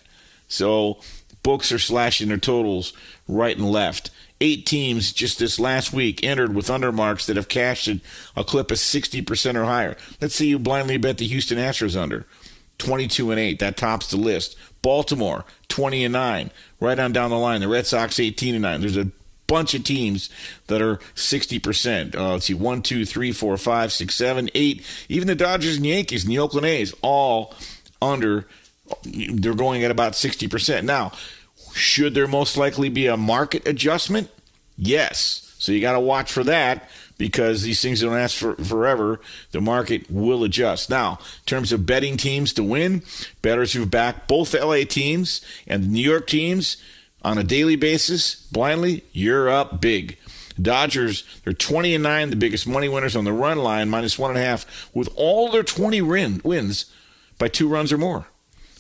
So 0.48 1.00
Books 1.44 1.72
are 1.72 1.80
slashing 1.80 2.28
their 2.28 2.38
totals 2.38 2.94
right 3.28 3.58
and 3.58 3.70
left. 3.70 4.12
Eight 4.40 4.66
teams 4.66 5.12
just 5.14 5.40
this 5.40 5.60
last 5.60 5.94
week 5.94 6.24
entered 6.24 6.56
with 6.56 6.68
undermarks 6.68 7.26
that 7.26 7.36
have 7.36 7.48
cashed 7.48 7.88
a 8.36 8.44
clip 8.44 8.72
of 8.72 8.78
60% 8.78 9.56
or 9.56 9.66
higher. 9.66 9.96
Let's 10.20 10.36
say 10.36 10.46
you 10.46 10.60
blindly 10.60 10.98
bet 10.98 11.18
the 11.18 11.28
Houston 11.28 11.58
Astros 11.58 12.00
under. 12.00 12.26
22 12.80 13.32
and 13.32 13.40
8. 13.40 13.60
That 13.60 13.78
tops 13.78 14.10
the 14.10 14.18
list. 14.18 14.58
Baltimore, 14.82 15.46
20 15.68 16.06
and 16.06 16.14
9. 16.14 16.52
Right 16.80 17.00
on 17.00 17.14
down 17.14 17.30
the 17.30 17.38
line. 17.38 17.62
The 17.62 17.68
Red 17.68 17.86
Sox, 17.86 18.20
18 18.20 18.56
and 18.56 18.64
9. 18.64 18.82
There's 18.82 18.98
a 18.98 19.12
bunch 19.46 19.74
of 19.74 19.84
teams 19.84 20.30
that 20.68 20.82
are 20.82 20.98
60%. 21.16 22.16
Uh, 22.16 22.32
let's 22.34 22.46
see, 22.46 22.54
1, 22.54 22.82
2, 22.82 23.06
3, 23.06 23.32
4, 23.32 23.58
5, 23.58 23.92
6, 23.92 24.16
7, 24.16 24.50
8. 24.56 24.86
Even 25.10 25.28
the 25.28 25.36
Dodgers 25.36 25.78
and 25.78 25.86
Yankees 25.86 26.24
and 26.24 26.32
the 26.32 26.40
Oakland 26.40 26.66
A's, 26.66 26.94
all 27.02 27.54
under 28.02 28.48
they're 29.04 29.54
going 29.54 29.84
at 29.84 29.92
about 29.92 30.14
60%. 30.14 30.84
Now, 30.84 31.12
should 31.74 32.14
there 32.14 32.28
most 32.28 32.58
likely 32.58 32.90
be 32.90 33.08
a 33.08 33.18
market 33.18 33.68
adjustment? 33.68 34.30
Yes. 34.78 35.54
So 35.60 35.72
you 35.72 35.82
got 35.82 35.94
to 35.94 36.00
watch 36.00 36.32
for 36.32 36.44
that 36.46 36.90
because 37.18 37.62
these 37.62 37.82
things 37.82 38.02
don't 38.02 38.14
last 38.14 38.36
for, 38.36 38.56
forever. 38.56 39.22
The 39.52 39.62
market 39.62 40.10
will 40.10 40.44
adjust. 40.44 40.90
Now, 40.90 41.20
in 41.22 41.46
terms 41.46 41.72
of 41.72 41.86
betting 41.86 42.18
teams 42.18 42.52
to 42.54 42.64
win, 42.64 43.04
bettors 43.44 43.74
who've 43.74 43.90
backed 43.90 44.28
both 44.28 44.56
LA 44.56 44.84
teams 44.86 45.42
and 45.68 45.84
the 45.84 45.88
New 45.88 46.02
York 46.02 46.26
teams 46.26 46.78
on 47.22 47.38
a 47.38 47.44
daily 47.44 47.76
basis 47.76 48.36
blindly, 48.52 49.04
you're 49.12 49.50
up 49.50 49.80
big. 49.80 50.18
Dodgers, 50.60 51.24
they're 51.44 51.54
20 51.54 51.94
and 51.94 52.04
9, 52.04 52.32
the 52.32 52.36
biggest 52.36 52.68
money 52.68 52.90
winners 52.90 53.16
on 53.16 53.24
the 53.24 53.34
run 53.34 53.60
line, 53.60 53.90
minus 53.90 54.18
one 54.18 54.32
and 54.32 54.40
a 54.40 54.44
half, 54.44 54.90
with 54.94 55.10
all 55.16 55.52
their 55.52 55.64
20 55.64 56.02
win, 56.02 56.42
wins 56.44 56.86
by 57.38 57.48
two 57.48 57.68
runs 57.68 57.94
or 57.94 57.98
more. 57.98 58.28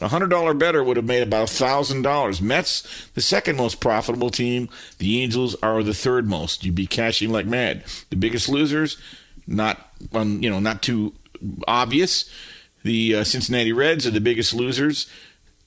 A 0.01 0.09
$100 0.09 0.57
better 0.57 0.83
would 0.83 0.97
have 0.97 1.05
made 1.05 1.21
about 1.21 1.47
$1,000. 1.47 2.41
Mets, 2.41 3.07
the 3.13 3.21
second 3.21 3.55
most 3.55 3.79
profitable 3.79 4.31
team. 4.31 4.67
The 4.97 5.21
Angels 5.21 5.55
are 5.61 5.83
the 5.83 5.93
third 5.93 6.27
most. 6.27 6.65
You'd 6.65 6.73
be 6.73 6.87
cashing 6.87 7.31
like 7.31 7.45
mad. 7.45 7.83
The 8.09 8.15
biggest 8.15 8.49
losers, 8.49 8.97
not 9.45 9.91
um, 10.13 10.41
you 10.41 10.49
know, 10.49 10.59
not 10.59 10.81
too 10.81 11.13
obvious. 11.67 12.29
The 12.83 13.17
uh, 13.17 13.23
Cincinnati 13.23 13.71
Reds 13.71 14.07
are 14.07 14.11
the 14.11 14.21
biggest 14.21 14.53
losers. 14.55 15.07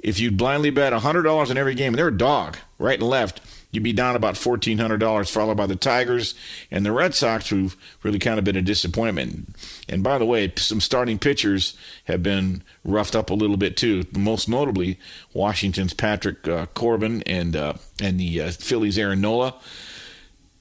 If 0.01 0.19
you 0.19 0.33
blindly 0.33 0.71
bet 0.71 0.93
$100 0.93 1.51
on 1.51 1.57
every 1.57 1.75
game, 1.75 1.93
and 1.93 1.99
they're 1.99 2.09
a 2.09 2.17
dog, 2.17 2.59
right 2.79 2.99
and 2.99 3.09
left, 3.09 3.41
you'd 3.75 3.85
be 3.85 3.93
down 3.93 4.17
about 4.17 4.35
$1,400, 4.35 5.31
followed 5.31 5.57
by 5.57 5.67
the 5.67 5.77
Tigers 5.77 6.35
and 6.71 6.85
the 6.85 6.93
Red 6.93 7.15
Sox, 7.15 7.49
who've 7.49 7.77
really 8.03 8.19
kind 8.19 8.39
of 8.39 8.45
been 8.45 8.57
a 8.57 8.63
disappointment. 8.63 9.55
And 9.89 10.03
by 10.03 10.19
the 10.19 10.25
way, 10.25 10.53
some 10.57 10.81
starting 10.81 11.19
pitchers 11.19 11.77
have 12.05 12.23
been 12.23 12.63
roughed 12.85 13.17
up 13.17 13.31
a 13.31 13.35
little 13.35 13.57
bit 13.57 13.77
too. 13.77 14.05
Most 14.17 14.49
notably, 14.49 14.99
Washington's 15.33 15.95
Patrick 15.95 16.47
uh, 16.49 16.67
Corbin 16.67 17.23
and 17.23 17.57
uh, 17.57 17.75
and 18.01 18.19
the 18.19 18.41
uh, 18.41 18.51
Phillies' 18.51 18.99
Aaron 18.99 19.21
Nola 19.21 19.55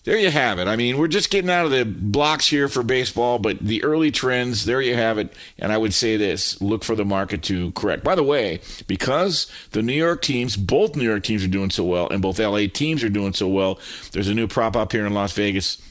there 0.04 0.18
you 0.18 0.30
have 0.30 0.60
it. 0.60 0.68
I 0.68 0.76
mean, 0.76 0.98
we're 0.98 1.08
just 1.08 1.30
getting 1.30 1.50
out 1.50 1.66
of 1.66 1.72
the 1.72 1.86
blocks 1.86 2.48
here 2.48 2.68
for 2.68 2.84
baseball, 2.84 3.40
but 3.40 3.60
the 3.60 3.84
early 3.84 4.12
trends, 4.12 4.66
there 4.66 4.82
you 4.82 4.96
have 4.96 5.18
it. 5.18 5.34
And 5.58 5.72
I 5.72 5.78
would 5.78 5.94
say 5.94 6.18
this 6.18 6.62
look 6.62 6.84
for 6.84 6.96
the 6.96 7.06
market 7.06 7.42
to 7.44 7.72
correct. 7.72 8.04
By 8.04 8.16
the 8.16 8.24
way, 8.24 8.60
because 8.88 9.50
the 9.72 9.82
New 9.82 9.94
York 9.94 10.22
teams, 10.22 10.58
both 10.58 10.96
New 10.96 11.04
York 11.04 11.24
teams 11.24 11.44
are 11.44 11.48
doing 11.48 11.70
so 11.70 11.86
well, 11.86 12.10
and 12.10 12.22
both 12.22 12.40
LA 12.40 12.68
teams 12.72 13.04
are 13.04 13.10
doing 13.10 13.34
so 13.34 13.48
well, 13.48 13.80
there's 14.12 14.28
a 14.28 14.34
new 14.34 14.48
prop 14.48 14.76
up 14.76 14.92
here 14.92 15.06
in 15.06 15.14
Las 15.14 15.34
Vegas. 15.34 15.82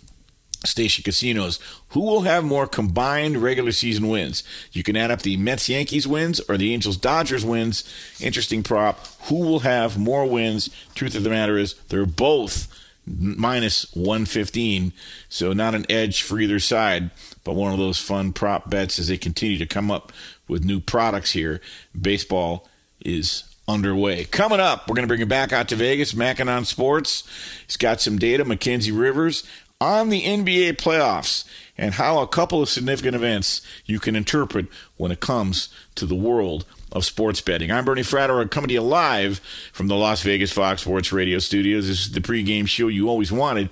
Station 0.65 1.03
Casinos. 1.03 1.59
Who 1.89 2.03
will 2.03 2.21
have 2.21 2.45
more 2.45 2.69
combined 2.69 3.39
regular 3.39 3.73
season 3.73 4.07
wins? 4.07 4.45
You 4.71 4.85
can 4.85 4.97
add 4.97 5.11
up 5.11 5.23
the 5.23 5.37
Mets 5.37 5.69
Yankees 5.69 6.07
wins 6.07 6.39
or 6.49 6.57
the 6.57 6.73
Angels 6.73 6.97
Dodgers 6.97 7.45
wins. 7.45 7.83
Interesting 8.21 8.63
prop. 8.63 9.05
Who 9.23 9.41
will 9.41 9.59
have 9.61 9.99
more 9.99 10.25
wins? 10.25 10.71
Truth 10.95 11.17
of 11.17 11.25
the 11.25 11.31
matter 11.31 11.59
is, 11.59 11.75
they're 11.89 12.07
both 12.07 12.69
minus 13.07 13.93
115. 13.95 14.93
So 15.29 15.53
not 15.53 15.75
an 15.75 15.87
edge 15.91 16.23
for 16.23 16.39
either 16.39 16.61
side, 16.61 17.11
but 17.45 17.55
one 17.55 17.73
of 17.73 17.79
those 17.79 17.99
fun 17.99 18.33
prop 18.33 18.71
bets 18.71 18.99
as 18.99 19.09
they 19.09 19.19
continue 19.19 19.59
to 19.59 19.67
come 19.67 19.91
up 19.91 20.13
with 20.49 20.65
new 20.65 20.81
products 20.81 21.33
here. 21.33 21.61
Baseball 21.99 22.69
is 23.05 23.45
underway. 23.69 24.25
Coming 24.25 24.61
up, 24.61 24.89
we're 24.89 24.95
going 24.95 25.05
to 25.05 25.09
bring 25.09 25.21
it 25.21 25.29
back 25.29 25.53
out 25.53 25.69
to 25.69 25.77
Vegas. 25.77 26.15
Mackin 26.15 26.49
on 26.49 26.65
Sports. 26.65 27.25
He's 27.67 27.77
got 27.77 28.01
some 28.01 28.19
data. 28.19 28.45
Mackenzie 28.45 28.93
Rivers 28.93 29.45
on 29.81 30.11
the 30.11 30.23
NBA 30.23 30.75
playoffs 30.75 31.45
and 31.77 31.95
how 31.95 32.21
a 32.21 32.29
couple 32.29 32.63
of 32.63 32.69
significant 32.69 33.17
events 33.17 33.63
you 33.85 33.99
can 33.99 34.15
interpret 34.15 34.67
when 34.97 35.11
it 35.11 35.21
comes 35.21 35.69
to 35.97 36.07
the 36.07 36.15
world 36.15 36.65
of 36.93 37.05
sports 37.05 37.41
betting. 37.41 37.71
I'm 37.71 37.85
Bernie 37.85 38.03
Fratto, 38.03 38.49
coming 38.51 38.69
to 38.69 38.75
you 38.75 38.83
live 38.83 39.39
from 39.73 39.89
the 39.89 39.97
Las 39.97 40.23
Vegas 40.23 40.53
Fox 40.53 40.83
Sports 40.83 41.13
Radio 41.13 41.39
studios. 41.39 41.89
This 41.89 42.07
is 42.07 42.13
the 42.13 42.21
pregame 42.21 42.69
show 42.69 42.89
you 42.89 43.09
always 43.09 43.33
wanted. 43.33 43.71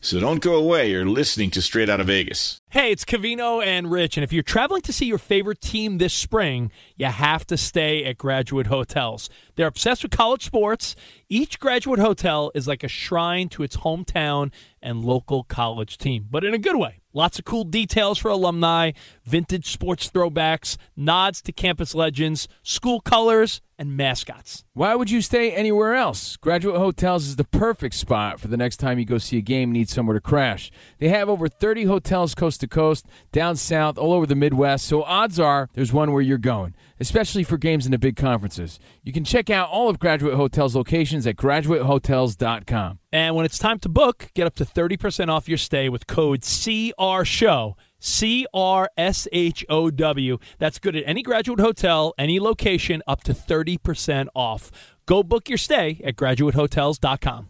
So 0.00 0.20
don't 0.20 0.40
go 0.40 0.54
away. 0.54 0.90
You're 0.90 1.04
listening 1.04 1.50
to 1.50 1.62
Straight 1.62 1.88
Out 1.90 2.00
of 2.00 2.06
Vegas. 2.06 2.59
Hey, 2.72 2.92
it's 2.92 3.04
Covino 3.04 3.66
and 3.66 3.90
Rich, 3.90 4.16
and 4.16 4.22
if 4.22 4.32
you're 4.32 4.44
traveling 4.44 4.82
to 4.82 4.92
see 4.92 5.06
your 5.06 5.18
favorite 5.18 5.60
team 5.60 5.98
this 5.98 6.14
spring, 6.14 6.70
you 6.94 7.06
have 7.06 7.44
to 7.48 7.56
stay 7.56 8.04
at 8.04 8.16
Graduate 8.16 8.68
Hotels. 8.68 9.28
They're 9.56 9.66
obsessed 9.66 10.04
with 10.04 10.12
college 10.12 10.44
sports. 10.44 10.94
Each 11.28 11.58
Graduate 11.58 11.98
Hotel 11.98 12.52
is 12.54 12.68
like 12.68 12.84
a 12.84 12.88
shrine 12.88 13.48
to 13.48 13.64
its 13.64 13.78
hometown 13.78 14.52
and 14.80 15.04
local 15.04 15.42
college 15.42 15.98
team, 15.98 16.28
but 16.30 16.44
in 16.44 16.54
a 16.54 16.58
good 16.58 16.76
way. 16.76 17.00
Lots 17.12 17.40
of 17.40 17.44
cool 17.44 17.64
details 17.64 18.18
for 18.18 18.28
alumni, 18.28 18.92
vintage 19.24 19.72
sports 19.72 20.08
throwbacks, 20.08 20.76
nods 20.96 21.42
to 21.42 21.50
campus 21.50 21.92
legends, 21.92 22.46
school 22.62 23.00
colors, 23.00 23.60
and 23.76 23.96
mascots. 23.96 24.64
Why 24.74 24.94
would 24.94 25.10
you 25.10 25.20
stay 25.20 25.50
anywhere 25.50 25.94
else? 25.94 26.36
Graduate 26.36 26.76
Hotels 26.76 27.26
is 27.26 27.36
the 27.36 27.44
perfect 27.44 27.94
spot 27.94 28.38
for 28.38 28.46
the 28.46 28.56
next 28.56 28.76
time 28.76 28.98
you 28.98 29.04
go 29.04 29.18
see 29.18 29.38
a 29.38 29.40
game 29.40 29.70
and 29.70 29.72
need 29.72 29.88
somewhere 29.88 30.14
to 30.14 30.20
crash. 30.20 30.70
They 30.98 31.08
have 31.08 31.28
over 31.28 31.48
30 31.48 31.84
hotels 31.84 32.34
coast 32.34 32.59
to 32.60 32.68
coast, 32.68 33.06
down 33.32 33.56
south, 33.56 33.98
all 33.98 34.12
over 34.12 34.26
the 34.26 34.34
Midwest, 34.34 34.86
so 34.86 35.02
odds 35.02 35.38
are 35.38 35.68
there's 35.74 35.92
one 35.92 36.12
where 36.12 36.22
you're 36.22 36.38
going, 36.38 36.74
especially 36.98 37.44
for 37.44 37.58
games 37.58 37.84
in 37.84 37.92
the 37.92 37.98
big 37.98 38.16
conferences. 38.16 38.78
You 39.02 39.12
can 39.12 39.24
check 39.24 39.50
out 39.50 39.68
all 39.68 39.88
of 39.88 39.98
Graduate 39.98 40.34
Hotels 40.34 40.74
locations 40.74 41.26
at 41.26 41.36
graduatehotels.com. 41.36 42.98
And 43.12 43.34
when 43.34 43.44
it's 43.44 43.58
time 43.58 43.78
to 43.80 43.88
book, 43.88 44.30
get 44.34 44.46
up 44.46 44.54
to 44.56 44.64
30% 44.64 45.28
off 45.28 45.48
your 45.48 45.58
stay 45.58 45.88
with 45.88 46.06
code 46.06 46.40
CRSHOW. 46.40 47.74
C 48.02 48.46
R 48.54 48.90
S 48.96 49.28
H 49.30 49.62
O 49.68 49.90
W. 49.90 50.38
That's 50.58 50.78
good 50.78 50.96
at 50.96 51.04
any 51.06 51.22
graduate 51.22 51.60
hotel, 51.60 52.14
any 52.16 52.40
location, 52.40 53.02
up 53.06 53.22
to 53.24 53.34
30% 53.34 54.28
off. 54.34 54.70
Go 55.04 55.22
book 55.22 55.50
your 55.50 55.58
stay 55.58 56.00
at 56.02 56.16
graduatehotels.com. 56.16 57.49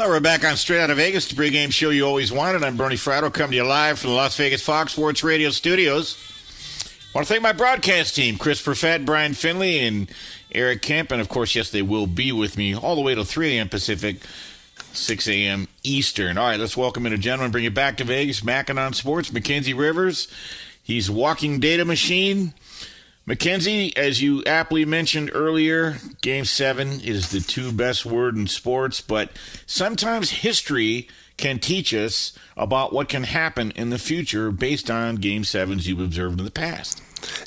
Well, 0.00 0.08
we're 0.08 0.20
back 0.20 0.46
on 0.46 0.56
Straight 0.56 0.80
Out 0.80 0.88
of 0.88 0.96
Vegas, 0.96 1.28
the 1.28 1.34
pregame 1.34 1.70
show 1.70 1.90
you 1.90 2.06
always 2.06 2.32
wanted. 2.32 2.64
I'm 2.64 2.78
Bernie 2.78 2.96
Fratto, 2.96 3.30
coming 3.30 3.50
to 3.50 3.56
you 3.58 3.64
live 3.64 3.98
from 3.98 4.08
the 4.08 4.16
Las 4.16 4.34
Vegas 4.34 4.62
Fox 4.62 4.92
Sports 4.92 5.22
Radio 5.22 5.50
studios. 5.50 6.16
I 6.82 7.18
want 7.18 7.26
to 7.26 7.30
thank 7.34 7.42
my 7.42 7.52
broadcast 7.52 8.16
team, 8.16 8.38
Chris 8.38 8.62
Perfett, 8.62 9.04
Brian 9.04 9.34
Finley, 9.34 9.80
and 9.80 10.10
Eric 10.52 10.80
Kemp. 10.80 11.12
And, 11.12 11.20
of 11.20 11.28
course, 11.28 11.54
yes, 11.54 11.68
they 11.68 11.82
will 11.82 12.06
be 12.06 12.32
with 12.32 12.56
me 12.56 12.74
all 12.74 12.94
the 12.94 13.02
way 13.02 13.14
till 13.14 13.24
3 13.24 13.58
a.m. 13.58 13.68
Pacific, 13.68 14.22
6 14.94 15.28
a.m. 15.28 15.68
Eastern. 15.82 16.38
All 16.38 16.48
right, 16.48 16.58
let's 16.58 16.78
welcome 16.78 17.04
in 17.04 17.12
a 17.12 17.18
gentleman, 17.18 17.52
bring 17.52 17.66
it 17.66 17.74
back 17.74 17.98
to 17.98 18.04
Vegas, 18.04 18.40
Mackinon 18.40 18.94
Sports, 18.94 19.30
Mackenzie 19.30 19.74
Rivers. 19.74 20.28
He's 20.82 21.10
walking 21.10 21.60
data 21.60 21.84
machine. 21.84 22.54
Mackenzie, 23.30 23.96
as 23.96 24.20
you 24.20 24.42
aptly 24.42 24.84
mentioned 24.84 25.30
earlier, 25.32 25.98
Game 26.20 26.44
7 26.44 27.00
is 27.00 27.30
the 27.30 27.38
two 27.38 27.70
best 27.70 28.04
word 28.04 28.34
in 28.34 28.48
sports, 28.48 29.00
but 29.00 29.30
sometimes 29.66 30.30
history 30.30 31.06
can 31.36 31.60
teach 31.60 31.94
us 31.94 32.32
about 32.56 32.92
what 32.92 33.08
can 33.08 33.22
happen 33.22 33.70
in 33.76 33.90
the 33.90 34.00
future 34.00 34.50
based 34.50 34.90
on 34.90 35.14
Game 35.14 35.42
7s 35.42 35.86
you've 35.86 36.00
observed 36.00 36.40
in 36.40 36.44
the 36.44 36.50
past. 36.50 37.04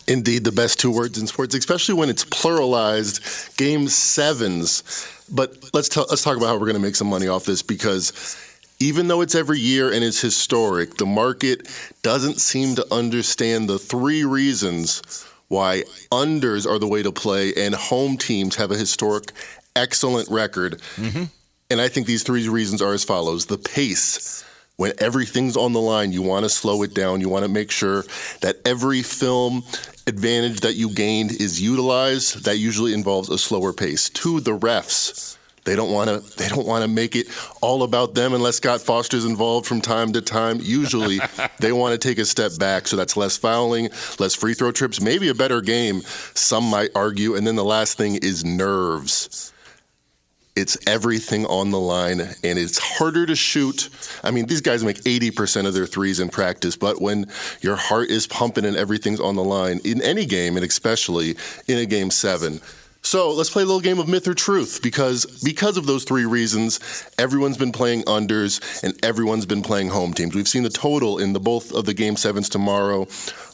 Indeed, 0.08 0.46
the 0.46 0.54
best 0.54 0.80
two 0.80 0.90
words 0.90 1.20
in 1.20 1.28
sports, 1.28 1.54
especially 1.54 1.96
when 1.96 2.10
it's 2.10 2.24
pluralized, 2.24 3.58
Game 3.58 3.88
7s. 3.88 5.36
But 5.36 5.70
let's, 5.74 5.90
t- 5.90 6.00
let's 6.00 6.24
talk 6.24 6.38
about 6.38 6.46
how 6.46 6.54
we're 6.54 6.60
going 6.60 6.76
to 6.76 6.80
make 6.80 6.96
some 6.96 7.10
money 7.10 7.28
off 7.28 7.44
this 7.44 7.62
because 7.62 8.38
even 8.80 9.10
though 9.10 9.20
it's 9.20 9.36
every 9.36 9.60
year 9.60 9.92
and 9.92 10.02
it's 10.02 10.22
historic, 10.22 10.96
the 10.96 11.06
market 11.06 11.68
doesn't 12.04 12.40
seem 12.40 12.76
to 12.76 12.94
understand 12.94 13.68
the 13.68 13.78
three 13.78 14.24
reasons 14.24 15.02
why 15.54 15.84
unders 16.12 16.68
are 16.68 16.80
the 16.80 16.88
way 16.88 17.04
to 17.04 17.12
play 17.12 17.54
and 17.54 17.76
home 17.76 18.18
teams 18.18 18.56
have 18.56 18.72
a 18.72 18.76
historic 18.76 19.32
excellent 19.76 20.30
record. 20.30 20.82
Mm-hmm. 20.96 21.24
And 21.70 21.82
I 21.82 21.88
think 21.88 22.08
these 22.08 22.24
three 22.24 22.48
reasons 22.48 22.82
are 22.82 22.94
as 22.94 23.04
follows 23.04 23.46
the 23.46 23.58
pace. 23.58 24.44
When 24.76 24.92
everything's 24.98 25.56
on 25.56 25.74
the 25.74 25.80
line, 25.80 26.12
you 26.12 26.22
want 26.22 26.46
to 26.46 26.50
slow 26.50 26.82
it 26.82 26.94
down. 26.94 27.22
You 27.22 27.30
want 27.30 27.46
to 27.46 27.50
make 27.50 27.72
sure 27.72 28.04
that 28.42 28.58
every 28.66 29.04
film 29.04 29.64
advantage 30.08 30.62
that 30.62 30.74
you 30.74 30.90
gained 30.90 31.32
is 31.32 31.62
utilized. 31.62 32.46
That 32.46 32.58
usually 32.58 32.94
involves 32.94 33.30
a 33.30 33.38
slower 33.38 33.72
pace. 33.72 34.10
Two, 34.10 34.40
the 34.40 34.58
refs. 34.58 35.38
They 35.66 35.76
don't 35.76 35.92
want 35.92 36.10
to. 36.10 36.38
They 36.38 36.50
don't 36.50 36.68
want 36.68 36.84
to 36.84 36.88
make 36.90 37.16
it 37.16 37.28
all 37.62 37.84
about 37.84 38.16
them 38.16 38.34
unless 38.34 38.58
Scott 38.58 38.82
Foster's 38.82 39.26
involved 39.26 39.66
from 39.66 39.80
time 39.80 40.12
to 40.14 40.22
time. 40.22 40.60
Usually, 40.62 41.20
they 41.60 41.72
want 41.72 42.00
to 42.00 42.08
take 42.08 42.18
a 42.18 42.26
step 42.26 42.58
back, 42.60 42.88
so 42.88 42.98
that's 42.98 43.16
less 43.16 43.38
fouling, 43.38 43.90
less 44.20 44.36
free 44.36 44.54
throw 44.54 44.72
trips, 44.72 45.00
maybe 45.00 45.30
a 45.30 45.34
better 45.34 45.62
game. 45.62 46.02
Some 46.34 46.66
might 46.66 46.90
argue. 46.96 47.36
And 47.36 47.48
then 47.48 47.56
the 47.56 47.64
last 47.64 47.98
thing 47.98 48.16
is 48.16 48.44
nerves. 48.44 49.54
It's 50.56 50.78
everything 50.86 51.48
on 51.48 51.72
the 51.72 51.80
line, 51.80 52.20
and 52.20 52.60
it's 52.60 52.78
harder 52.78 53.26
to 53.26 53.36
shoot. 53.36 53.90
I 54.24 54.30
mean, 54.30 54.46
these 54.46 54.62
guys 54.62 54.84
make 54.84 54.98
80% 54.98 55.66
of 55.66 55.74
their 55.74 55.88
threes 55.88 56.20
in 56.20 56.30
practice, 56.30 56.76
but 56.76 57.02
when 57.02 57.26
your 57.62 57.76
heart 57.76 58.12
is 58.12 58.28
pumping 58.28 58.64
and 58.64 58.76
everything's 58.78 59.20
on 59.20 59.36
the 59.36 59.44
line 59.44 59.80
in 59.84 60.00
any 60.04 60.28
game, 60.28 60.56
and 60.56 60.64
especially 60.64 61.38
in 61.68 61.80
a 61.80 61.88
game 61.88 62.12
seven, 62.12 62.62
So 63.06 63.32
let's 63.34 63.50
play 63.50 63.64
a 63.64 63.66
little 63.66 63.82
game 63.82 64.00
of 64.00 64.08
myth 64.08 64.30
or 64.30 64.34
truth 64.34 64.82
because 64.82 65.26
because 65.44 65.76
of 65.76 65.86
those 65.86 66.06
three 66.06 66.26
reasons, 66.26 66.80
everyone's 67.18 67.58
been 67.58 67.74
playing 67.74 68.04
unders 68.04 68.82
and 68.82 68.98
everyone's 69.04 69.46
been 69.46 69.62
playing 69.62 69.90
home 69.90 70.14
teams. 70.14 70.34
We've 70.34 70.48
seen 70.48 70.64
the 70.64 70.70
total 70.70 71.20
in 71.20 71.34
the 71.34 71.40
both 71.40 71.74
of 71.74 71.86
the 71.86 71.94
game 71.94 72.16
sevens 72.16 72.48
tomorrow. 72.48 73.06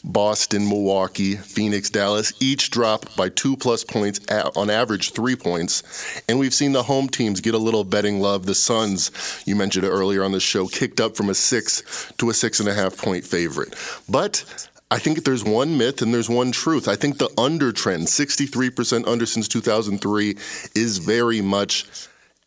Boston, 0.03 0.69
Milwaukee, 0.69 1.35
Phoenix, 1.35 1.89
Dallas, 1.89 2.31
each 2.39 2.69
drop 2.69 3.13
by 3.15 3.29
two 3.29 3.57
plus 3.57 3.83
points, 3.83 4.19
on 4.55 4.69
average 4.69 5.11
three 5.11 5.35
points. 5.35 6.21
And 6.29 6.39
we've 6.39 6.53
seen 6.53 6.71
the 6.71 6.83
home 6.83 7.09
teams 7.09 7.41
get 7.41 7.53
a 7.53 7.57
little 7.57 7.83
betting 7.83 8.21
love. 8.21 8.45
The 8.45 8.55
Suns, 8.55 9.11
you 9.45 9.55
mentioned 9.55 9.83
it 9.83 9.89
earlier 9.89 10.23
on 10.23 10.31
the 10.31 10.39
show, 10.39 10.67
kicked 10.67 11.01
up 11.01 11.17
from 11.17 11.29
a 11.29 11.35
six 11.35 12.13
to 12.19 12.29
a 12.29 12.33
six 12.33 12.59
and 12.59 12.69
a 12.69 12.73
half 12.73 12.95
point 12.95 13.25
favorite. 13.25 13.73
But 14.07 14.45
I 14.91 14.97
think 14.97 15.23
there's 15.23 15.43
one 15.43 15.77
myth 15.77 16.01
and 16.01 16.13
there's 16.13 16.29
one 16.29 16.51
truth. 16.51 16.87
I 16.87 16.95
think 16.95 17.19
the 17.19 17.29
under 17.37 17.71
trend, 17.71 18.07
63% 18.07 19.07
under 19.07 19.25
since 19.25 19.47
2003, 19.47 20.35
is 20.75 20.97
very 20.97 21.41
much 21.41 21.85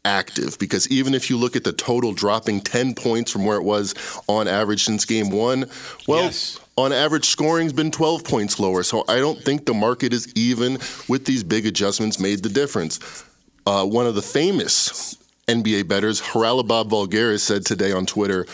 active 0.05 0.59
because 0.59 0.89
even 0.89 1.15
if 1.15 1.31
you 1.31 1.37
look 1.37 1.55
at 1.55 1.63
the 1.63 1.73
total 1.73 2.13
dropping 2.13 2.61
10 2.61 2.95
points 2.95 3.31
from 3.31 3.45
where 3.45 3.57
it 3.57 3.63
was 3.63 3.95
on 4.27 4.49
average 4.49 4.85
since 4.85 5.05
game 5.05 5.31
one, 5.31 5.67
well, 6.09 6.25
yes. 6.25 6.59
on 6.77 6.93
average, 6.93 7.27
scoring's 7.27 7.73
been 7.73 7.93
12 7.93 8.25
points 8.25 8.59
lower. 8.59 8.83
So 8.83 9.05
I 9.09 9.19
don't 9.19 9.41
think 9.41 9.65
the 9.65 9.75
market 9.75 10.13
is 10.13 10.33
even 10.35 10.79
with 11.09 11.25
these 11.25 11.45
big 11.45 11.67
adjustments 11.67 12.19
made 12.19 12.43
the 12.43 12.49
difference. 12.49 13.25
Uh, 13.65 13.87
one 13.87 14.07
of 14.07 14.17
the 14.17 14.23
famous 14.23 15.17
NBA 15.47 15.87
bettors, 15.87 16.21
Haralabos 16.21 16.89
Voulgaris, 16.89 17.41
said 17.41 17.65
today 17.65 17.93
on 17.93 18.07
Twitter, 18.07 18.47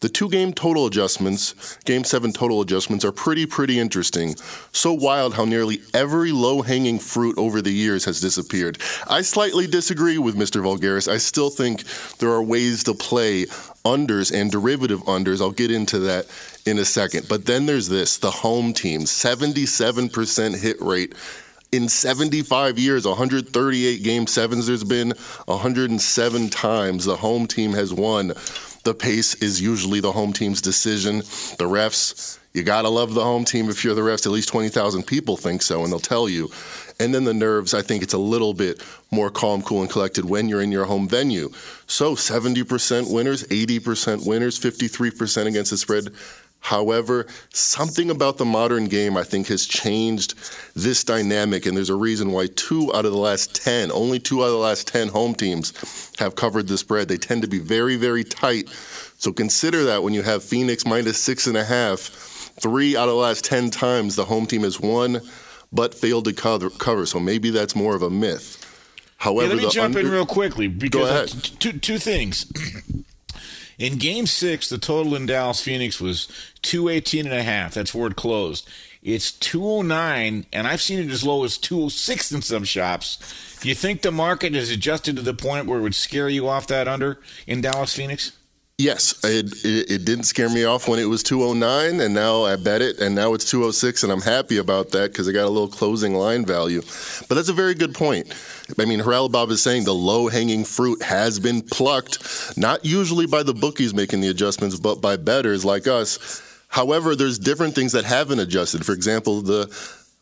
the 0.00 0.08
two 0.08 0.28
game 0.28 0.52
total 0.52 0.86
adjustments, 0.86 1.78
game 1.84 2.04
seven 2.04 2.32
total 2.32 2.60
adjustments, 2.60 3.04
are 3.04 3.12
pretty, 3.12 3.46
pretty 3.46 3.78
interesting. 3.78 4.36
So 4.72 4.92
wild 4.92 5.34
how 5.34 5.44
nearly 5.44 5.80
every 5.94 6.32
low 6.32 6.62
hanging 6.62 6.98
fruit 6.98 7.36
over 7.38 7.62
the 7.62 7.72
years 7.72 8.04
has 8.04 8.20
disappeared. 8.20 8.78
I 9.08 9.22
slightly 9.22 9.66
disagree 9.66 10.18
with 10.18 10.36
Mr. 10.36 10.62
Voulgaris. 10.62 11.10
I 11.10 11.16
still 11.16 11.50
think 11.50 11.84
there 12.18 12.30
are 12.30 12.42
ways 12.42 12.84
to 12.84 12.94
play 12.94 13.46
unders 13.84 14.34
and 14.34 14.50
derivative 14.50 15.00
unders. 15.04 15.40
I'll 15.40 15.50
get 15.50 15.70
into 15.70 15.98
that 16.00 16.26
in 16.66 16.78
a 16.78 16.84
second. 16.84 17.26
But 17.28 17.46
then 17.46 17.66
there's 17.66 17.88
this 17.88 18.18
the 18.18 18.30
home 18.30 18.72
team, 18.72 19.02
77% 19.02 20.60
hit 20.60 20.80
rate 20.80 21.14
in 21.72 21.88
75 21.88 22.78
years, 22.78 23.06
138 23.06 24.02
game 24.02 24.26
sevens, 24.26 24.66
there's 24.66 24.84
been 24.84 25.12
107 25.46 26.48
times 26.48 27.04
the 27.04 27.16
home 27.16 27.46
team 27.46 27.72
has 27.72 27.92
won 27.92 28.32
the 28.86 28.94
pace 28.94 29.34
is 29.42 29.60
usually 29.60 30.00
the 30.00 30.12
home 30.12 30.32
team's 30.32 30.62
decision. 30.62 31.18
The 31.18 31.68
refs, 31.68 32.38
you 32.54 32.62
got 32.62 32.82
to 32.82 32.88
love 32.88 33.12
the 33.12 33.22
home 33.22 33.44
team 33.44 33.68
if 33.68 33.84
you're 33.84 33.94
the 33.94 34.00
refs. 34.00 34.24
At 34.24 34.32
least 34.32 34.48
20,000 34.48 35.02
people 35.02 35.36
think 35.36 35.60
so, 35.60 35.82
and 35.82 35.92
they'll 35.92 35.98
tell 35.98 36.28
you. 36.28 36.50
And 36.98 37.14
then 37.14 37.24
the 37.24 37.34
nerves, 37.34 37.74
I 37.74 37.82
think 37.82 38.02
it's 38.02 38.14
a 38.14 38.18
little 38.18 38.54
bit 38.54 38.82
more 39.10 39.28
calm, 39.28 39.60
cool, 39.60 39.82
and 39.82 39.90
collected 39.90 40.24
when 40.24 40.48
you're 40.48 40.62
in 40.62 40.72
your 40.72 40.86
home 40.86 41.08
venue. 41.08 41.50
So 41.86 42.14
70% 42.14 43.12
winners, 43.12 43.42
80% 43.44 44.26
winners, 44.26 44.58
53% 44.58 45.46
against 45.46 45.72
the 45.72 45.76
spread. 45.76 46.08
However, 46.66 47.28
something 47.50 48.10
about 48.10 48.38
the 48.38 48.44
modern 48.44 48.86
game, 48.86 49.16
I 49.16 49.22
think, 49.22 49.46
has 49.46 49.66
changed 49.66 50.34
this 50.74 51.04
dynamic, 51.04 51.64
and 51.64 51.76
there's 51.76 51.90
a 51.90 51.94
reason 51.94 52.32
why 52.32 52.48
two 52.56 52.92
out 52.92 53.04
of 53.04 53.12
the 53.12 53.18
last 53.18 53.54
10, 53.54 53.92
only 53.92 54.18
two 54.18 54.42
out 54.42 54.46
of 54.46 54.50
the 54.50 54.58
last 54.58 54.88
10 54.88 55.06
home 55.06 55.32
teams 55.32 55.72
have 56.18 56.34
covered 56.34 56.66
the 56.66 56.76
spread. 56.76 57.06
They 57.06 57.18
tend 57.18 57.42
to 57.42 57.48
be 57.48 57.60
very, 57.60 57.94
very 57.94 58.24
tight. 58.24 58.68
So 59.16 59.32
consider 59.32 59.84
that 59.84 60.02
when 60.02 60.12
you 60.12 60.22
have 60.22 60.42
Phoenix 60.42 60.84
minus 60.84 61.22
six 61.22 61.46
and 61.46 61.56
a 61.56 61.64
half, 61.64 62.00
three 62.00 62.96
out 62.96 63.08
of 63.08 63.14
the 63.14 63.20
last 63.20 63.44
10 63.44 63.70
times 63.70 64.16
the 64.16 64.24
home 64.24 64.46
team 64.46 64.62
has 64.62 64.80
won 64.80 65.20
but 65.72 65.94
failed 65.94 66.24
to 66.24 66.32
cover. 66.32 67.06
So 67.06 67.20
maybe 67.20 67.50
that's 67.50 67.76
more 67.76 67.94
of 67.94 68.02
a 68.02 68.10
myth. 68.10 68.60
However, 69.18 69.50
yeah, 69.50 69.54
let 69.54 69.62
me 69.62 69.70
jump 69.70 69.84
under- 69.84 70.00
in 70.00 70.10
real 70.10 70.26
quickly 70.26 70.66
because 70.66 71.32
two, 71.60 71.74
two 71.74 71.98
things. 71.98 72.46
In 73.78 73.98
game 73.98 74.26
six, 74.26 74.68
the 74.68 74.78
total 74.78 75.14
in 75.14 75.26
Dallas 75.26 75.60
Phoenix 75.60 76.00
was 76.00 76.28
218 76.62 77.26
and 77.26 77.34
a 77.34 77.42
half. 77.42 77.74
That's 77.74 77.94
where 77.94 78.08
it 78.08 78.16
closed. 78.16 78.68
It's 79.02 79.30
209, 79.30 80.46
and 80.52 80.66
I've 80.66 80.80
seen 80.80 80.98
it 80.98 81.12
as 81.12 81.22
low 81.22 81.44
as 81.44 81.58
206 81.58 82.32
in 82.32 82.42
some 82.42 82.64
shops. 82.64 83.58
Do 83.60 83.68
you 83.68 83.74
think 83.74 84.02
the 84.02 84.10
market 84.10 84.54
has 84.54 84.70
adjusted 84.70 85.16
to 85.16 85.22
the 85.22 85.34
point 85.34 85.66
where 85.66 85.78
it 85.78 85.82
would 85.82 85.94
scare 85.94 86.28
you 86.28 86.48
off 86.48 86.66
that 86.68 86.88
under 86.88 87.20
in 87.46 87.60
Dallas 87.60 87.94
Phoenix? 87.94 88.32
Yes, 88.78 89.24
it, 89.24 89.64
it, 89.64 89.90
it, 89.90 90.04
didn't 90.04 90.24
scare 90.24 90.50
me 90.50 90.64
off 90.64 90.86
when 90.86 90.98
it 90.98 91.06
was 91.06 91.22
209, 91.22 91.98
and 91.98 92.12
now 92.12 92.44
I 92.44 92.56
bet 92.56 92.82
it, 92.82 92.98
and 92.98 93.14
now 93.14 93.32
it's 93.32 93.50
206, 93.50 94.02
and 94.02 94.12
I'm 94.12 94.20
happy 94.20 94.58
about 94.58 94.90
that 94.90 95.12
because 95.12 95.26
I 95.26 95.32
got 95.32 95.46
a 95.46 95.48
little 95.48 95.68
closing 95.68 96.14
line 96.14 96.44
value. 96.44 96.82
But 97.26 97.36
that's 97.36 97.48
a 97.48 97.54
very 97.54 97.72
good 97.72 97.94
point. 97.94 98.34
I 98.78 98.84
mean, 98.84 99.00
Haralabos 99.00 99.52
is 99.52 99.62
saying 99.62 99.84
the 99.84 99.94
low 99.94 100.28
hanging 100.28 100.64
fruit 100.64 101.02
has 101.02 101.38
been 101.38 101.62
plucked, 101.62 102.56
not 102.56 102.84
usually 102.84 103.26
by 103.26 103.42
the 103.42 103.54
bookies 103.54 103.94
making 103.94 104.20
the 104.20 104.28
adjustments, 104.28 104.78
but 104.78 105.00
by 105.00 105.16
bettors 105.16 105.64
like 105.64 105.86
us. 105.86 106.42
However, 106.68 107.14
there's 107.14 107.38
different 107.38 107.74
things 107.74 107.92
that 107.92 108.04
haven't 108.04 108.40
adjusted. 108.40 108.84
For 108.84 108.92
example, 108.92 109.40
the 109.40 109.72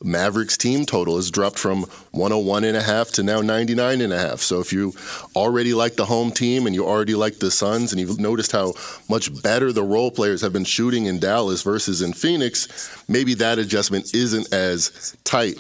Mavericks 0.03 0.59
team 0.59 0.85
total 0.85 1.17
has 1.17 1.31
dropped 1.31 1.59
from 1.59 1.85
101 2.11 2.65
and 2.65 2.77
a 2.77 2.83
half 2.83 3.11
to 3.13 3.23
now 3.23 3.41
99 3.41 4.03
and 4.03 4.13
a 4.13 4.19
half. 4.19 4.41
So 4.41 4.61
if 4.61 4.73
you 4.73 4.93
already 5.35 5.73
like 5.73 5.95
the 5.95 6.05
home 6.05 6.31
team 6.31 6.67
and 6.67 6.75
you 6.75 6.85
already 6.87 7.15
like 7.15 7.39
the 7.39 7.51
Suns 7.51 7.93
and 7.93 8.01
you've 8.01 8.21
noticed 8.21 8.53
how 8.53 8.75
much 9.09 9.43
better 9.43 9.73
the 9.73 9.83
role 9.83 10.11
players 10.11 10.43
have 10.43 10.53
been 10.53 10.65
shooting 10.65 11.07
in 11.07 11.19
Dallas 11.19 11.63
versus 11.63 12.03
in 12.03 12.13
Phoenix, 12.13 13.03
maybe 13.09 13.35
that 13.35 13.59
adjustment 13.59 14.15
isn't 14.15 14.53
as 14.53 15.17
tight. 15.25 15.57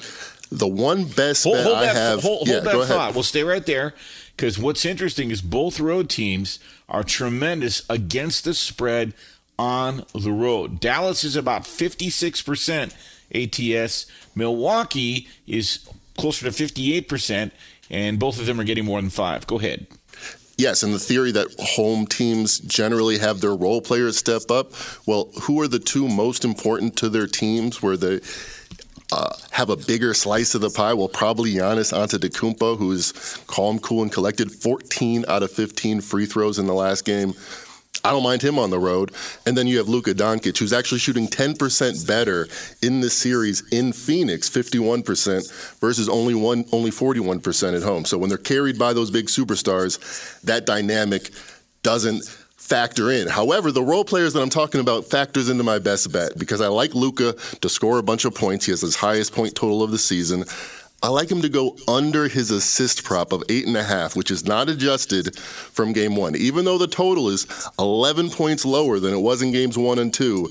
The 0.50 0.68
one 0.68 1.04
best 1.04 1.44
hold, 1.44 1.56
bet 1.56 1.64
hold 1.64 1.76
I 1.76 1.86
that, 1.86 1.96
have. 1.96 2.22
Hold, 2.22 2.48
yeah, 2.48 2.60
hold 2.60 2.64
that 2.64 2.86
thought. 2.88 3.14
We'll 3.14 3.22
stay 3.22 3.42
right 3.42 3.64
there 3.64 3.94
because 4.36 4.58
what's 4.58 4.84
interesting 4.84 5.30
is 5.30 5.42
both 5.42 5.80
road 5.80 6.08
teams 6.08 6.58
are 6.88 7.02
tremendous 7.02 7.82
against 7.88 8.44
the 8.44 8.54
spread 8.54 9.14
on 9.58 10.04
the 10.14 10.32
road. 10.32 10.80
Dallas 10.80 11.24
is 11.24 11.36
about 11.36 11.62
56% 11.62 12.92
ATS. 13.34 14.06
Milwaukee 14.34 15.28
is 15.46 15.88
closer 16.16 16.50
to 16.50 16.64
58%, 16.64 17.50
and 17.90 18.18
both 18.18 18.38
of 18.38 18.46
them 18.46 18.60
are 18.60 18.64
getting 18.64 18.84
more 18.84 19.00
than 19.00 19.10
five. 19.10 19.46
Go 19.46 19.58
ahead. 19.58 19.86
Yes, 20.56 20.84
and 20.84 20.94
the 20.94 21.00
theory 21.00 21.32
that 21.32 21.48
home 21.58 22.06
teams 22.06 22.60
generally 22.60 23.18
have 23.18 23.40
their 23.40 23.54
role 23.54 23.80
players 23.80 24.16
step 24.16 24.50
up. 24.50 24.72
Well, 25.04 25.28
who 25.42 25.60
are 25.60 25.66
the 25.68 25.80
two 25.80 26.08
most 26.08 26.44
important 26.44 26.96
to 26.98 27.08
their 27.08 27.26
teams 27.26 27.82
where 27.82 27.96
they 27.96 28.20
uh, 29.12 29.34
have 29.50 29.70
a 29.70 29.76
bigger 29.76 30.14
slice 30.14 30.54
of 30.54 30.60
the 30.60 30.70
pie? 30.70 30.94
Well, 30.94 31.08
probably 31.08 31.54
Giannis 31.54 31.92
Antetokounmpo, 31.92 32.78
who's 32.78 33.12
calm, 33.46 33.78
cool, 33.78 34.02
and 34.02 34.12
collected. 34.12 34.50
14 34.50 35.24
out 35.28 35.42
of 35.42 35.50
15 35.50 36.00
free 36.00 36.26
throws 36.26 36.58
in 36.58 36.66
the 36.66 36.74
last 36.74 37.04
game. 37.04 37.34
I 38.02 38.10
don't 38.10 38.22
mind 38.22 38.42
him 38.42 38.58
on 38.58 38.68
the 38.70 38.78
road. 38.78 39.12
And 39.46 39.56
then 39.56 39.66
you 39.66 39.78
have 39.78 39.88
Luka 39.88 40.14
Doncic, 40.14 40.58
who's 40.58 40.72
actually 40.74 40.98
shooting 40.98 41.26
10% 41.26 42.06
better 42.06 42.48
in 42.82 43.00
this 43.00 43.14
series 43.14 43.62
in 43.72 43.92
Phoenix, 43.92 44.50
51% 44.50 45.78
versus 45.80 46.08
only 46.08 46.34
one, 46.34 46.66
only 46.72 46.90
41% 46.90 47.74
at 47.74 47.82
home. 47.82 48.04
So 48.04 48.18
when 48.18 48.28
they're 48.28 48.38
carried 48.38 48.78
by 48.78 48.92
those 48.92 49.10
big 49.10 49.26
superstars, 49.26 50.40
that 50.42 50.66
dynamic 50.66 51.30
doesn't 51.82 52.24
factor 52.64 53.10
in. 53.10 53.28
However, 53.28 53.70
the 53.70 53.82
role 53.82 54.06
players 54.06 54.32
that 54.32 54.40
I'm 54.40 54.48
talking 54.48 54.80
about 54.80 55.04
factors 55.04 55.50
into 55.50 55.62
my 55.62 55.78
best 55.78 56.10
bet 56.10 56.38
because 56.38 56.62
I 56.62 56.68
like 56.68 56.94
Luka 56.94 57.34
to 57.60 57.68
score 57.68 57.98
a 57.98 58.02
bunch 58.02 58.24
of 58.24 58.34
points. 58.34 58.64
He 58.64 58.72
has 58.72 58.80
his 58.80 58.96
highest 58.96 59.34
point 59.34 59.54
total 59.54 59.82
of 59.82 59.90
the 59.90 59.98
season. 59.98 60.44
I 61.02 61.08
like 61.08 61.30
him 61.30 61.42
to 61.42 61.50
go 61.50 61.76
under 61.86 62.26
his 62.26 62.50
assist 62.50 63.04
prop 63.04 63.32
of 63.32 63.44
eight 63.50 63.66
and 63.66 63.76
a 63.76 63.82
half, 63.82 64.16
which 64.16 64.30
is 64.30 64.46
not 64.46 64.70
adjusted 64.70 65.38
from 65.38 65.92
game 65.92 66.16
one. 66.16 66.34
Even 66.36 66.64
though 66.64 66.78
the 66.78 66.86
total 66.86 67.28
is 67.28 67.46
11 67.78 68.30
points 68.30 68.64
lower 68.64 68.98
than 68.98 69.12
it 69.12 69.20
was 69.20 69.42
in 69.42 69.52
games 69.52 69.76
one 69.76 69.98
and 69.98 70.14
two, 70.14 70.50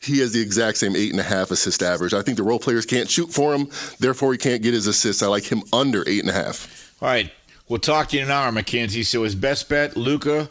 he 0.00 0.20
has 0.20 0.32
the 0.32 0.40
exact 0.40 0.76
same 0.76 0.94
eight 0.94 1.10
and 1.10 1.18
a 1.18 1.24
half 1.24 1.50
assist 1.50 1.82
average. 1.82 2.14
I 2.14 2.22
think 2.22 2.36
the 2.36 2.44
role 2.44 2.60
players 2.60 2.86
can't 2.86 3.10
shoot 3.10 3.32
for 3.32 3.52
him, 3.52 3.68
therefore 3.98 4.30
he 4.30 4.38
can't 4.38 4.62
get 4.62 4.74
his 4.74 4.86
assists. 4.86 5.24
I 5.24 5.26
like 5.26 5.50
him 5.50 5.64
under 5.72 6.08
eight 6.08 6.20
and 6.20 6.30
a 6.30 6.34
half. 6.34 6.94
All 7.02 7.08
right. 7.08 7.32
We'll 7.68 7.80
talk 7.80 8.08
to 8.10 8.16
you 8.16 8.22
in 8.22 8.28
an 8.28 8.32
hour, 8.32 8.50
Mackenzie. 8.50 9.02
So 9.02 9.24
his 9.24 9.34
best 9.34 9.68
bet, 9.68 9.94
Luka, 9.94 10.48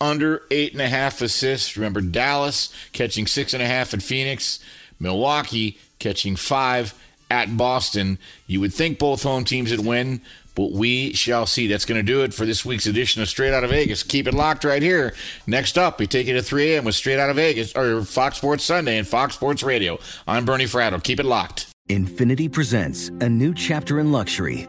under 0.00 0.42
eight 0.50 0.72
and 0.72 0.80
a 0.80 0.88
half 0.88 1.20
assists. 1.20 1.76
Remember 1.76 2.00
Dallas 2.00 2.72
catching 2.92 3.26
six 3.26 3.52
and 3.54 3.62
a 3.62 3.66
half 3.66 3.92
at 3.94 4.02
Phoenix, 4.02 4.58
Milwaukee 4.98 5.78
catching 5.98 6.36
five 6.36 6.94
at 7.30 7.56
Boston. 7.56 8.18
You 8.46 8.60
would 8.60 8.74
think 8.74 8.98
both 8.98 9.22
home 9.22 9.44
teams 9.44 9.70
would 9.70 9.86
win, 9.86 10.20
but 10.54 10.72
we 10.72 11.12
shall 11.12 11.46
see. 11.46 11.66
That's 11.66 11.84
going 11.84 11.98
to 11.98 12.02
do 12.02 12.22
it 12.22 12.34
for 12.34 12.44
this 12.44 12.64
week's 12.64 12.86
edition 12.86 13.22
of 13.22 13.28
Straight 13.28 13.52
Out 13.52 13.64
of 13.64 13.70
Vegas. 13.70 14.02
Keep 14.02 14.26
it 14.26 14.34
locked 14.34 14.64
right 14.64 14.82
here. 14.82 15.14
Next 15.46 15.78
up, 15.78 15.98
we 15.98 16.06
take 16.06 16.26
it 16.26 16.32
to 16.32 16.42
3 16.42 16.74
a.m. 16.74 16.84
with 16.84 16.94
Straight 16.94 17.20
Out 17.20 17.30
of 17.30 17.36
Vegas, 17.36 17.74
or 17.76 18.02
Fox 18.02 18.38
Sports 18.38 18.64
Sunday 18.64 18.98
and 18.98 19.06
Fox 19.06 19.34
Sports 19.34 19.62
Radio. 19.62 19.98
I'm 20.26 20.44
Bernie 20.44 20.64
Fratto. 20.64 21.02
Keep 21.02 21.20
it 21.20 21.26
locked. 21.26 21.68
Infiniti 21.88 22.50
presents 22.50 23.08
a 23.20 23.28
new 23.28 23.52
chapter 23.54 23.98
in 24.00 24.12
luxury, 24.12 24.68